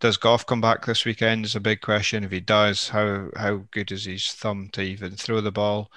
does 0.00 0.16
Goff 0.16 0.44
come 0.44 0.60
back 0.60 0.84
this 0.86 1.04
weekend? 1.04 1.44
Is 1.44 1.54
a 1.54 1.60
big 1.60 1.80
question. 1.80 2.24
If 2.24 2.32
he 2.32 2.40
does, 2.40 2.88
how 2.88 3.30
how 3.36 3.64
good 3.70 3.92
is 3.92 4.06
his 4.06 4.26
thumb 4.32 4.70
to 4.72 4.82
even 4.82 5.12
throw 5.12 5.40
the 5.40 5.52
ball? 5.52 5.92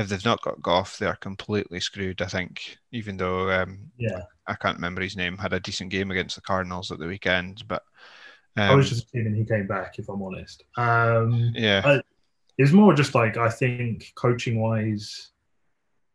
If 0.00 0.08
they've 0.08 0.24
not 0.24 0.42
got 0.42 0.62
Goff, 0.62 0.98
they 0.98 1.06
are 1.06 1.16
completely 1.16 1.78
screwed. 1.78 2.22
I 2.22 2.26
think, 2.26 2.78
even 2.90 3.16
though 3.18 3.50
um, 3.50 3.90
Yeah. 3.98 4.22
I 4.46 4.54
can't 4.54 4.76
remember 4.76 5.02
his 5.02 5.16
name, 5.16 5.36
had 5.36 5.52
a 5.52 5.60
decent 5.60 5.90
game 5.90 6.10
against 6.10 6.36
the 6.36 6.42
Cardinals 6.42 6.90
at 6.90 6.98
the 6.98 7.06
weekend, 7.06 7.62
but 7.68 7.82
I 8.56 8.70
um, 8.70 8.78
was 8.78 8.88
just 8.88 9.06
assuming 9.06 9.34
he 9.34 9.44
came 9.44 9.66
back, 9.66 9.98
if 9.98 10.08
I'm 10.08 10.22
honest. 10.22 10.64
Um, 10.76 11.52
yeah, 11.54 12.00
it's 12.58 12.72
more 12.72 12.94
just 12.94 13.14
like 13.14 13.36
I 13.36 13.48
think 13.48 14.12
coaching 14.16 14.60
wise, 14.60 15.30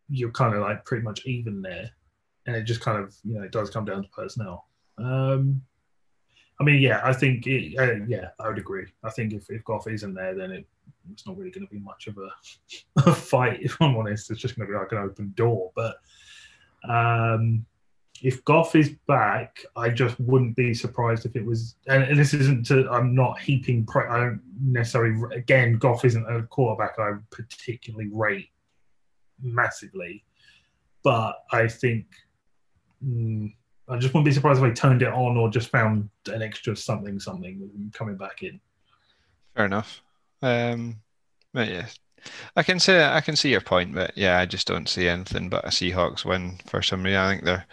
you're 0.10 0.32
kind 0.32 0.54
of 0.54 0.62
like 0.62 0.84
pretty 0.86 1.04
much 1.04 1.26
even 1.26 1.62
there, 1.62 1.90
and 2.46 2.56
it 2.56 2.64
just 2.64 2.82
kind 2.82 3.02
of 3.02 3.16
you 3.24 3.36
know 3.36 3.44
it 3.44 3.52
does 3.52 3.70
come 3.70 3.86
down 3.86 4.04
to 4.04 4.10
personnel. 4.10 4.68
Um, 4.98 5.62
I 6.60 6.64
mean, 6.64 6.82
yeah, 6.82 7.02
I 7.04 7.14
think 7.14 7.48
it, 7.48 7.78
uh, 7.78 8.06
yeah, 8.08 8.30
I 8.40 8.48
would 8.48 8.58
agree. 8.58 8.88
I 9.04 9.10
think 9.12 9.34
if 9.34 9.50
if 9.50 9.64
Goff 9.64 9.88
isn't 9.88 10.14
there, 10.14 10.36
then 10.36 10.52
it, 10.52 10.68
it's 11.12 11.26
not 11.26 11.38
really 11.38 11.52
going 11.52 11.66
to 11.66 11.74
be 11.74 11.80
much 11.80 12.08
of 12.08 12.18
a, 12.18 12.30
a 13.10 13.14
fight. 13.14 13.60
If 13.62 13.82
I'm 13.82 13.96
honest, 13.96 14.32
it's 14.32 14.42
just 14.42 14.56
going 14.56 14.68
to 14.68 14.74
be 14.74 14.78
like 14.78 14.92
an 14.92 14.98
open 15.00 15.34
door. 15.36 15.72
But 15.76 15.98
um, 16.90 17.66
if 18.22 18.44
Goff 18.46 18.76
is 18.76 18.96
back, 19.08 19.64
I 19.76 19.90
just 19.90 20.20
wouldn't 20.20 20.56
be 20.56 20.74
surprised 20.74 21.26
if 21.26 21.36
it 21.36 21.46
was. 21.46 21.76
And, 21.88 22.18
this 22.18 22.34
isn't 22.34 22.66
to. 22.68 22.90
I'm 22.90 23.14
not 23.14 23.40
heaping. 23.40 23.86
Pre- 23.86 24.08
I 24.08 24.18
don't 24.18 24.42
necessarily. 24.62 25.22
Again, 25.36 25.78
Goff 25.78 26.06
isn't 26.06 26.30
a 26.30 26.44
quarterback 26.44 26.98
I 27.00 27.14
particularly 27.32 28.10
rate 28.12 28.50
massively, 29.42 30.24
but 31.04 31.36
I 31.52 31.68
think. 31.68 32.06
mm, 33.06 33.54
I 33.88 33.98
just 33.98 34.14
wouldn't 34.14 34.26
be 34.26 34.32
surprised 34.32 34.64
if 34.64 34.66
I 34.66 34.72
turned 34.72 35.04
it 35.04 35.14
on 35.14 35.38
or 35.38 35.50
just 35.50 35.70
found 35.70 36.10
an 36.28 36.42
extra 36.42 36.76
something, 36.76 37.20
something 37.20 37.92
coming 37.94 38.18
back 38.18 38.42
in. 38.42 38.60
fair 39.56 39.66
enough. 39.66 40.02
Um, 40.46 41.02
but 41.54 41.68
yeah, 41.70 41.88
I 42.56 42.62
can 42.64 42.80
say 42.80 43.04
I 43.04 43.22
can 43.22 43.36
see 43.36 43.50
your 43.50 43.62
point, 43.62 43.96
but 43.96 44.16
yeah, 44.16 44.38
I 44.40 44.46
just 44.46 44.68
don't 44.68 44.88
see 44.88 45.08
anything 45.08 45.50
but 45.50 45.66
a 45.66 45.70
Seahawks 45.70 46.24
win 46.24 46.60
for 46.68 46.84
some 46.84 47.04
reason. 47.04 47.20
I 47.20 47.32
think 47.32 47.46
they're 47.46 47.66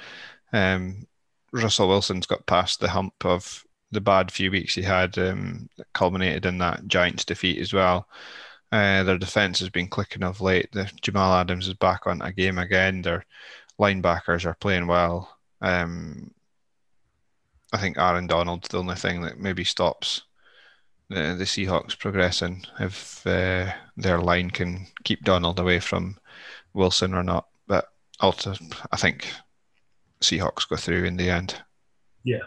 um, 0.54 1.06
Russell 1.52 1.88
Wilson's 1.88 2.26
got 2.26 2.46
past 2.46 2.80
the 2.80 2.88
hump 2.88 3.24
of 3.26 3.62
the 3.90 4.00
bad 4.00 4.32
few 4.32 4.50
weeks 4.50 4.74
he 4.74 4.82
had, 4.82 5.18
um, 5.18 5.68
culminated 5.92 6.46
in 6.46 6.58
that 6.58 6.86
Giants 6.86 7.26
defeat 7.26 7.58
as 7.58 7.74
well. 7.74 8.08
Uh, 8.72 9.02
their 9.02 9.18
defense 9.18 9.60
has 9.60 9.68
been 9.68 9.88
clicking 9.88 10.22
of 10.22 10.40
late. 10.40 10.70
The 10.72 10.90
Jamal 11.02 11.34
Adams 11.34 11.68
is 11.68 11.74
back 11.74 12.06
on 12.06 12.22
a 12.22 12.32
game 12.32 12.56
again. 12.56 13.02
Their 13.02 13.26
linebackers 13.78 14.46
are 14.46 14.54
playing 14.54 14.86
well. 14.86 15.36
Um, 15.60 16.32
I 17.72 17.78
think 17.78 17.98
Aaron 17.98 18.26
Donald's 18.26 18.68
the 18.68 18.78
only 18.78 18.96
thing 18.96 19.22
that 19.22 19.38
maybe 19.38 19.64
stops 19.64 20.22
the, 21.12 21.34
the 21.36 21.44
Seahawks 21.44 21.98
progressing 21.98 22.64
if 22.80 23.26
uh, 23.26 23.72
their 23.96 24.20
line 24.20 24.50
can 24.50 24.86
keep 25.04 25.24
Donald 25.24 25.58
away 25.58 25.80
from 25.80 26.18
Wilson 26.74 27.14
or 27.14 27.22
not. 27.22 27.48
But 27.66 27.88
also, 28.20 28.54
I 28.90 28.96
think 28.96 29.30
Seahawks 30.20 30.68
go 30.68 30.76
through 30.76 31.04
in 31.04 31.16
the 31.16 31.30
end. 31.30 31.54
Yeah, 32.24 32.46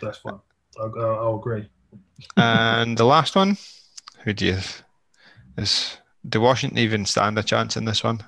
that's 0.00 0.18
fine. 0.18 0.40
I'll, 0.78 0.92
I'll, 0.98 1.36
agree. 1.36 1.68
and 2.36 2.98
the 2.98 3.04
last 3.04 3.34
one, 3.34 3.56
who 4.24 4.32
do 4.32 4.46
you 4.46 4.58
is 5.56 5.96
do 6.28 6.40
Washington 6.40 6.78
even 6.78 7.06
stand 7.06 7.38
a 7.38 7.42
chance 7.42 7.76
in 7.76 7.84
this 7.84 8.04
one? 8.04 8.22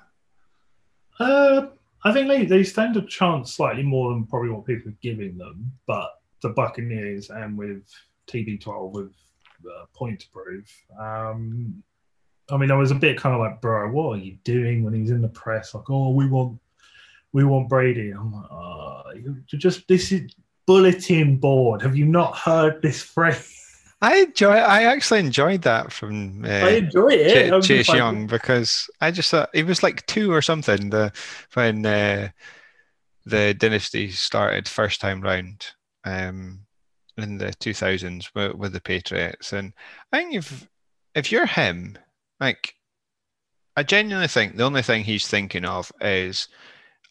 Uh, 1.19 1.67
I 2.05 2.13
think 2.13 2.29
they, 2.29 2.45
they 2.45 2.63
stand 2.63 2.97
a 2.97 3.03
chance 3.03 3.55
slightly 3.55 3.83
more 3.83 4.11
than 4.11 4.25
probably 4.25 4.51
what 4.51 4.65
people 4.65 4.93
are 4.93 4.99
giving 5.03 5.37
them, 5.37 5.73
but 5.87 6.11
the 6.43 6.51
Buccaneers 6.51 7.31
and 7.31 7.59
with 7.59 7.83
TB12 8.29 8.93
with 8.93 9.13
uh, 9.65 9.87
point 9.95 10.21
to 10.21 10.29
prove. 10.31 10.71
Um, 10.99 11.83
I 12.51 12.57
mean, 12.57 12.71
I 12.71 12.77
was 12.77 12.91
a 12.91 12.95
bit 12.97 13.19
kind 13.19 13.35
of 13.35 13.41
like, 13.41 13.61
bro, 13.61 13.91
what 13.91 14.15
are 14.15 14.23
you 14.23 14.39
doing 14.45 14.83
when 14.83 14.95
he's 14.95 15.11
in 15.11 15.21
the 15.21 15.29
press? 15.29 15.75
Like, 15.75 15.91
oh, 15.91 16.11
we 16.11 16.27
want, 16.27 16.59
we 17.33 17.45
want 17.45 17.69
Brady. 17.69 18.11
I'm 18.11 18.33
like, 18.33 18.51
oh, 18.51 19.03
you 19.15 19.37
just 19.47 19.87
this 19.87 20.13
is 20.13 20.33
bulletin 20.67 21.37
board. 21.37 21.83
Have 21.83 21.97
you 21.97 22.07
not 22.07 22.37
heard 22.37 22.81
this 22.83 23.03
phrase? 23.03 23.55
I 24.01 24.19
enjoy. 24.19 24.53
I 24.53 24.85
actually 24.85 25.21
enjoyed 25.21 25.63
that 25.63 25.93
from 25.93 26.45
uh, 26.45 26.49
I 26.49 26.69
enjoy 26.71 27.09
it. 27.09 27.63
Ch- 27.63 27.67
Chase 27.67 27.89
like, 27.89 27.97
Young 27.97 28.27
because 28.29 28.89
I 29.01 29.11
just 29.11 29.31
thought 29.31 29.51
it 29.53 29.67
was 29.67 29.83
like 29.83 30.07
two 30.07 30.33
or 30.33 30.41
something 30.41 30.91
the 30.91 31.13
when 31.55 31.85
uh, 31.85 32.29
the 33.27 33.55
dynasty 33.55 34.11
started 34.11 34.69
first 34.69 35.01
time 35.01 35.21
round 35.21 35.67
um, 36.05 36.61
in 37.19 37.39
the 37.39 37.47
2000s 37.47 38.29
with, 38.35 38.55
with 38.55 38.73
the 38.73 38.81
Patriots. 38.81 39.53
And 39.53 39.73
I 40.13 40.19
think 40.19 40.35
if 40.35 40.69
if 41.15 41.33
you're 41.33 41.47
him 41.47 41.99
like 42.41 42.75
I 43.77 43.83
genuinely 43.83 44.29
think 44.29 44.57
the 44.57 44.65
only 44.65 44.83
thing 44.83 45.05
he's 45.05 45.29
thinking 45.29 45.65
of 45.65 45.93
is 46.01 46.49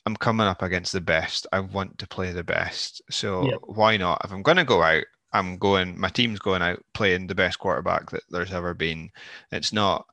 I'm 0.06 0.16
coming 0.16 0.48
up 0.48 0.62
against 0.62 0.94
the 0.94 1.02
best. 1.02 1.48
I 1.52 1.60
want 1.60 1.98
to 2.00 2.08
play 2.08 2.32
the 2.32 2.44
best. 2.44 3.02
So 3.10 3.60
why 3.66 3.98
not? 3.98 4.22
If 4.24 4.32
I'm 4.32 4.44
going 4.44 4.58
to 4.58 4.64
go 4.64 4.82
out 4.82 5.04
I'm 5.34 5.58
going 5.58 6.00
my 6.00 6.10
team's 6.10 6.40
going 6.40 6.62
out 6.62 6.84
playing 6.94 7.28
the 7.28 7.36
best 7.36 7.60
quarterback 7.60 8.10
that 8.12 8.24
there's 8.30 8.54
ever 8.54 8.74
been. 8.74 9.12
It's 9.52 9.74
not 9.74 10.06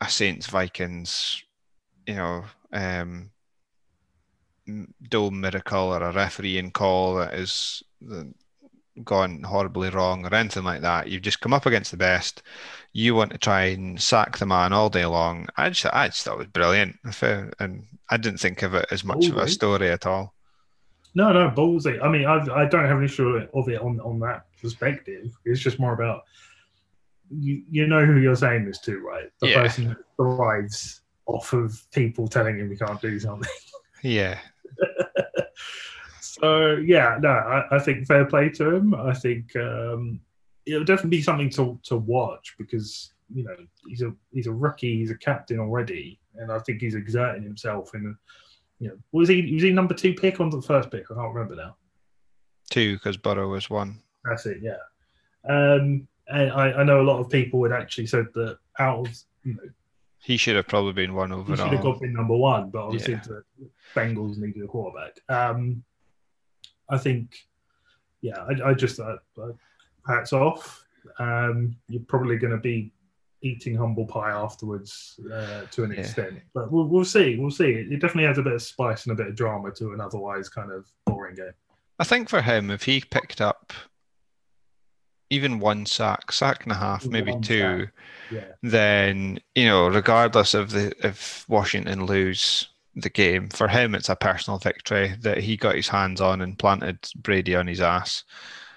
a 0.00 0.08
Saints 0.08 0.46
Vikings, 0.46 1.42
you 2.06 2.14
know, 2.14 2.44
um, 2.72 3.30
dome 5.08 5.40
miracle 5.40 5.94
or 5.94 6.02
a 6.02 6.12
refereeing 6.12 6.70
call 6.70 7.16
that 7.16 7.34
is 7.34 7.82
uh, 8.12 8.24
gone 9.04 9.42
horribly 9.42 9.90
wrong 9.90 10.24
or 10.26 10.34
anything 10.34 10.64
like 10.64 10.80
that. 10.82 11.08
You've 11.08 11.22
just 11.22 11.40
come 11.40 11.52
up 11.52 11.66
against 11.66 11.90
the 11.90 11.96
best. 11.96 12.42
You 12.92 13.14
want 13.14 13.32
to 13.32 13.38
try 13.38 13.64
and 13.66 14.00
sack 14.00 14.38
the 14.38 14.46
man 14.46 14.72
all 14.72 14.88
day 14.88 15.04
long. 15.04 15.48
I 15.56 15.68
just, 15.70 15.92
I 15.94 16.08
just 16.08 16.24
thought 16.24 16.34
it 16.34 16.38
was 16.38 16.46
brilliant, 16.48 16.96
and 17.60 17.84
I 18.10 18.16
didn't 18.16 18.40
think 18.40 18.62
of 18.62 18.74
it 18.74 18.86
as 18.90 19.04
much 19.04 19.26
of 19.28 19.36
a 19.36 19.48
story 19.48 19.90
at 19.90 20.06
all. 20.06 20.34
No, 21.14 21.32
no, 21.32 21.50
ballsy. 21.50 22.02
I 22.02 22.08
mean, 22.08 22.26
I, 22.26 22.36
I 22.54 22.66
don't 22.66 22.84
have 22.84 22.98
an 22.98 23.04
issue 23.04 23.28
of 23.52 23.68
it 23.68 23.80
on, 23.80 24.00
on 24.00 24.18
that 24.20 24.44
perspective. 24.60 25.34
It's 25.44 25.60
just 25.60 25.78
more 25.78 25.94
about 25.94 26.22
you, 27.30 27.62
you 27.70 27.86
know 27.86 28.04
who 28.04 28.18
you're 28.18 28.36
saying 28.36 28.66
this 28.66 28.80
to, 28.80 28.98
right? 29.00 29.30
The 29.40 29.48
Yeah. 29.48 29.62
person 29.62 29.88
that 29.88 29.96
thrives 30.16 31.00
off 31.26 31.52
of 31.52 31.82
people 31.92 32.28
telling 32.28 32.58
him 32.58 32.70
he 32.70 32.76
can't 32.76 33.00
do 33.00 33.18
something. 33.18 33.50
Yeah, 34.02 34.38
so 36.40 36.76
yeah, 36.76 37.18
no, 37.20 37.28
I, 37.30 37.76
I 37.76 37.78
think 37.78 38.06
fair 38.06 38.24
play 38.24 38.48
to 38.50 38.74
him. 38.74 38.94
I 38.94 39.14
think 39.14 39.54
um, 39.56 40.20
it'll 40.66 40.84
definitely 40.84 41.18
be 41.18 41.22
something 41.22 41.50
to, 41.50 41.78
to 41.84 41.96
watch 41.96 42.54
because 42.58 43.12
you 43.34 43.44
know 43.44 43.56
he's 43.88 44.02
a 44.02 44.12
he's 44.32 44.46
a 44.46 44.52
rookie, 44.52 44.98
he's 44.98 45.10
a 45.10 45.16
captain 45.16 45.58
already, 45.58 46.18
and 46.36 46.50
I 46.52 46.58
think 46.60 46.80
he's 46.80 46.94
exerting 46.94 47.42
himself 47.42 47.94
in. 47.94 48.16
You 48.78 48.88
know, 48.88 48.96
was 49.12 49.28
he 49.28 49.54
was 49.54 49.62
he 49.62 49.70
number 49.72 49.94
two 49.94 50.14
pick 50.14 50.38
or 50.40 50.50
the 50.50 50.60
first 50.62 50.90
pick? 50.90 51.10
I 51.10 51.14
can't 51.14 51.34
remember 51.34 51.56
now. 51.56 51.76
two 52.70 52.94
because 52.96 53.16
Burrow 53.16 53.48
was 53.48 53.70
one. 53.70 54.00
That's 54.24 54.44
it, 54.46 54.58
yeah. 54.62 54.76
Um, 55.48 56.06
and 56.28 56.50
I, 56.52 56.72
I 56.72 56.82
know 56.84 57.00
a 57.00 57.04
lot 57.10 57.20
of 57.20 57.30
people 57.30 57.62
had 57.62 57.72
actually 57.72 58.06
said 58.06 58.26
that 58.34 58.58
out 58.80 59.06
of 59.06 59.16
you 59.44 59.54
know 59.54 59.62
He 60.18 60.36
should 60.36 60.56
have 60.56 60.66
probably 60.66 60.92
been 60.92 61.14
one 61.14 61.30
he 61.30 61.36
should 61.46 61.58
have 61.60 61.72
overall. 61.72 61.92
got 61.92 62.00
been 62.02 62.12
number 62.12 62.36
one, 62.36 62.68
but 62.70 62.82
obviously 62.86 63.14
Yeah. 63.14 63.22
the 63.26 63.42
Bengals 63.94 64.36
needed 64.36 64.62
a 64.64 64.66
quarterback. 64.66 65.16
Um, 65.28 65.82
I 66.88 66.98
think, 66.98 67.46
yeah, 68.20 68.38
I, 68.38 68.70
I 68.70 68.74
just 68.74 69.00
uh, 69.00 69.16
uh, 69.40 69.48
hats 70.06 70.32
off. 70.32 70.84
um, 71.18 71.76
you're 71.88 72.02
probably 72.02 72.36
going 72.38 72.52
to 72.52 72.58
be 72.58 72.92
eating 73.42 73.76
humble 73.76 74.06
pie 74.06 74.30
afterwards 74.30 75.20
uh, 75.32 75.62
to 75.70 75.84
an 75.84 75.92
Yeah. 75.92 76.00
extent. 76.00 76.40
But 76.54 76.72
we'll, 76.72 76.86
we'll 76.88 77.04
see. 77.04 77.36
We'll 77.38 77.50
see. 77.50 77.70
It 77.70 78.00
definitely 78.00 78.26
adds 78.26 78.38
a 78.38 78.42
bit 78.42 78.54
of 78.54 78.62
spice 78.62 79.04
and 79.04 79.12
a 79.12 79.14
bit 79.16 79.28
of 79.28 79.36
drama 79.36 79.70
to 79.72 79.92
an 79.92 80.00
otherwise 80.00 80.48
kind 80.48 80.72
of 80.72 80.86
boring 81.04 81.36
game. 81.36 81.52
I 81.98 82.04
think 82.04 82.28
for 82.28 82.42
him, 82.42 82.70
if 82.70 82.82
he 82.84 83.00
picked 83.00 83.40
up 83.40 83.72
even 85.30 85.58
one 85.58 85.86
sack, 85.86 86.30
sack 86.30 86.62
and 86.64 86.72
a 86.72 86.76
half, 86.76 87.06
maybe 87.06 87.34
two. 87.40 87.88
Yeah. 88.30 88.44
then 88.62 89.38
you 89.54 89.66
know, 89.66 89.88
regardless 89.88 90.54
of 90.54 90.70
the 90.70 90.92
if 91.06 91.44
Washington 91.48 92.06
lose 92.06 92.68
the 92.96 93.10
game, 93.10 93.48
for 93.50 93.68
him 93.68 93.94
it's 93.94 94.08
a 94.08 94.16
personal 94.16 94.58
victory 94.58 95.14
that 95.20 95.38
he 95.38 95.56
got 95.56 95.74
his 95.76 95.88
hands 95.88 96.20
on 96.20 96.40
and 96.40 96.58
planted 96.58 96.98
Brady 97.16 97.54
on 97.54 97.66
his 97.66 97.80
ass, 97.80 98.24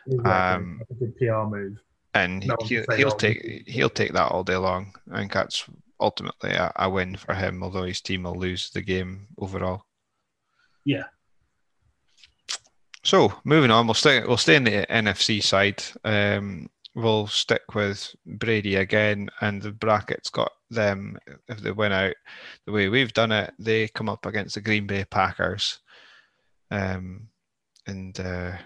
Exactly. 0.07 0.31
Um, 0.31 0.81
a 0.89 0.93
good 0.95 1.15
PR 1.17 1.43
move. 1.43 1.77
and 2.13 2.45
No 2.45 2.55
he'll, 2.65 2.83
he'll 2.95 3.09
no. 3.09 3.15
take 3.15 3.63
he'll 3.67 3.89
take 3.89 4.13
that 4.13 4.31
all 4.31 4.43
day 4.43 4.55
long. 4.57 4.93
I 5.11 5.19
think 5.19 5.33
that's 5.33 5.65
ultimately 5.99 6.51
a, 6.51 6.71
a 6.77 6.89
win 6.89 7.15
for 7.15 7.33
him, 7.33 7.61
although 7.63 7.83
his 7.83 8.01
team 8.01 8.23
will 8.23 8.35
lose 8.35 8.69
the 8.71 8.81
game 8.81 9.27
overall. 9.37 9.83
Yeah. 10.85 11.03
So 13.03 13.33
moving 13.43 13.71
on, 13.71 13.87
we'll 13.87 13.93
stay 13.93 14.21
we'll 14.25 14.37
stay 14.37 14.55
in 14.55 14.63
the 14.63 14.85
NFC 14.89 15.41
side. 15.43 15.83
Um, 16.03 16.69
we'll 16.95 17.27
stick 17.27 17.73
with 17.73 18.15
Brady 18.25 18.75
again, 18.75 19.29
and 19.41 19.61
the 19.61 19.71
brackets 19.71 20.29
got 20.29 20.51
them 20.69 21.17
if 21.47 21.59
they 21.59 21.71
win 21.71 21.91
out 21.91 22.15
the 22.65 22.71
way 22.71 22.89
we've 22.89 23.13
done 23.13 23.31
it. 23.31 23.53
They 23.59 23.87
come 23.87 24.09
up 24.09 24.25
against 24.25 24.55
the 24.55 24.61
Green 24.61 24.87
Bay 24.87 25.05
Packers, 25.05 25.79
um, 26.71 27.27
in 27.87 28.11
the 28.13 28.57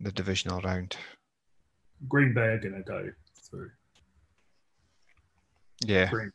the 0.00 0.12
divisional 0.12 0.60
round. 0.60 0.96
Green 2.08 2.34
Bay 2.34 2.40
are 2.40 2.58
going 2.58 2.74
to 2.74 2.82
go 2.82 3.10
through. 3.48 3.70
Yeah, 5.84 6.10
Green. 6.10 6.32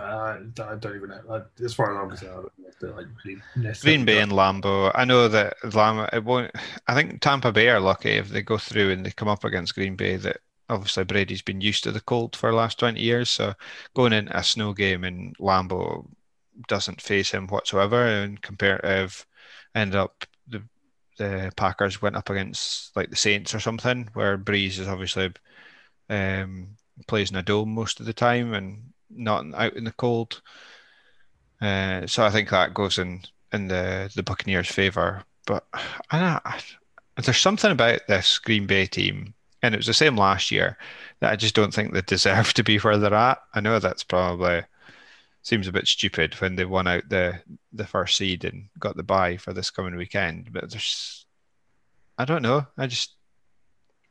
I 0.00 0.38
don't 0.54 0.96
even 0.96 1.10
know. 1.10 1.44
As 1.62 1.74
far 1.74 1.94
as 1.94 2.02
I'm 2.02 2.08
concerned, 2.08 2.30
I 2.30 2.34
don't 2.34 2.58
know 2.58 2.68
if 2.68 2.78
they're 2.78 2.92
like 2.92 3.06
really 3.24 3.74
Green 3.80 4.04
Bay 4.04 4.20
and 4.20 4.32
Lambeau. 4.32 4.90
I 4.94 5.04
know 5.04 5.28
that 5.28 5.56
Lambeau. 5.62 6.08
It 6.12 6.24
won't. 6.24 6.50
I 6.86 6.94
think 6.94 7.20
Tampa 7.20 7.52
Bay 7.52 7.68
are 7.68 7.80
lucky 7.80 8.10
if 8.10 8.28
they 8.28 8.42
go 8.42 8.58
through 8.58 8.92
and 8.92 9.04
they 9.04 9.10
come 9.10 9.28
up 9.28 9.44
against 9.44 9.74
Green 9.74 9.96
Bay. 9.96 10.16
That 10.16 10.38
obviously 10.68 11.04
Brady's 11.04 11.42
been 11.42 11.60
used 11.60 11.84
to 11.84 11.92
the 11.92 12.00
cold 12.00 12.36
for 12.36 12.50
the 12.50 12.56
last 12.56 12.78
twenty 12.78 13.00
years, 13.00 13.30
so 13.30 13.54
going 13.94 14.12
into 14.12 14.36
a 14.36 14.42
snow 14.42 14.72
game 14.72 15.04
in 15.04 15.34
Lambeau 15.38 16.06
doesn't 16.68 17.02
phase 17.02 17.30
him 17.30 17.46
whatsoever. 17.48 18.06
And 18.06 18.40
comparative, 18.40 19.26
end 19.74 19.94
up 19.94 20.24
the 20.48 20.62
the 21.18 21.52
Packers 21.56 22.00
went 22.00 22.16
up 22.16 22.30
against 22.30 22.96
like 22.96 23.10
the 23.10 23.16
Saints 23.16 23.54
or 23.54 23.60
something, 23.60 24.08
where 24.14 24.38
Brees 24.38 24.78
is 24.78 24.88
obviously 24.88 25.32
um, 26.08 26.76
plays 27.06 27.30
in 27.30 27.36
a 27.36 27.42
dome 27.42 27.74
most 27.74 28.00
of 28.00 28.06
the 28.06 28.12
time 28.12 28.54
and 28.54 28.93
not 29.16 29.44
out 29.54 29.74
in 29.74 29.84
the 29.84 29.92
cold. 29.92 30.42
Uh, 31.60 32.06
so 32.06 32.24
I 32.24 32.30
think 32.30 32.50
that 32.50 32.74
goes 32.74 32.98
in 32.98 33.22
in 33.52 33.68
the 33.68 34.10
the 34.14 34.22
Buccaneers' 34.22 34.68
favor. 34.68 35.24
But 35.46 35.64
I, 36.10 36.40
I, 36.44 36.60
there's 37.22 37.38
something 37.38 37.70
about 37.70 38.00
this 38.08 38.38
Green 38.38 38.66
Bay 38.66 38.86
team, 38.86 39.34
and 39.62 39.74
it 39.74 39.78
was 39.78 39.86
the 39.86 39.94
same 39.94 40.16
last 40.16 40.50
year, 40.50 40.78
that 41.20 41.32
I 41.32 41.36
just 41.36 41.54
don't 41.54 41.72
think 41.72 41.92
they 41.92 42.02
deserve 42.02 42.52
to 42.54 42.64
be 42.64 42.78
where 42.78 42.98
they're 42.98 43.14
at. 43.14 43.38
I 43.54 43.60
know 43.60 43.78
that's 43.78 44.04
probably 44.04 44.62
seems 45.42 45.68
a 45.68 45.72
bit 45.72 45.86
stupid 45.86 46.34
when 46.40 46.56
they 46.56 46.64
won 46.64 46.86
out 46.86 47.08
the 47.08 47.40
the 47.72 47.86
first 47.86 48.16
seed 48.16 48.44
and 48.44 48.68
got 48.78 48.96
the 48.96 49.02
bye 49.02 49.36
for 49.36 49.52
this 49.52 49.70
coming 49.70 49.96
weekend, 49.96 50.52
but 50.52 50.70
there's 50.70 51.26
I 52.18 52.24
don't 52.24 52.42
know. 52.42 52.66
I 52.78 52.86
just 52.86 53.14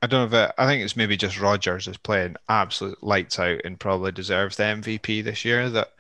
I 0.04 0.06
don't 0.06 0.30
know 0.30 0.38
if 0.38 0.50
it, 0.50 0.56
I 0.58 0.66
think 0.66 0.84
it's 0.84 0.98
maybe 0.98 1.16
just 1.16 1.40
Rodgers 1.40 1.88
is 1.88 1.96
playing 1.96 2.36
absolute 2.50 3.02
lights 3.02 3.40
out 3.40 3.62
and 3.64 3.80
probably 3.80 4.12
deserves 4.12 4.58
the 4.58 4.64
MVP 4.64 5.24
this 5.24 5.46
year 5.46 5.70
that 5.70 5.94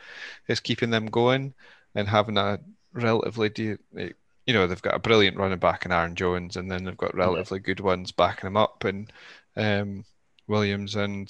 is 0.49 0.59
keeping 0.59 0.89
them 0.89 1.05
going 1.05 1.53
and 1.95 2.09
having 2.09 2.37
a 2.37 2.59
relatively 2.91 3.47
de- 3.47 3.77
you 3.93 4.53
know 4.53 4.67
they've 4.67 4.81
got 4.81 4.95
a 4.95 4.99
brilliant 4.99 5.37
running 5.37 5.57
back 5.57 5.85
in 5.85 5.93
Aaron 5.93 6.15
Jones 6.15 6.57
and 6.57 6.69
then 6.69 6.83
they've 6.83 6.97
got 6.97 7.15
relatively 7.15 7.59
good 7.59 7.79
ones 7.79 8.11
backing 8.11 8.47
them 8.47 8.57
up 8.57 8.83
and 8.83 9.13
um, 9.55 10.03
Williams 10.47 10.95
and 10.97 11.29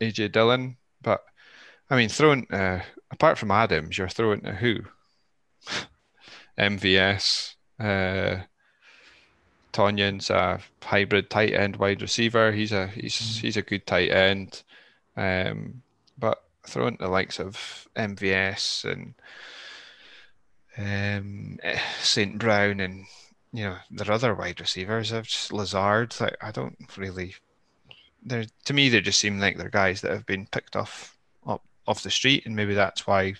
AJ 0.00 0.32
Dillon. 0.32 0.78
But 1.02 1.22
I 1.88 1.94
mean 1.94 2.08
throwing 2.08 2.50
uh, 2.50 2.82
apart 3.12 3.38
from 3.38 3.52
Adams 3.52 3.96
you're 3.96 4.08
throwing 4.08 4.40
to 4.40 4.54
who? 4.54 4.80
MVS 6.58 7.54
uh, 7.78 8.42
Tonyan's 9.76 10.30
a 10.30 10.58
hybrid 10.82 11.28
tight 11.28 11.52
end 11.52 11.76
wide 11.76 12.00
receiver. 12.00 12.50
He's 12.50 12.72
a 12.72 12.86
he's 12.86 13.36
he's 13.38 13.58
a 13.58 13.62
good 13.62 13.86
tight 13.86 14.10
end. 14.10 14.62
Um, 15.18 15.82
but 16.16 16.42
throwing 16.66 16.96
the 16.98 17.08
likes 17.08 17.38
of 17.38 17.86
MVS 17.94 18.90
and 18.90 19.14
um, 20.78 21.58
St. 22.00 22.38
Brown 22.38 22.80
and 22.80 23.04
you 23.52 23.64
know 23.64 23.76
their 23.90 24.10
other 24.10 24.34
wide 24.34 24.60
receivers, 24.60 25.12
I've 25.12 25.26
just 25.26 25.52
Lazard. 25.52 26.14
Like 26.18 26.38
I 26.40 26.52
don't 26.52 26.78
really. 26.96 27.34
They're 28.22 28.46
to 28.64 28.72
me 28.72 28.88
they 28.88 29.02
just 29.02 29.20
seem 29.20 29.38
like 29.38 29.58
they're 29.58 29.68
guys 29.68 30.00
that 30.00 30.12
have 30.12 30.24
been 30.24 30.46
picked 30.46 30.74
off 30.74 31.18
up 31.46 31.62
off 31.86 32.02
the 32.02 32.10
street, 32.10 32.46
and 32.46 32.56
maybe 32.56 32.72
that's 32.72 33.06
why 33.06 33.34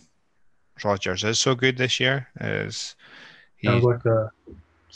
Rodgers 0.84 1.24
is 1.24 1.38
so 1.38 1.54
good 1.54 1.78
this 1.78 1.98
year. 1.98 2.28
Is 2.38 2.94
he? 3.56 3.68
Sounds 3.68 3.84
like 3.84 4.04
a 4.04 4.30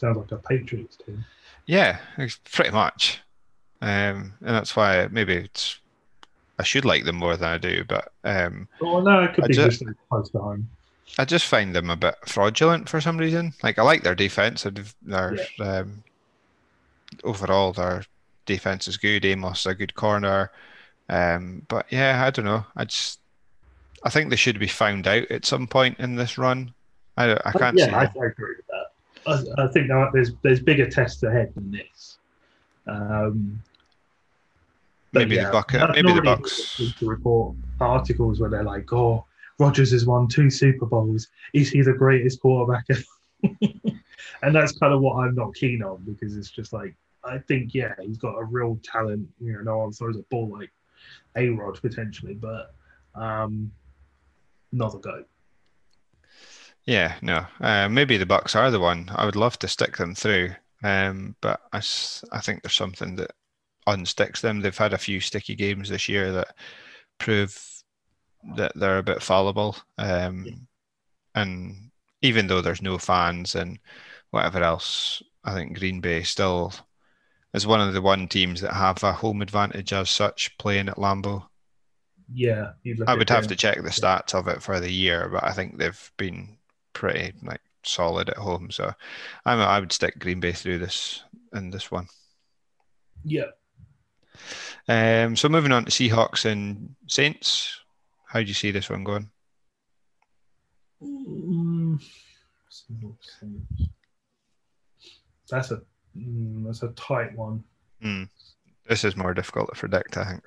sounds 0.01 0.17
like 0.17 0.33
a 0.33 0.37
Patriots 0.37 0.97
team. 0.97 1.25
Yeah, 1.67 1.99
it's 2.19 2.41
pretty 2.53 2.71
much. 2.71 3.21
Um, 3.83 4.35
and 4.41 4.55
that's 4.55 4.75
why 4.77 5.09
maybe 5.11 5.35
it's 5.35 5.79
I 6.59 6.63
should 6.63 6.85
like 6.85 7.05
them 7.05 7.17
more 7.17 7.37
than 7.37 7.49
I 7.49 7.59
do, 7.59 7.85
but 7.85 8.13
um, 8.25 8.69
Well, 8.81 9.01
no, 9.01 9.23
it 9.23 9.35
could 9.35 9.45
I 9.45 9.47
be 9.49 9.55
ju- 9.55 9.69
just 9.69 9.83
close 10.11 10.31
to 10.31 10.39
home. 10.39 10.69
I 11.19 11.25
just 11.25 11.47
find 11.47 11.75
them 11.75 11.89
a 11.91 11.97
bit 11.97 12.17
fraudulent 12.27 12.89
for 12.89 13.01
some 13.01 13.19
reason. 13.19 13.55
Like 13.63 13.79
I 13.79 13.83
like 13.83 14.03
their 14.03 14.15
defense. 14.15 14.67
Their 15.03 15.39
um, 15.61 16.05
overall 17.25 17.73
their 17.73 18.05
defense 18.45 18.89
is 18.89 18.97
good. 18.97 19.25
Amos 19.25 19.61
is 19.61 19.67
a 19.67 19.75
good 19.75 19.95
corner, 19.95 20.51
um, 21.09 21.63
but 21.69 21.87
yeah, 21.91 22.25
I 22.25 22.31
don't 22.31 22.45
know. 22.45 22.67
I 22.77 22.85
just 22.85 23.21
I 24.03 24.11
think 24.11 24.29
they 24.29 24.37
should 24.37 24.59
be 24.59 24.69
found 24.69 25.07
out 25.07 25.31
at 25.31 25.47
some 25.47 25.67
point 25.67 25.99
in 25.99 26.17
this 26.17 26.37
run. 26.37 26.75
I 27.17 27.33
I 27.45 27.53
can't 27.53 27.79
yeah, 27.79 27.87
see. 27.87 27.93
I. 27.93 28.03
I 28.03 28.27
agree. 28.27 28.57
I, 29.27 29.45
I 29.59 29.67
think 29.69 29.89
there's 30.13 30.33
there's 30.43 30.61
bigger 30.61 30.89
tests 30.89 31.23
ahead 31.23 31.55
than 31.55 31.71
this. 31.71 32.19
Um, 32.87 33.63
Maybe 35.13 35.37
the 35.37 35.43
yeah, 35.43 35.51
Buck- 35.51 35.75
I've 35.75 35.91
maybe 35.91 36.13
the 36.13 36.23
Bucks- 36.23 36.77
To 36.77 37.07
report 37.07 37.57
articles 37.81 38.41
where 38.41 38.49
they're 38.49 38.63
like, 38.63 38.93
"Oh, 38.93 39.25
Rodgers 39.59 39.91
has 39.91 40.07
won 40.07 40.29
two 40.29 40.51
Super 40.51 40.87
Bowls. 40.87 41.29
Is 41.53 41.71
he 41.71 41.83
the 41.83 41.93
greatest 41.93 42.41
quarterback?" 42.41 42.87
and 43.43 44.55
that's 44.55 44.73
kind 44.79 44.95
of 44.95 45.01
what 45.01 45.17
I'm 45.17 45.35
not 45.35 45.55
keen 45.55 45.83
on 45.83 46.03
because 46.05 46.37
it's 46.37 46.51
just 46.51 46.73
like 46.73 46.95
I 47.25 47.39
think, 47.39 47.75
yeah, 47.75 47.95
he's 48.01 48.19
got 48.19 48.39
a 48.39 48.45
real 48.45 48.79
talent. 48.83 49.29
You 49.41 49.55
know, 49.55 49.61
no 49.61 49.79
one 49.79 49.93
throws 49.93 50.17
a 50.17 50.23
ball 50.31 50.49
like 50.49 50.71
A-Rod 51.37 51.81
potentially, 51.81 52.35
but 52.35 52.75
um, 53.15 53.71
not 54.73 54.95
a 54.95 54.99
goat. 54.99 55.29
Yeah, 56.91 57.15
no. 57.23 57.47
Uh, 57.61 57.89
maybe 57.89 58.17
the 58.17 58.27
Bucks 58.27 58.57
are 58.57 58.69
the 58.73 58.81
one. 58.81 59.13
I 59.15 59.25
would 59.25 59.37
love 59.37 59.57
to 59.61 59.69
stick 59.69 59.97
them 59.97 60.13
through, 60.13 60.51
um, 60.83 61.37
but 61.41 61.61
I 61.73 61.79
think 62.41 62.63
there's 62.63 62.75
something 62.75 63.15
that 63.15 63.31
unsticks 63.87 64.41
them. 64.41 64.61
They've 64.61 64.77
had 64.77 64.93
a 64.93 64.99
few 64.99 65.21
sticky 65.21 65.55
games 65.55 65.89
this 65.89 66.09
year 66.09 66.33
that 66.33 66.49
prove 67.19 67.57
that 68.57 68.73
they're 68.75 68.99
a 68.99 69.05
bit 69.05 69.23
fallible. 69.23 69.77
Um, 69.99 70.67
and 71.37 71.93
even 72.23 72.49
though 72.49 72.61
there's 72.61 72.83
no 72.83 72.99
fans 72.99 73.55
and 73.55 73.79
whatever 74.33 74.61
else, 74.61 75.23
I 75.45 75.55
think 75.55 75.79
Green 75.79 76.01
Bay 76.01 76.25
still 76.25 76.73
is 77.55 77.69
one 77.69 77.81
of 77.81 77.95
the 77.95 78.03
one 78.03 78.27
teams 78.27 78.63
that 78.63 78.73
have 78.73 79.05
a 79.05 79.13
home 79.13 79.43
advantage 79.43 79.93
as 79.93 80.11
such 80.11 80.59
playing 80.59 80.89
at 80.89 80.97
Lambeau. 80.97 81.45
Yeah, 82.33 82.73
I 83.07 83.15
would 83.15 83.31
have 83.31 83.47
to 83.47 83.55
check 83.55 83.77
the 83.77 83.91
stats 83.91 84.35
of 84.35 84.49
it 84.49 84.61
for 84.61 84.81
the 84.81 84.91
year, 84.91 85.29
but 85.29 85.45
I 85.45 85.53
think 85.53 85.79
they've 85.79 86.13
been 86.17 86.57
pretty 86.93 87.33
like 87.43 87.61
solid 87.85 88.29
at 88.29 88.37
home. 88.37 88.71
So 88.71 88.93
I'm, 89.45 89.59
I 89.61 89.81
would 89.81 89.93
stick 89.93 90.19
Green 90.19 90.41
Bay 90.41 90.53
through 90.53 90.79
this 90.79 91.23
in 91.55 91.71
this 91.71 91.91
one. 91.91 92.07
Yeah. 93.25 93.51
Um, 94.89 95.37
so 95.37 95.49
moving 95.49 95.73
on 95.73 95.85
to 95.85 95.91
Seahawks 95.91 96.45
and 96.45 96.95
Saints. 97.07 97.81
How 98.27 98.41
do 98.41 98.47
you 98.47 98.55
see 98.55 98.71
this 98.71 98.89
one 98.89 99.05
going? 99.05 99.31
Mm, 101.03 102.01
That's 105.51 105.71
a 105.71 105.83
mm, 106.17 106.65
that's 106.65 106.83
a 106.83 106.89
tight 106.89 107.37
one. 107.37 107.65
Hmm. 108.01 108.25
This 108.89 109.05
is 109.05 109.17
more 109.17 109.35
difficult 109.35 109.73
to 109.73 109.79
predict, 109.79 110.17
I 110.17 110.25
think. 110.25 110.45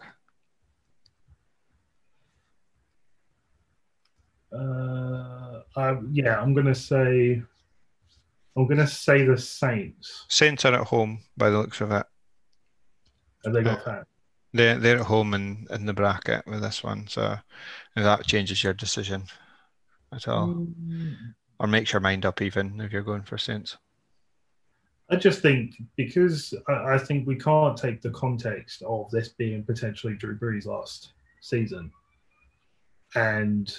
Uh, 4.53 5.61
I, 5.75 5.97
yeah, 6.11 6.39
I'm 6.39 6.53
gonna 6.53 6.75
say 6.75 7.41
I'm 8.55 8.67
gonna 8.67 8.87
say 8.87 9.25
the 9.25 9.37
Saints. 9.37 10.25
Saints 10.29 10.65
are 10.65 10.73
at 10.73 10.87
home 10.87 11.19
by 11.35 11.49
the 11.49 11.57
looks 11.57 11.81
of 11.81 11.91
it. 11.91 12.05
Have 13.45 13.53
they 13.53 13.63
got 13.63 13.83
fans? 13.83 14.05
They're 14.53 14.77
they're 14.77 14.99
at 14.99 15.05
home 15.05 15.33
in, 15.33 15.65
in 15.71 15.85
the 15.87 15.93
bracket 15.93 16.45
with 16.45 16.61
this 16.61 16.83
one, 16.83 17.07
so 17.07 17.37
if 17.95 18.03
that 18.03 18.27
changes 18.27 18.63
your 18.63 18.73
decision 18.73 19.23
at 20.13 20.27
all, 20.27 20.47
Mm, 20.47 21.15
or 21.59 21.67
makes 21.67 21.91
your 21.91 21.99
mind 21.99 22.25
up 22.25 22.41
even 22.41 22.79
if 22.79 22.91
you're 22.91 23.01
going 23.01 23.23
for 23.23 23.37
Saints. 23.39 23.77
I 25.09 25.15
just 25.15 25.41
think 25.41 25.73
because 25.97 26.53
I, 26.67 26.93
I 26.93 26.97
think 26.99 27.25
we 27.27 27.35
can't 27.35 27.75
take 27.75 28.01
the 28.01 28.11
context 28.11 28.83
of 28.83 29.09
this 29.09 29.29
being 29.29 29.63
potentially 29.63 30.13
Drew 30.15 30.37
Brees' 30.37 30.67
last 30.67 31.13
season, 31.41 31.91
and 33.15 33.75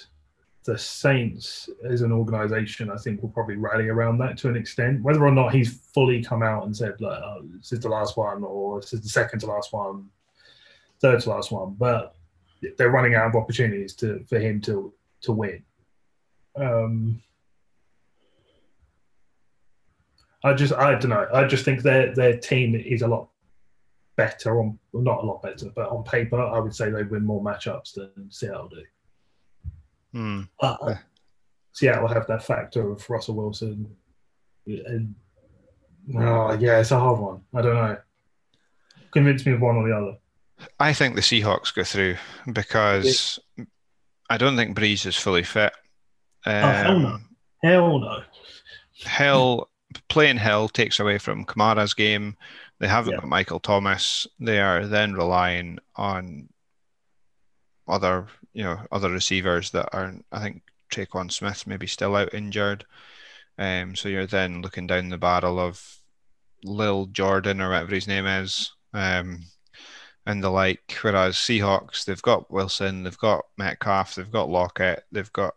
the 0.65 0.79
Saints 0.79 1.69
as 1.89 2.01
an 2.01 2.11
organization, 2.11 2.91
I 2.91 2.97
think 2.97 3.21
will 3.21 3.29
probably 3.29 3.57
rally 3.57 3.89
around 3.89 4.19
that 4.19 4.39
to 4.39 4.49
an 4.49 4.57
extent. 4.57 5.03
Whether 5.03 5.25
or 5.25 5.31
not 5.31 5.55
he's 5.55 5.81
fully 5.95 6.23
come 6.23 6.43
out 6.43 6.65
and 6.65 6.75
said, 6.75 6.95
oh, 7.03 7.43
"This 7.59 7.73
is 7.73 7.81
the 7.81 7.89
last 7.89 8.17
one," 8.17 8.43
or 8.43 8.81
"This 8.81 8.95
is 8.95 9.03
the 9.03 9.09
second 9.09 9.41
to 9.41 9.47
last 9.47 9.73
one, 9.73 10.09
third 11.01 11.21
to 11.21 11.31
last 11.31 11.53
one, 11.53 11.75
but 11.75 12.17
they're 12.79 12.91
running 12.91 13.15
out 13.15 13.29
of 13.29 13.37
opportunities 13.37 13.95
to 13.97 14.25
for 14.29 14.39
him 14.39 14.61
to 14.63 14.93
to 15.23 15.33
win. 15.33 15.63
Um, 16.57 17.23
I 20.43 20.55
just 20.55 20.73
I 20.73 20.93
don't 20.93 21.11
know. 21.11 21.29
I 21.33 21.45
just 21.47 21.65
think 21.65 21.83
their 21.83 22.15
their 22.15 22.39
team 22.39 22.75
is 22.75 23.03
a 23.03 23.09
lot 23.09 23.29
better 24.17 24.61
on 24.61 24.79
well, 24.93 25.03
not 25.03 25.23
a 25.23 25.27
lot 25.27 25.43
better, 25.43 25.71
but 25.75 25.91
on 25.91 26.05
paper, 26.05 26.41
I 26.41 26.59
would 26.59 26.75
say 26.75 26.91
they 26.91 27.03
win 27.03 27.25
more 27.25 27.43
matchups 27.43 27.95
than 27.95 28.31
Seattle 28.31 28.69
do. 28.69 28.83
Hmm. 30.15 30.43
Uh, 30.61 30.77
Yeah. 30.89 30.99
Seattle 31.73 32.07
have 32.09 32.27
that 32.29 32.45
factor 32.45 32.89
of 32.93 33.11
Russell 33.11 33.35
Wilson, 33.35 33.97
and 34.67 35.15
oh 36.17 36.53
yeah, 36.53 36.79
it's 36.79 36.93
a 36.93 36.99
hard 37.01 37.19
one. 37.19 37.41
I 37.53 37.63
don't 37.63 37.75
know. 37.75 37.97
Convince 39.11 39.45
me 39.45 39.53
of 39.53 39.61
one 39.61 39.77
or 39.77 39.89
the 39.89 39.97
other. 39.97 40.17
I 40.79 40.93
think 40.93 41.17
the 41.17 41.21
Seahawks 41.21 41.75
go 41.75 41.83
through 41.83 42.17
because 42.53 43.41
I 44.31 44.37
don't 44.37 44.57
think 44.57 44.77
Brees 44.79 45.05
is 45.05 45.17
fully 45.17 45.43
fit. 45.43 45.73
Um, 46.47 46.55
Oh, 46.65 46.69
hell 46.71 46.99
no. 47.01 47.19
Hell 47.65 47.99
no. 47.99 48.23
Hell, 49.05 49.71
playing 50.09 50.37
Hill 50.39 50.69
takes 50.69 51.01
away 51.01 51.19
from 51.19 51.45
Kamara's 51.45 51.93
game. 51.95 52.37
They 52.79 52.87
haven't 52.87 53.15
Yeah. 53.15 53.19
got 53.21 53.29
Michael 53.29 53.59
Thomas. 53.61 54.29
They 54.39 54.61
are 54.61 54.87
then 54.87 55.15
relying 55.15 55.79
on 55.97 56.49
other, 57.89 58.29
you 58.55 58.63
know, 58.63 58.81
other 58.91 59.11
receivers 59.11 59.71
that 59.73 59.91
aren't. 59.93 60.25
I 60.33 60.41
think 60.41 60.63
Tre'Quan 60.91 61.31
Smith 61.31 61.67
maybe 61.67 61.87
still 61.87 62.17
out 62.17 62.33
injured. 62.33 62.87
Um, 63.59 63.95
so 63.95 64.09
you're 64.09 64.27
then 64.27 64.63
looking 64.63 64.87
down 64.87 65.09
the 65.11 65.19
barrel 65.19 65.61
of 65.61 65.99
Lil 66.65 67.07
Jordan 67.07 67.61
or 67.61 67.71
whatever 67.71 67.95
his 67.95 68.09
name 68.09 68.27
is, 68.27 68.73
um, 68.95 69.43
and 70.27 70.43
the 70.43 70.51
like. 70.51 70.97
Whereas 71.03 71.37
Seahawks, 71.37 72.05
they've 72.05 72.23
got 72.23 72.51
Wilson, 72.51 73.03
they've 73.05 73.19
got 73.19 73.45
Metcalf, 73.59 74.15
they've 74.15 74.31
got 74.31 74.49
Lockett, 74.49 75.05
they've 75.13 75.33
got. 75.33 75.55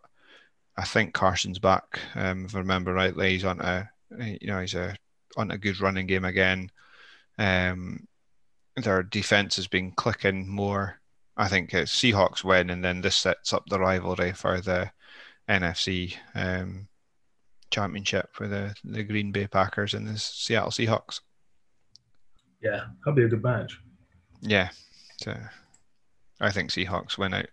I 0.76 0.84
think 0.84 1.12
Carson's 1.12 1.58
back. 1.58 1.98
Um, 2.14 2.44
if 2.44 2.54
I 2.54 2.58
remember 2.58 2.94
rightly, 2.94 3.30
he's 3.30 3.44
on 3.44 3.60
a, 3.60 3.90
you 4.16 4.46
know, 4.46 4.60
he's 4.60 4.74
a 4.74 4.96
on 5.36 5.50
a 5.50 5.58
good 5.58 5.80
running 5.80 6.06
game 6.06 6.24
again. 6.24 6.70
Um, 7.36 8.06
their 8.76 9.02
defense 9.02 9.56
has 9.56 9.66
been 9.66 9.92
clicking 9.92 10.48
more. 10.48 10.97
I 11.38 11.48
think 11.48 11.72
it's 11.72 11.94
Seahawks 11.94 12.42
win, 12.42 12.70
and 12.70 12.84
then 12.84 13.00
this 13.00 13.16
sets 13.16 13.52
up 13.52 13.64
the 13.68 13.78
rivalry 13.78 14.32
for 14.32 14.60
the 14.60 14.90
NFC 15.48 16.14
um, 16.34 16.88
championship 17.70 18.28
for 18.32 18.48
the, 18.48 18.74
the 18.84 19.04
Green 19.04 19.30
Bay 19.30 19.46
Packers 19.46 19.94
and 19.94 20.06
the 20.06 20.18
Seattle 20.18 20.70
Seahawks. 20.70 21.20
Yeah, 22.60 22.86
that'd 23.04 23.14
be 23.16 23.22
a 23.22 23.28
good 23.28 23.42
match. 23.42 23.78
Yeah, 24.40 24.70
so 25.22 25.36
I 26.40 26.50
think 26.50 26.70
Seahawks 26.70 27.16
win 27.18 27.34
out. 27.34 27.46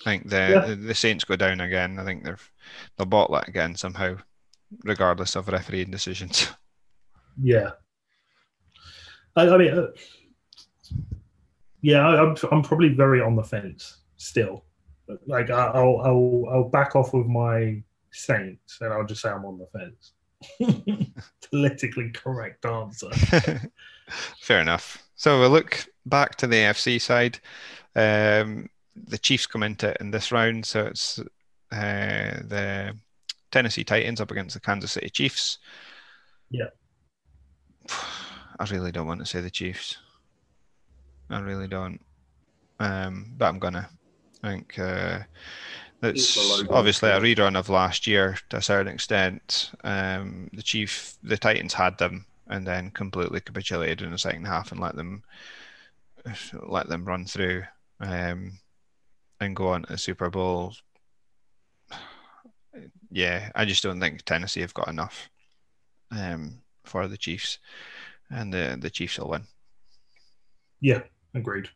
I 0.00 0.04
think 0.04 0.28
the 0.28 0.36
Yeah. 0.68 0.74
the, 0.74 0.94
Saints 0.94 1.24
go 1.24 1.36
down 1.36 1.60
again. 1.60 1.98
I 1.98 2.04
think 2.04 2.24
they've 2.24 2.50
they'll 2.96 3.06
bottle 3.06 3.36
it 3.36 3.48
again 3.48 3.74
somehow, 3.76 4.16
regardless 4.84 5.34
of 5.36 5.48
refereeing 5.48 5.90
decisions. 5.90 6.48
Yeah. 7.42 7.70
I, 9.34 9.48
I 9.48 9.58
mean, 9.58 9.76
uh, 9.76 9.86
yeah, 11.84 12.06
I'm 12.06 12.34
I'm 12.50 12.62
probably 12.62 12.88
very 12.88 13.20
on 13.20 13.36
the 13.36 13.42
fence 13.42 13.98
still. 14.16 14.64
Like 15.26 15.50
I'll 15.50 16.00
I'll 16.00 16.44
I'll 16.50 16.68
back 16.70 16.96
off 16.96 17.12
with 17.12 17.26
my 17.26 17.82
Saints 18.10 18.78
and 18.80 18.90
I'll 18.90 19.04
just 19.04 19.20
say 19.20 19.28
I'm 19.28 19.44
on 19.44 19.58
the 19.58 19.66
fence. 19.78 20.12
Politically 21.50 22.10
correct 22.12 22.64
answer. 22.64 23.10
Fair 24.40 24.62
enough. 24.62 25.06
So 25.16 25.38
we'll 25.38 25.50
look 25.50 25.84
back 26.06 26.36
to 26.36 26.46
the 26.46 26.56
AFC 26.56 26.98
side. 27.02 27.38
Um, 27.94 28.70
the 28.96 29.18
Chiefs 29.18 29.46
come 29.46 29.62
into 29.62 29.90
it 29.90 29.98
in 30.00 30.10
this 30.10 30.32
round, 30.32 30.64
so 30.64 30.86
it's 30.86 31.18
uh, 31.70 32.40
the 32.44 32.96
Tennessee 33.52 33.84
Titans 33.84 34.22
up 34.22 34.30
against 34.30 34.54
the 34.54 34.60
Kansas 34.60 34.92
City 34.92 35.10
Chiefs. 35.10 35.58
Yeah. 36.48 36.70
I 38.58 38.64
really 38.70 38.92
don't 38.92 39.06
want 39.06 39.20
to 39.20 39.26
say 39.26 39.42
the 39.42 39.50
Chiefs. 39.50 39.98
I 41.30 41.40
really 41.40 41.68
don't. 41.68 42.00
Um, 42.78 43.34
but 43.36 43.46
I'm 43.46 43.58
gonna. 43.58 43.88
I 44.42 44.50
think 44.50 44.78
uh, 44.78 45.20
It's 46.02 46.34
that's 46.34 46.68
obviously 46.70 47.10
a 47.10 47.20
rerun 47.20 47.58
of 47.58 47.68
last 47.68 48.06
year 48.06 48.36
to 48.50 48.58
a 48.58 48.62
certain 48.62 48.92
extent. 48.92 49.72
Um, 49.84 50.50
the 50.52 50.62
Chief, 50.62 51.14
the 51.22 51.38
Titans 51.38 51.72
had 51.72 51.96
them 51.98 52.26
and 52.48 52.66
then 52.66 52.90
completely 52.90 53.40
capitulated 53.40 54.02
in 54.02 54.10
the 54.10 54.18
second 54.18 54.44
half 54.46 54.70
and 54.70 54.80
let 54.80 54.96
them 54.96 55.22
let 56.62 56.88
them 56.88 57.04
run 57.04 57.24
through 57.24 57.64
um, 58.00 58.58
and 59.40 59.56
go 59.56 59.68
on 59.68 59.82
to 59.82 59.92
the 59.92 59.98
Super 59.98 60.30
Bowl. 60.30 60.74
Yeah, 63.10 63.50
I 63.54 63.64
just 63.64 63.82
don't 63.82 64.00
think 64.00 64.22
Tennessee 64.24 64.60
have 64.60 64.74
got 64.74 64.88
enough 64.88 65.30
um, 66.10 66.62
for 66.84 67.06
the 67.08 67.16
Chiefs, 67.16 67.58
and 68.30 68.52
the 68.52 68.76
the 68.78 68.90
Chiefs 68.90 69.18
will 69.18 69.30
win. 69.30 69.44
Yeah, 70.80 71.02
agreed. 71.34 71.68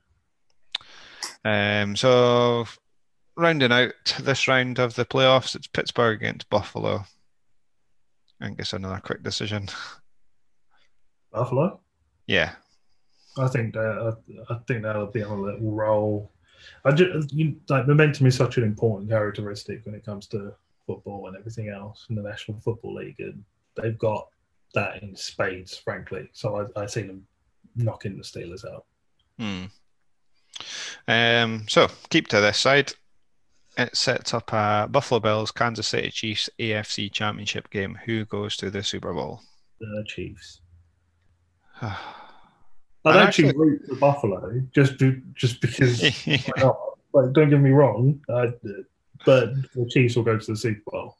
Um, 1.44 1.96
so 1.96 2.66
rounding 3.36 3.72
out 3.72 3.92
this 4.20 4.48
round 4.48 4.78
of 4.78 4.94
the 4.94 5.04
playoffs, 5.04 5.54
it's 5.54 5.66
Pittsburgh 5.66 6.20
against 6.22 6.50
Buffalo. 6.50 7.04
I 8.40 8.46
think 8.46 8.60
it's 8.60 8.72
another 8.72 9.00
quick 9.02 9.22
decision. 9.22 9.68
Buffalo. 11.32 11.80
Yeah, 12.26 12.52
I 13.36 13.48
think 13.48 13.74
that 13.74 14.16
I, 14.48 14.52
I 14.52 14.58
think 14.66 14.82
that'll 14.82 15.06
be 15.06 15.22
on 15.22 15.38
a 15.38 15.42
little 15.42 15.72
roll. 15.72 16.32
I 16.84 16.92
just 16.92 17.32
you, 17.32 17.56
like 17.68 17.86
momentum 17.86 18.26
is 18.26 18.36
such 18.36 18.56
an 18.56 18.64
important 18.64 19.10
characteristic 19.10 19.84
when 19.84 19.94
it 19.94 20.04
comes 20.04 20.26
to 20.28 20.52
football 20.86 21.28
and 21.28 21.36
everything 21.36 21.68
else 21.68 22.06
in 22.10 22.16
the 22.16 22.22
National 22.22 22.60
Football 22.60 22.94
League, 22.94 23.20
and 23.20 23.42
they've 23.76 23.98
got 23.98 24.28
that 24.74 25.02
in 25.02 25.14
spades, 25.14 25.76
frankly. 25.76 26.28
So 26.32 26.68
I, 26.76 26.82
I 26.82 26.86
see 26.86 27.02
them 27.02 27.26
knocking 27.76 28.16
the 28.16 28.22
Steelers 28.22 28.64
out. 28.66 28.86
Hmm. 29.38 29.64
Um, 31.06 31.66
so 31.68 31.88
keep 32.10 32.28
to 32.28 32.40
this 32.40 32.58
side. 32.58 32.92
It 33.76 33.96
sets 33.96 34.34
up 34.34 34.52
a 34.52 34.88
Buffalo 34.90 35.20
Bills, 35.20 35.52
Kansas 35.52 35.86
City 35.86 36.10
Chiefs 36.10 36.50
AFC 36.58 37.12
Championship 37.12 37.70
game. 37.70 37.96
Who 38.04 38.24
goes 38.24 38.56
to 38.56 38.70
the 38.70 38.82
Super 38.82 39.14
Bowl? 39.14 39.40
The 39.78 40.04
Chiefs. 40.06 40.60
I'd 41.80 41.94
actually, 43.04 43.48
actually- 43.48 43.56
root 43.56 43.82
for 43.88 43.94
Buffalo 43.96 44.60
just 44.74 44.98
be, 44.98 45.22
just 45.34 45.60
because? 45.60 46.02
Like, 47.14 47.32
don't 47.32 47.48
get 47.48 47.60
me 47.60 47.70
wrong, 47.70 48.20
I, 48.28 48.52
but 49.24 49.54
the 49.74 49.86
Chiefs 49.88 50.14
will 50.14 50.24
go 50.24 50.38
to 50.38 50.46
the 50.52 50.56
Super 50.56 50.82
Bowl. 50.90 51.16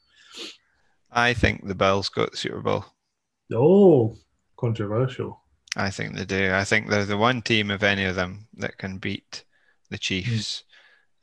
I 1.10 1.32
think 1.32 1.66
the 1.66 1.74
Bills 1.74 2.10
go 2.10 2.26
to 2.26 2.30
the 2.30 2.36
Super 2.36 2.60
Bowl. 2.60 2.84
Oh, 3.54 4.14
controversial. 4.58 5.42
I 5.78 5.90
think 5.90 6.14
they 6.14 6.24
do. 6.24 6.52
I 6.52 6.64
think 6.64 6.88
they're 6.88 7.04
the 7.04 7.16
one 7.16 7.40
team 7.40 7.70
of 7.70 7.84
any 7.84 8.04
of 8.04 8.16
them 8.16 8.48
that 8.54 8.76
can 8.78 8.98
beat 8.98 9.44
the 9.90 9.98
Chiefs. 9.98 10.64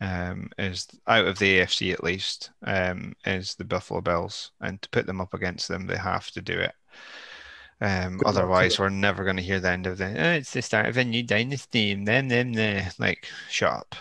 Um, 0.02 0.50
is 0.58 0.88
out 1.08 1.26
of 1.26 1.40
the 1.40 1.60
AFC 1.60 1.94
at 1.94 2.04
least. 2.04 2.52
Um, 2.64 3.14
is 3.26 3.56
the 3.56 3.64
Buffalo 3.64 4.02
Bills, 4.02 4.52
and 4.62 4.82
to 4.82 4.90
put 4.90 5.06
them 5.06 5.22
up 5.22 5.34
against 5.34 5.68
them, 5.68 5.88
they 5.88 5.98
have 5.98 6.30
to 6.32 6.42
do 6.42 6.54
it. 6.54 6.74
Um, 7.82 8.18
Good 8.18 8.26
luck 8.26 8.36
to 8.36 8.40
otherwise, 8.40 8.80
we're 8.80 8.90
never 8.90 9.24
going 9.24 9.38
to 9.38 9.44
hear 9.44 9.60
the 9.60 9.70
end 9.70 9.88
of 9.88 9.98
the. 9.98 10.06
Oh, 10.06 10.32
it's 10.32 10.52
the 10.52 10.62
start 10.62 10.88
of 10.88 10.98
a 10.98 11.04
new 11.04 11.24
dynasty. 11.24 11.92
and 11.92 12.08
Then, 12.08 12.28
then, 12.28 12.52
then. 12.54 12.92
Like, 12.98 13.28
shut 13.50 13.72
up. 13.74 13.96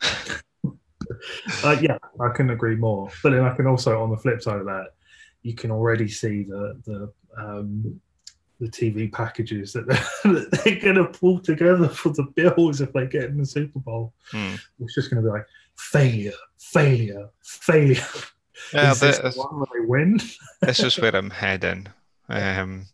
Uh, 1.62 1.76
yeah, 1.80 1.98
I 2.20 2.30
couldn't 2.30 2.50
agree 2.50 2.74
more. 2.74 3.08
But 3.22 3.30
then 3.30 3.44
I 3.44 3.54
can 3.54 3.68
also, 3.68 4.02
on 4.02 4.10
the 4.10 4.16
flip 4.16 4.42
side 4.42 4.58
of 4.58 4.66
that, 4.66 4.86
you 5.42 5.54
can 5.54 5.70
already 5.70 6.08
see 6.08 6.42
the 6.42 6.80
the 6.84 7.12
um, 7.38 8.00
the 8.60 8.68
TV 8.68 9.12
packages 9.12 9.72
that 9.72 9.86
they're, 9.86 10.06
that 10.32 10.62
they're 10.64 10.80
going 10.80 10.96
to 10.96 11.06
pull 11.06 11.38
together 11.38 11.88
for 11.88 12.10
the 12.10 12.24
Bills 12.34 12.80
if 12.80 12.92
they 12.92 13.06
get 13.06 13.24
in 13.24 13.38
the 13.38 13.46
Super 13.46 13.80
Bowl. 13.80 14.12
Hmm. 14.30 14.54
It's 14.80 14.94
just 14.94 15.10
going 15.10 15.22
to 15.22 15.28
be 15.28 15.32
like 15.32 15.46
failure, 15.76 16.32
failure, 16.58 17.28
failure. 17.42 18.06
Yeah, 18.72 18.92
Is 18.92 19.00
this 19.00 19.36
one 19.36 19.64
they 19.72 19.86
win? 19.86 20.18
this 20.62 20.80
is 20.80 20.98
where 20.98 21.14
I'm 21.14 21.30
heading 21.30 21.88
um, 22.28 22.86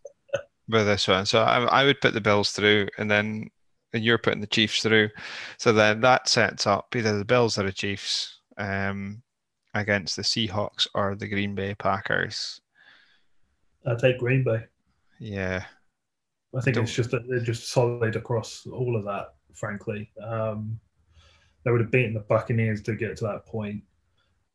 with 0.69 0.87
this 0.87 1.07
one. 1.07 1.27
So 1.27 1.43
I, 1.43 1.63
I 1.65 1.85
would 1.85 2.01
put 2.01 2.15
the 2.15 2.21
Bills 2.21 2.51
through, 2.51 2.89
and 2.99 3.11
then 3.11 3.49
and 3.93 4.05
you're 4.05 4.19
putting 4.19 4.41
the 4.41 4.47
Chiefs 4.47 4.83
through. 4.83 5.11
So 5.59 5.73
then 5.73 6.01
that 6.01 6.29
sets 6.29 6.67
up 6.67 6.95
either 6.97 7.17
the 7.17 7.25
Bills 7.25 7.59
or 7.59 7.65
the 7.65 7.73
Chiefs 7.73 8.41
um, 8.59 9.23
against 9.75 10.17
the 10.17 10.23
Seahawks 10.23 10.87
or 10.95 11.15
the 11.15 11.29
Green 11.29 11.55
Bay 11.55 11.75
Packers. 11.75 12.61
I 13.87 13.95
take 13.95 14.19
Green 14.19 14.45
Bay. 14.45 14.65
Yeah, 15.23 15.65
I 16.57 16.61
think 16.63 16.75
Don't- 16.75 16.85
it's 16.85 16.95
just 16.95 17.13
that 17.13 17.29
they're 17.29 17.39
just 17.39 17.69
solid 17.69 18.17
across 18.17 18.67
all 18.67 18.97
of 18.97 19.05
that. 19.05 19.35
Frankly, 19.55 20.11
um, 20.21 20.81
they 21.65 21.71
would 21.71 21.81
have 21.81 21.93
beaten 21.93 22.13
the 22.15 22.21
Buccaneers 22.21 22.83
to 22.83 22.97
get 22.97 23.17
to 23.19 23.25
that 23.27 23.47
point, 23.47 23.85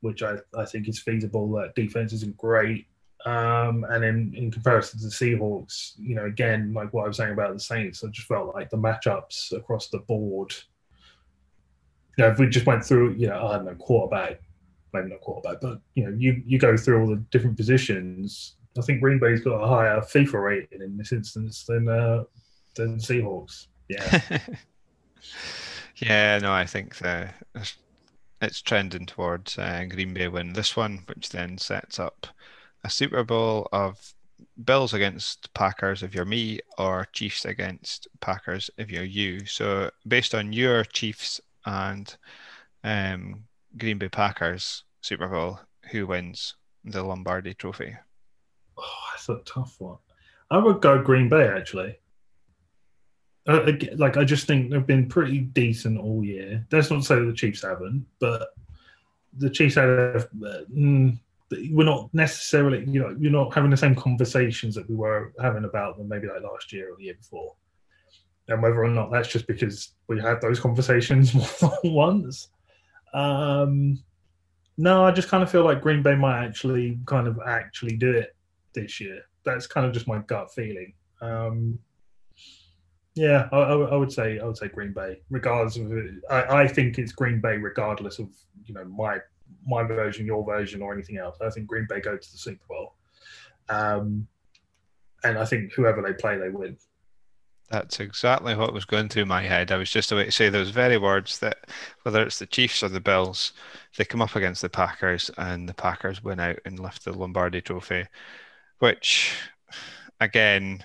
which 0.02 0.24
I, 0.24 0.38
I 0.54 0.66
think 0.66 0.90
is 0.90 1.00
feasible. 1.00 1.50
That 1.54 1.74
defense 1.76 2.12
isn't 2.12 2.36
great, 2.36 2.88
um, 3.26 3.86
and 3.86 4.04
in 4.04 4.34
in 4.36 4.52
comparison 4.52 5.00
to 5.00 5.06
the 5.06 5.12
Seahawks, 5.12 5.94
you 5.98 6.16
know, 6.16 6.26
again, 6.26 6.74
like 6.74 6.92
what 6.92 7.06
I 7.06 7.08
was 7.08 7.16
saying 7.18 7.32
about 7.32 7.54
the 7.54 7.60
Saints, 7.62 8.04
I 8.04 8.10
just 8.10 8.28
felt 8.28 8.54
like 8.54 8.70
the 8.70 8.78
matchups 8.78 9.54
across 9.56 9.88
the 9.88 10.00
board. 10.00 10.54
You 12.18 12.26
know, 12.26 12.32
if 12.32 12.40
we 12.40 12.50
just 12.50 12.66
went 12.66 12.84
through, 12.84 13.14
you 13.14 13.28
know, 13.28 13.48
I 13.48 13.56
don't 13.56 13.66
know, 13.66 13.76
quarterback, 13.76 14.42
maybe 14.92 15.10
not 15.12 15.22
quarterback, 15.22 15.62
but 15.62 15.80
you 15.96 16.04
know, 16.04 16.16
you 16.18 16.42
you 16.46 16.60
go 16.60 16.76
through 16.76 17.00
all 17.00 17.08
the 17.08 17.24
different 17.32 17.56
positions. 17.56 18.56
I 18.78 18.82
think 18.82 19.02
Green 19.02 19.20
Bay's 19.20 19.42
got 19.42 19.62
a 19.62 19.68
higher 19.68 20.00
FIFA 20.02 20.44
rating 20.44 20.82
in 20.82 20.98
this 20.98 21.12
instance 21.12 21.64
than 21.66 21.88
uh, 21.88 22.24
than 22.76 22.98
Seahawks. 22.98 23.68
Yeah, 23.88 24.22
yeah, 25.98 26.40
no, 26.40 26.52
I 26.52 26.66
think 26.66 26.96
the 26.98 27.30
it's 28.42 28.62
trending 28.62 29.06
towards 29.06 29.58
uh, 29.58 29.86
Green 29.90 30.14
Bay 30.14 30.28
win 30.28 30.54
this 30.54 30.76
one, 30.76 31.04
which 31.08 31.30
then 31.30 31.58
sets 31.58 32.00
up 32.00 32.28
a 32.84 32.90
Super 32.90 33.24
Bowl 33.24 33.68
of 33.72 34.14
Bills 34.64 34.94
against 34.94 35.54
Packers 35.54 36.04
if 36.04 36.14
you're 36.14 36.26
me, 36.26 36.60
or 36.78 37.08
Chiefs 37.14 37.46
against 37.46 38.08
Packers 38.22 38.70
if 38.78 38.92
you're 38.92 39.04
you. 39.04 39.46
So 39.46 39.90
based 40.08 40.36
on 40.36 40.54
your 40.54 40.84
Chiefs 40.84 41.42
and 41.66 42.16
um, 42.84 43.44
Green 43.78 43.98
Bay 43.98 44.10
Packers 44.10 44.84
Super 45.02 45.28
Bowl, 45.28 45.60
who 45.92 46.08
wins 46.08 46.56
the 46.84 47.04
Lombardi 47.04 47.54
Trophy? 47.54 47.96
Oh, 48.78 49.04
that's 49.12 49.30
a 49.30 49.42
tough 49.46 49.76
one. 49.80 49.98
I 50.50 50.58
would 50.58 50.82
go 50.82 51.02
Green 51.02 51.30
Bay 51.30 51.48
actually. 51.48 51.98
Uh, 53.48 53.72
like 53.96 54.18
I 54.18 54.26
just 54.26 54.46
think 54.46 54.70
they've 54.70 54.86
been 54.86 55.08
pretty 55.08 55.40
decent 55.40 56.00
all 56.00 56.24
year. 56.24 56.66
That's 56.70 56.90
not 56.90 56.98
to 56.98 57.06
say 57.06 57.20
the 57.20 57.34
Chiefs 57.34 57.62
haven't, 57.64 58.06
but 58.20 58.50
the 59.38 59.50
Chiefs 59.50 59.76
have. 59.76 60.28
Uh, 60.46 60.64
mm, 60.74 61.18
we're 61.72 61.86
not 61.86 62.14
necessarily, 62.14 62.84
you 62.90 63.00
know, 63.00 63.16
you're 63.18 63.32
not 63.32 63.54
having 63.54 63.70
the 63.70 63.78
same 63.78 63.96
conversations 63.96 64.76
that 64.76 64.90
we 64.90 64.96
were 64.96 65.34
having 65.42 65.64
about 65.64 65.98
them 65.98 66.10
maybe 66.10 66.28
like 66.28 66.42
last 66.42 66.74
year 66.74 66.92
or 66.92 66.98
the 66.98 67.06
year 67.06 67.14
before. 67.14 67.56
And 68.50 68.62
whether 68.62 68.84
or 68.84 68.90
not 68.90 69.12
that's 69.12 69.30
just 69.30 69.48
because 69.48 69.94
we 70.08 70.20
had 70.20 70.42
those 70.42 70.60
conversations 70.60 71.34
more 71.62 71.72
than 71.82 71.94
once. 71.94 72.50
Um, 73.14 74.04
no, 74.78 75.06
I 75.06 75.12
just 75.12 75.30
kind 75.30 75.42
of 75.42 75.50
feel 75.50 75.64
like 75.64 75.82
Green 75.82 76.04
Bay 76.04 76.16
might 76.16 76.44
actually 76.44 77.00
kind 77.06 77.28
of 77.28 77.40
actually 77.46 77.96
do 77.96 78.12
it 78.12 78.36
this 78.82 79.00
year. 79.02 79.22
That's 79.46 79.68
kind 79.68 79.86
of 79.86 79.92
just 79.94 80.08
my 80.08 80.20
gut 80.20 80.54
feeling. 80.54 80.94
Um, 81.22 81.80
yeah, 83.16 83.50
I, 83.52 83.58
I, 83.58 83.76
would- 83.76 83.90
I 83.92 83.96
would 83.96 84.12
say 84.12 84.40
I 84.40 84.46
would 84.46 84.58
say 84.58 84.68
Green 84.68 84.94
Bay, 84.94 85.22
regardless 85.30 85.78
of. 85.78 85.92
I, 86.30 86.64
I 86.64 86.68
think 86.68 86.98
it's 87.00 87.12
Green 87.12 87.42
Bay, 87.42 87.58
regardless 87.58 88.20
of 88.20 88.30
you 88.66 88.74
know 88.74 88.86
my 88.86 89.20
my 89.66 89.84
version, 89.84 90.26
your 90.26 90.46
version, 90.46 90.82
or 90.82 90.94
anything 90.94 91.18
else. 91.18 91.38
I 91.42 91.50
think 91.50 91.68
Green 91.68 91.88
Bay 91.90 92.00
go 92.00 92.16
to 92.18 92.32
the 92.32 92.38
Super 92.38 92.64
Bowl, 92.70 92.94
um, 93.70 94.28
and 95.24 95.38
I 95.38 95.46
think 95.46 95.74
whoever 95.74 96.02
they 96.02 96.14
play, 96.14 96.38
they 96.38 96.50
win. 96.50 96.78
That's 97.70 98.00
exactly 98.00 98.56
what 98.56 98.72
was 98.74 98.86
going 98.86 99.10
through 99.10 99.26
my 99.26 99.42
head. 99.42 99.72
I 99.72 99.78
was 99.78 99.90
just 99.92 100.12
about 100.14 100.26
to 100.26 100.32
say 100.32 100.48
those 100.48 100.70
very 100.70 100.98
words 100.98 101.40
that 101.40 101.66
whether 102.04 102.24
it's 102.24 102.40
the 102.40 102.46
Chiefs 102.46 102.82
or 102.82 102.88
the 102.88 103.02
Bills, 103.02 103.52
they 103.98 104.06
come 104.06 104.22
up 104.22 104.38
against 104.38 104.62
the 104.62 104.70
Packers 104.70 105.30
and 105.38 105.68
the 105.68 105.74
Packers 105.74 106.24
win 106.24 106.40
out 106.40 106.60
and 106.64 106.80
lift 106.80 107.04
the 107.04 107.12
Lombardi 107.12 107.60
trophy, 107.62 108.06
which 108.80 109.34
again 110.20 110.84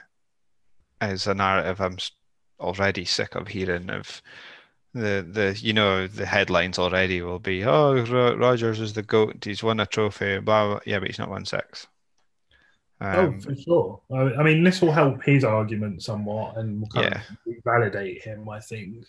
is 1.01 1.27
a 1.27 1.35
narrative 1.35 1.81
I'm 1.81 1.97
already 2.61 3.05
sick 3.05 3.35
of 3.35 3.49
hearing 3.49 3.91
of 3.91 4.23
the 4.95 5.27
the 5.29 5.59
you 5.61 5.73
know 5.73 6.07
the 6.07 6.27
headlines 6.27 6.79
already 6.79 7.23
will 7.23 7.39
be 7.39 7.65
oh 7.65 8.05
Ro- 8.05 8.37
Rodgers 8.37 8.79
is 8.81 8.93
the 8.93 9.03
goat 9.03 9.45
he's 9.45 9.63
won 9.63 9.81
a 9.81 9.87
trophy 9.87 10.39
blah, 10.39 10.69
blah. 10.69 10.81
yeah 10.85 10.99
but 10.99 11.09
he's 11.09 11.19
not 11.19 11.31
won 11.31 11.45
six 11.45 11.87
oh, 13.01 13.27
um, 13.27 13.41
for 13.41 13.57
sure. 13.57 14.01
I, 14.13 14.21
I 14.35 14.43
mean, 14.45 14.63
this 14.63 14.81
will 14.81 14.93
help 14.93 15.25
his 15.25 15.43
argument 15.45 16.03
somewhat, 16.03 16.57
and 16.57 16.83
will 16.83 17.03
Yeah. 17.03 17.21
of 17.47 17.55
validate 17.65 18.23
him. 18.23 18.49
I 18.49 18.61
think. 18.61 19.07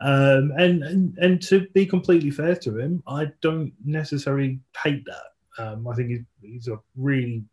Um, 0.00 0.52
and, 0.58 0.82
and 0.82 1.18
and 1.18 1.42
to 1.42 1.68
be 1.68 1.86
completely 1.86 2.32
fair 2.32 2.56
to 2.56 2.78
him, 2.78 3.02
I 3.06 3.30
don't 3.40 3.72
necessarily 3.84 4.58
hate 4.82 5.04
that. 5.04 5.62
Um, 5.62 5.86
I 5.86 5.94
think 5.94 6.08
he's, 6.08 6.24
he's 6.40 6.68
a 6.68 6.80
really, 6.96 7.44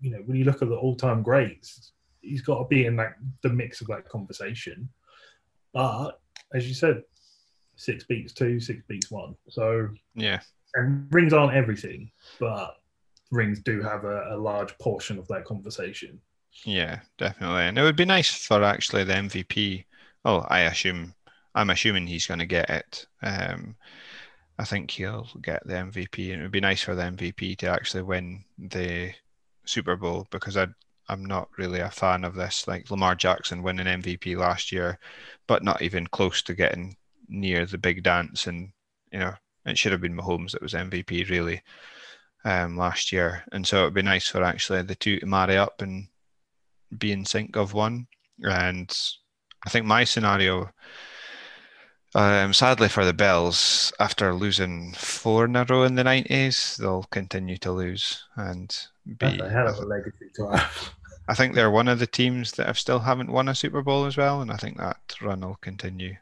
you 0.00 0.10
know, 0.10 0.18
when 0.26 0.36
you 0.36 0.44
look 0.44 0.62
at 0.62 0.68
the 0.68 0.76
all-time 0.76 1.22
greats, 1.22 1.92
he's 2.20 2.42
got 2.42 2.58
to 2.58 2.64
be 2.64 2.86
in 2.86 2.96
that 2.96 3.14
the 3.42 3.48
mix 3.48 3.80
of 3.80 3.86
that 3.88 4.08
conversation. 4.08 4.88
But 5.72 6.20
as 6.54 6.68
you 6.68 6.74
said, 6.74 7.02
six 7.76 8.04
beats 8.04 8.32
two, 8.32 8.60
six 8.60 8.82
beats 8.88 9.10
one. 9.10 9.34
So 9.48 9.88
yeah 10.14 10.40
and 10.74 11.06
rings 11.10 11.32
aren't 11.32 11.54
everything, 11.54 12.10
but 12.38 12.76
rings 13.30 13.60
do 13.60 13.82
have 13.82 14.04
a, 14.04 14.34
a 14.34 14.36
large 14.36 14.76
portion 14.78 15.18
of 15.18 15.28
that 15.28 15.44
conversation. 15.44 16.20
Yeah, 16.64 17.00
definitely. 17.18 17.62
And 17.62 17.78
it 17.78 17.82
would 17.82 17.96
be 17.96 18.04
nice 18.04 18.30
for 18.30 18.62
actually 18.62 19.04
the 19.04 19.14
MVP. 19.14 19.84
Oh, 20.24 20.44
I 20.48 20.60
assume 20.60 21.14
I'm 21.54 21.70
assuming 21.70 22.06
he's 22.06 22.26
going 22.26 22.40
to 22.40 22.46
get 22.46 22.68
it. 22.70 23.06
Um, 23.22 23.76
I 24.58 24.64
think 24.64 24.90
he'll 24.90 25.28
get 25.40 25.64
the 25.66 25.74
MVP, 25.74 26.32
and 26.32 26.40
it 26.40 26.42
would 26.42 26.52
be 26.52 26.60
nice 26.60 26.82
for 26.82 26.94
the 26.94 27.02
MVP 27.02 27.58
to 27.58 27.68
actually 27.68 28.02
win 28.02 28.44
the 28.58 29.12
Super 29.68 29.96
Bowl 29.96 30.26
because 30.30 30.56
I 30.56 30.66
I'm 31.08 31.24
not 31.24 31.48
really 31.56 31.80
a 31.80 31.90
fan 31.90 32.24
of 32.24 32.34
this. 32.34 32.68
Like 32.68 32.90
Lamar 32.90 33.14
Jackson 33.14 33.62
winning 33.62 33.86
MVP 33.86 34.36
last 34.36 34.70
year, 34.72 34.98
but 35.46 35.64
not 35.64 35.80
even 35.80 36.06
close 36.06 36.42
to 36.42 36.54
getting 36.54 36.96
near 37.28 37.64
the 37.64 37.78
big 37.78 38.02
dance. 38.02 38.46
And 38.46 38.70
you 39.12 39.20
know, 39.20 39.34
it 39.64 39.78
should 39.78 39.92
have 39.92 40.02
been 40.02 40.16
Mahomes 40.16 40.52
that 40.52 40.62
was 40.62 40.74
MVP 40.74 41.30
really 41.30 41.62
um, 42.44 42.76
last 42.76 43.12
year. 43.12 43.44
And 43.52 43.66
so 43.66 43.80
it 43.80 43.84
would 43.84 43.94
be 43.94 44.02
nice 44.02 44.28
for 44.28 44.42
actually 44.42 44.82
the 44.82 44.94
two 44.94 45.18
to 45.20 45.26
marry 45.26 45.56
up 45.56 45.80
and 45.80 46.08
be 46.96 47.12
in 47.12 47.24
sync 47.24 47.56
of 47.56 47.72
one. 47.72 48.06
And 48.42 48.94
I 49.66 49.70
think 49.70 49.86
my 49.86 50.04
scenario, 50.04 50.70
um, 52.14 52.52
sadly 52.54 52.88
for 52.88 53.04
the 53.04 53.12
Bills, 53.12 53.92
after 54.00 54.34
losing 54.34 54.92
four 54.94 55.44
in 55.44 55.56
a 55.56 55.64
row 55.68 55.82
in 55.84 55.94
the 55.94 56.02
90s, 56.04 56.76
they'll 56.76 57.04
continue 57.10 57.56
to 57.58 57.72
lose 57.72 58.24
and 58.36 58.74
be. 59.06 59.14
That's 59.18 59.40
a 59.42 59.50
hell 59.50 59.68
of 59.68 59.76
a 59.78 59.82
legacy 59.86 60.30
to 60.36 60.50
have. 60.50 60.90
I 61.28 61.34
think 61.34 61.54
they're 61.54 61.70
one 61.70 61.88
of 61.88 61.98
the 61.98 62.06
teams 62.06 62.52
that 62.52 62.66
have 62.66 62.78
still 62.78 63.00
haven't 63.00 63.30
won 63.30 63.48
a 63.48 63.54
Super 63.54 63.82
Bowl 63.82 64.06
as 64.06 64.16
well, 64.16 64.40
and 64.40 64.50
I 64.50 64.56
think 64.56 64.78
that 64.78 64.96
run 65.20 65.40
will 65.42 65.58
continue. 65.60 66.16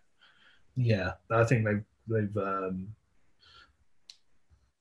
Yeah, 0.76 1.12
I 1.30 1.44
think 1.44 1.64
they've 1.64 1.84
they've 2.08 2.36
um, 2.36 2.88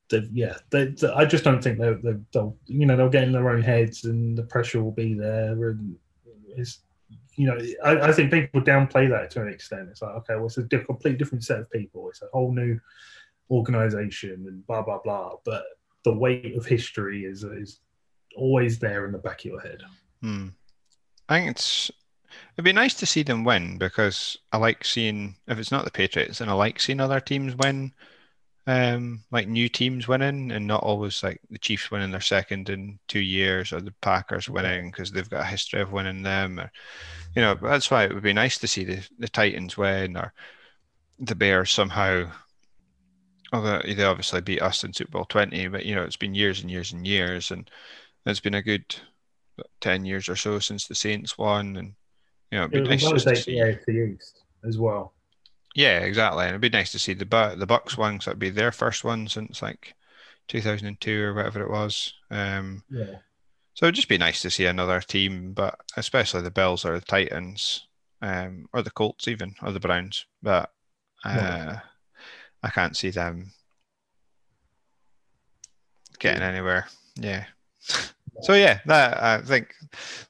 they've 0.10 0.30
yeah. 0.34 0.58
They, 0.72 0.86
they- 0.88 1.14
I 1.14 1.26
just 1.26 1.44
don't 1.44 1.64
think 1.64 1.78
they'll, 1.80 2.02
they'll 2.02 2.22
they'll 2.34 2.58
you 2.66 2.86
know 2.88 2.98
they'll 2.98 3.10
get 3.10 3.24
in 3.24 3.32
their 3.32 3.50
own 3.50 3.62
heads 3.62 4.06
and 4.06 4.36
the 4.38 4.44
pressure 4.44 4.84
will 4.84 4.92
be 4.92 5.14
there 5.14 5.70
and 5.70 5.96
it's 6.58 6.80
you 7.36 7.48
know 7.48 7.58
I, 7.84 8.10
I 8.10 8.12
think 8.12 8.32
people 8.32 8.62
downplay 8.62 9.10
that 9.10 9.32
to 9.32 9.42
an 9.42 9.50
extent. 9.50 9.90
It's 9.90 10.02
like 10.02 10.16
okay, 10.16 10.36
well 10.36 10.46
it's 10.46 10.58
a 10.58 10.64
diff- 10.64 10.88
different 11.18 11.44
set 11.44 11.60
of 11.60 11.72
people. 11.72 12.10
It's 12.10 12.22
a 12.22 12.28
whole 12.34 12.54
new 12.54 12.80
organization 13.50 14.46
and 14.48 14.66
blah 14.68 14.82
blah 14.82 15.00
blah. 15.04 15.36
But 15.44 15.64
the 16.04 16.14
weight 16.14 16.56
of 16.56 16.66
history 16.66 17.26
is 17.26 17.44
is 17.44 17.80
always 18.36 18.80
there 18.80 19.06
in 19.06 19.12
the 19.12 19.18
back 19.18 19.40
of 19.40 19.46
your 19.46 19.60
head. 19.60 19.82
Hmm. 20.22 20.48
I 21.28 21.40
think 21.40 21.52
it's 21.52 21.92
it'd 22.54 22.66
be 22.66 22.74
nice 22.74 22.94
to 22.96 23.06
see 23.06 23.24
them 23.24 23.44
win 23.44 23.78
because 23.78 24.38
I 24.52 24.58
like 24.58 24.86
seeing 24.86 25.36
if 25.48 25.58
it's 25.58 25.72
not 25.72 25.86
the 25.86 25.92
Patriots, 25.92 26.42
and 26.42 26.50
I 26.50 26.54
like 26.54 26.80
seeing 26.80 27.00
other 27.00 27.20
teams 27.20 27.56
win, 27.56 27.94
um, 28.68 29.24
like 29.32 29.48
new 29.48 29.70
teams 29.70 30.08
winning, 30.08 30.52
and 30.52 30.66
not 30.66 30.84
always 30.84 31.22
like 31.24 31.40
the 31.50 31.60
Chiefs 31.60 31.92
winning 31.92 32.12
their 32.12 32.22
second 32.22 32.70
in 32.70 33.00
two 33.08 33.20
years 33.20 33.72
or 33.72 33.82
the 33.82 33.94
Packers 34.02 34.50
winning 34.50 34.90
because 34.92 35.12
they've 35.12 35.30
got 35.30 35.42
a 35.44 35.48
history 35.48 35.82
of 35.82 35.92
winning 35.92 36.24
them, 36.24 36.60
or 36.60 36.72
you 37.36 37.42
know. 37.42 37.56
But 37.56 37.70
that's 37.70 37.92
why 37.92 38.06
it 38.06 38.14
would 38.14 38.24
be 38.24 38.34
nice 38.34 38.58
to 38.60 38.68
see 38.68 38.84
the 38.84 39.08
the 39.20 39.30
Titans 39.30 39.78
win 39.78 40.18
or 40.18 40.34
the 41.20 41.36
Bears 41.36 41.72
somehow. 41.72 42.30
Although 43.54 43.82
they 43.86 44.04
obviously 44.04 44.42
beat 44.42 44.62
us 44.62 44.84
in 44.84 44.94
Super 44.94 45.12
Bowl 45.12 45.26
twenty, 45.26 45.68
but 45.68 45.86
you 45.86 45.96
know 45.96 46.04
it's 46.04 46.18
been 46.18 46.36
years 46.36 46.62
and 46.62 46.72
years 46.72 46.92
and 46.92 47.06
years, 47.06 47.52
and 47.52 47.70
it's 48.26 48.40
been 48.40 48.56
a 48.56 48.62
good 48.62 48.96
10 49.82 50.06
years 50.06 50.30
or 50.30 50.36
so 50.36 50.60
since 50.60 50.88
the 50.88 50.96
Saints 50.96 51.38
won. 51.38 51.78
And, 51.78 51.94
you 52.52 52.58
know, 52.58 52.66
it'd 52.66 52.72
be 52.72 52.80
It 52.80 53.02
nice 53.02 53.24
to 53.24 53.36
see. 53.36 53.58
AFC 53.58 54.16
East 54.16 54.44
as 54.68 54.78
well. 54.78 55.14
Yeah, 55.76 56.00
exactly. 56.00 56.44
And 56.46 56.50
it'd 56.52 56.62
be 56.62 56.70
nice 56.70 56.92
to 56.94 57.00
see 57.00 57.14
the 57.14 57.26
Bu- 57.26 57.56
the 57.58 57.68
Bucks 57.68 57.98
one, 57.98 58.18
'cause 58.18 58.26
that'd 58.26 58.40
be 58.40 58.50
their 58.50 58.72
first 58.72 59.04
one 59.04 59.28
since 59.28 59.62
like 59.62 59.94
2002 60.48 61.22
or 61.26 61.34
whatever 61.36 61.62
it 61.62 61.70
was. 61.70 62.14
Um, 62.32 62.84
Yeah. 62.90 63.20
so 63.74 63.86
it'd 63.86 63.96
just 63.96 64.08
be 64.08 64.18
nice 64.18 64.42
to 64.42 64.50
see 64.50 64.66
another 64.66 65.02
team, 65.02 65.54
but 65.54 65.80
especially 65.98 66.42
the 66.42 66.50
Bills 66.52 66.84
or 66.86 67.00
the 67.00 67.06
Titans. 67.06 67.88
um, 68.22 68.68
or 68.74 68.82
the 68.82 68.90
Colts 68.90 69.28
even, 69.28 69.54
or 69.62 69.72
the 69.74 69.80
Browns, 69.80 70.26
but 70.42 70.74
uh, 71.26 71.78
I 72.64 72.70
can't 72.70 72.96
see 72.98 73.10
them 73.12 73.54
getting 76.20 76.42
anywhere. 76.42 76.88
Yeah. 77.16 77.46
So 78.42 78.54
yeah, 78.54 78.80
that 78.88 79.22
I 79.24 79.42
think 79.42 79.74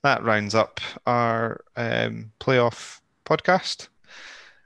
that 0.04 0.24
rounds 0.24 0.54
up 0.54 0.80
our 1.08 1.64
um, 1.76 2.32
playoff 2.40 3.00
podcast. 3.26 3.88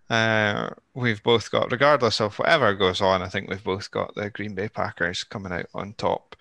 Uh, 0.10 0.70
we've 0.96 1.22
both 1.22 1.52
got, 1.52 1.72
regardless 1.72 2.20
of 2.20 2.38
whatever 2.40 2.74
goes 2.74 3.02
on, 3.02 3.22
I 3.22 3.30
think 3.30 3.50
we've 3.50 3.64
both 3.64 3.92
got 3.92 4.16
the 4.16 4.30
Green 4.30 4.56
Bay 4.56 4.68
Packers 4.68 5.24
coming 5.24 5.52
out 5.52 5.68
on 5.74 5.94
top. 5.94 6.36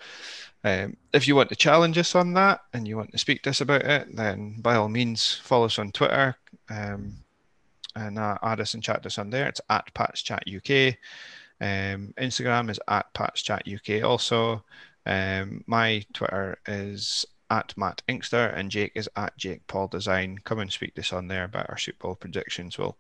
Um, 0.65 0.97
if 1.13 1.29
you 1.29 1.37
want 1.37 1.51
to 1.51 1.57
challenge 1.57 1.99
us 1.99 2.15
on 2.15 2.33
that 2.35 2.61
and 2.73 2.89
you 2.89 2.97
want 2.97 3.13
to 3.13 3.19
speak 3.19 3.43
to 3.43 3.51
us 3.51 3.61
about 3.61 3.83
it, 3.83 4.17
then 4.17 4.57
by 4.61 4.75
all 4.75 4.89
means 4.89 5.35
follow 5.35 5.67
us 5.67 5.79
on 5.79 5.93
Twitter 5.93 6.37
um, 6.71 7.19
and 7.95 8.19
uh, 8.19 8.39
add 8.43 8.61
us 8.61 8.75
and 8.75 8.83
chat 8.83 9.03
to 9.03 9.09
us 9.09 9.19
on 9.19 9.31
there. 9.31 9.49
It's 9.49 9.61
at 9.71 9.93
Pats 9.95 10.23
Chat 10.23 10.45
UK. 10.47 10.97
Um, 11.61 12.15
Instagram 12.19 12.71
is 12.71 12.81
at 12.89 13.13
Pats 13.15 13.43
Chat 13.43 13.67
UK 13.67 14.03
also. 14.03 14.65
Um, 15.07 15.63
my 15.67 16.05
Twitter 16.13 16.59
is 16.67 17.25
at 17.51 17.77
Matt 17.77 18.03
Inkster 18.09 18.47
and 18.49 18.71
Jake 18.71 18.93
is 18.95 19.09
at 19.17 19.37
Jake 19.37 19.67
Paul 19.67 19.89
Design. 19.89 20.39
Come 20.45 20.59
and 20.59 20.73
speak 20.73 20.95
to 20.95 21.01
us 21.01 21.13
on 21.13 21.29
there 21.29 21.45
about 21.45 21.69
our 21.71 21.79
Super 21.79 22.09
Bowl 22.09 22.15
predictions. 22.15 22.79
We'll 22.79 22.99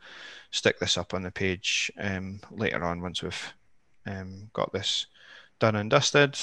stick 0.50 0.78
this 0.78 0.96
up 0.96 1.14
on 1.14 1.22
the 1.22 1.30
page 1.30 1.90
um, 1.98 2.40
later 2.50 2.82
on 2.84 3.02
once 3.02 3.22
we've 3.22 3.52
um, 4.06 4.50
got 4.52 4.72
this 4.72 5.06
done 5.58 5.76
and 5.76 5.90
dusted. 5.90 6.38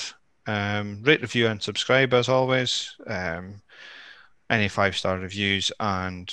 Um, 0.47 1.01
rate, 1.03 1.21
review, 1.21 1.47
and 1.47 1.61
subscribe 1.61 2.13
as 2.13 2.29
always. 2.29 2.95
Um, 3.07 3.61
any 4.49 4.67
five 4.67 4.95
star 4.95 5.17
reviews 5.17 5.71
and 5.79 6.31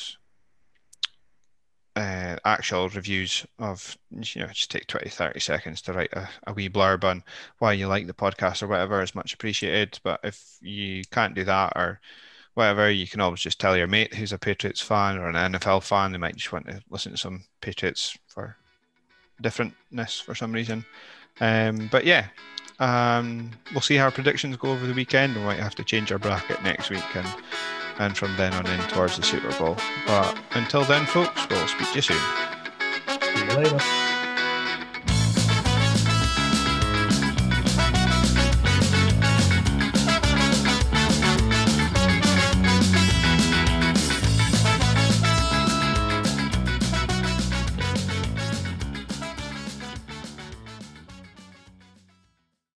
uh, 1.95 2.37
actual 2.45 2.89
reviews 2.89 3.45
of 3.59 3.97
you 4.11 4.41
know 4.41 4.47
just 4.49 4.71
take 4.71 4.87
20 4.87 5.11
30 5.11 5.41
seconds 5.41 5.83
to 5.83 5.93
write 5.93 6.13
a, 6.13 6.29
a 6.47 6.53
wee 6.53 6.69
blurb 6.69 7.05
on 7.05 7.23
why 7.59 7.73
you 7.73 7.87
like 7.87 8.07
the 8.07 8.15
podcast 8.15 8.63
or 8.63 8.67
whatever 8.67 9.03
is 9.03 9.15
much 9.15 9.35
appreciated. 9.35 9.99
But 10.03 10.21
if 10.25 10.57
you 10.61 11.05
can't 11.11 11.35
do 11.35 11.45
that 11.45 11.75
or 11.77 12.01
whatever 12.55 12.91
you 12.91 13.07
can 13.07 13.21
always 13.21 13.41
just 13.41 13.61
tell 13.61 13.77
your 13.77 13.87
mate 13.87 14.15
who's 14.15 14.33
a 14.33 14.39
patriots 14.39 14.81
fan 14.81 15.17
or 15.19 15.29
an 15.29 15.53
nfl 15.53 15.83
fan. 15.83 16.13
They 16.13 16.19
might 16.19 16.37
just 16.37 16.53
want 16.53 16.67
to 16.67 16.83
listen 16.91 17.13
to 17.13 17.19
some 17.19 17.45
patriots 17.61 18.17
for 18.27 18.57
differentness 19.43 20.23
for 20.23 20.35
some 20.35 20.53
reason. 20.53 20.85
Um, 21.41 21.89
but 21.91 22.05
yeah 22.05 22.29
um, 22.79 23.51
we'll 23.73 23.81
see 23.81 23.97
how 23.97 24.05
our 24.05 24.11
predictions 24.11 24.57
go 24.57 24.71
over 24.71 24.87
the 24.87 24.95
weekend 24.95 25.35
we 25.35 25.43
might 25.43 25.59
have 25.59 25.75
to 25.77 25.85
change 25.85 26.11
our 26.13 26.19
bracket 26.19 26.63
next 26.63 26.91
week 26.91 27.05
and 27.17 27.27
and 27.99 28.17
from 28.17 28.35
then 28.37 28.53
on 28.55 28.67
in 28.67 28.81
towards 28.89 29.17
the 29.17 29.23
Super 29.23 29.53
Bowl. 29.59 29.77
But 30.07 30.37
until 30.53 30.85
then, 30.85 31.05
folks, 31.07 31.47
we'll 31.49 31.69
speak 31.69 31.89
to 31.91 31.97
you 31.97 32.03
soon. 32.03 32.21
See 33.21 33.45
you 33.45 33.53
later. 33.53 34.12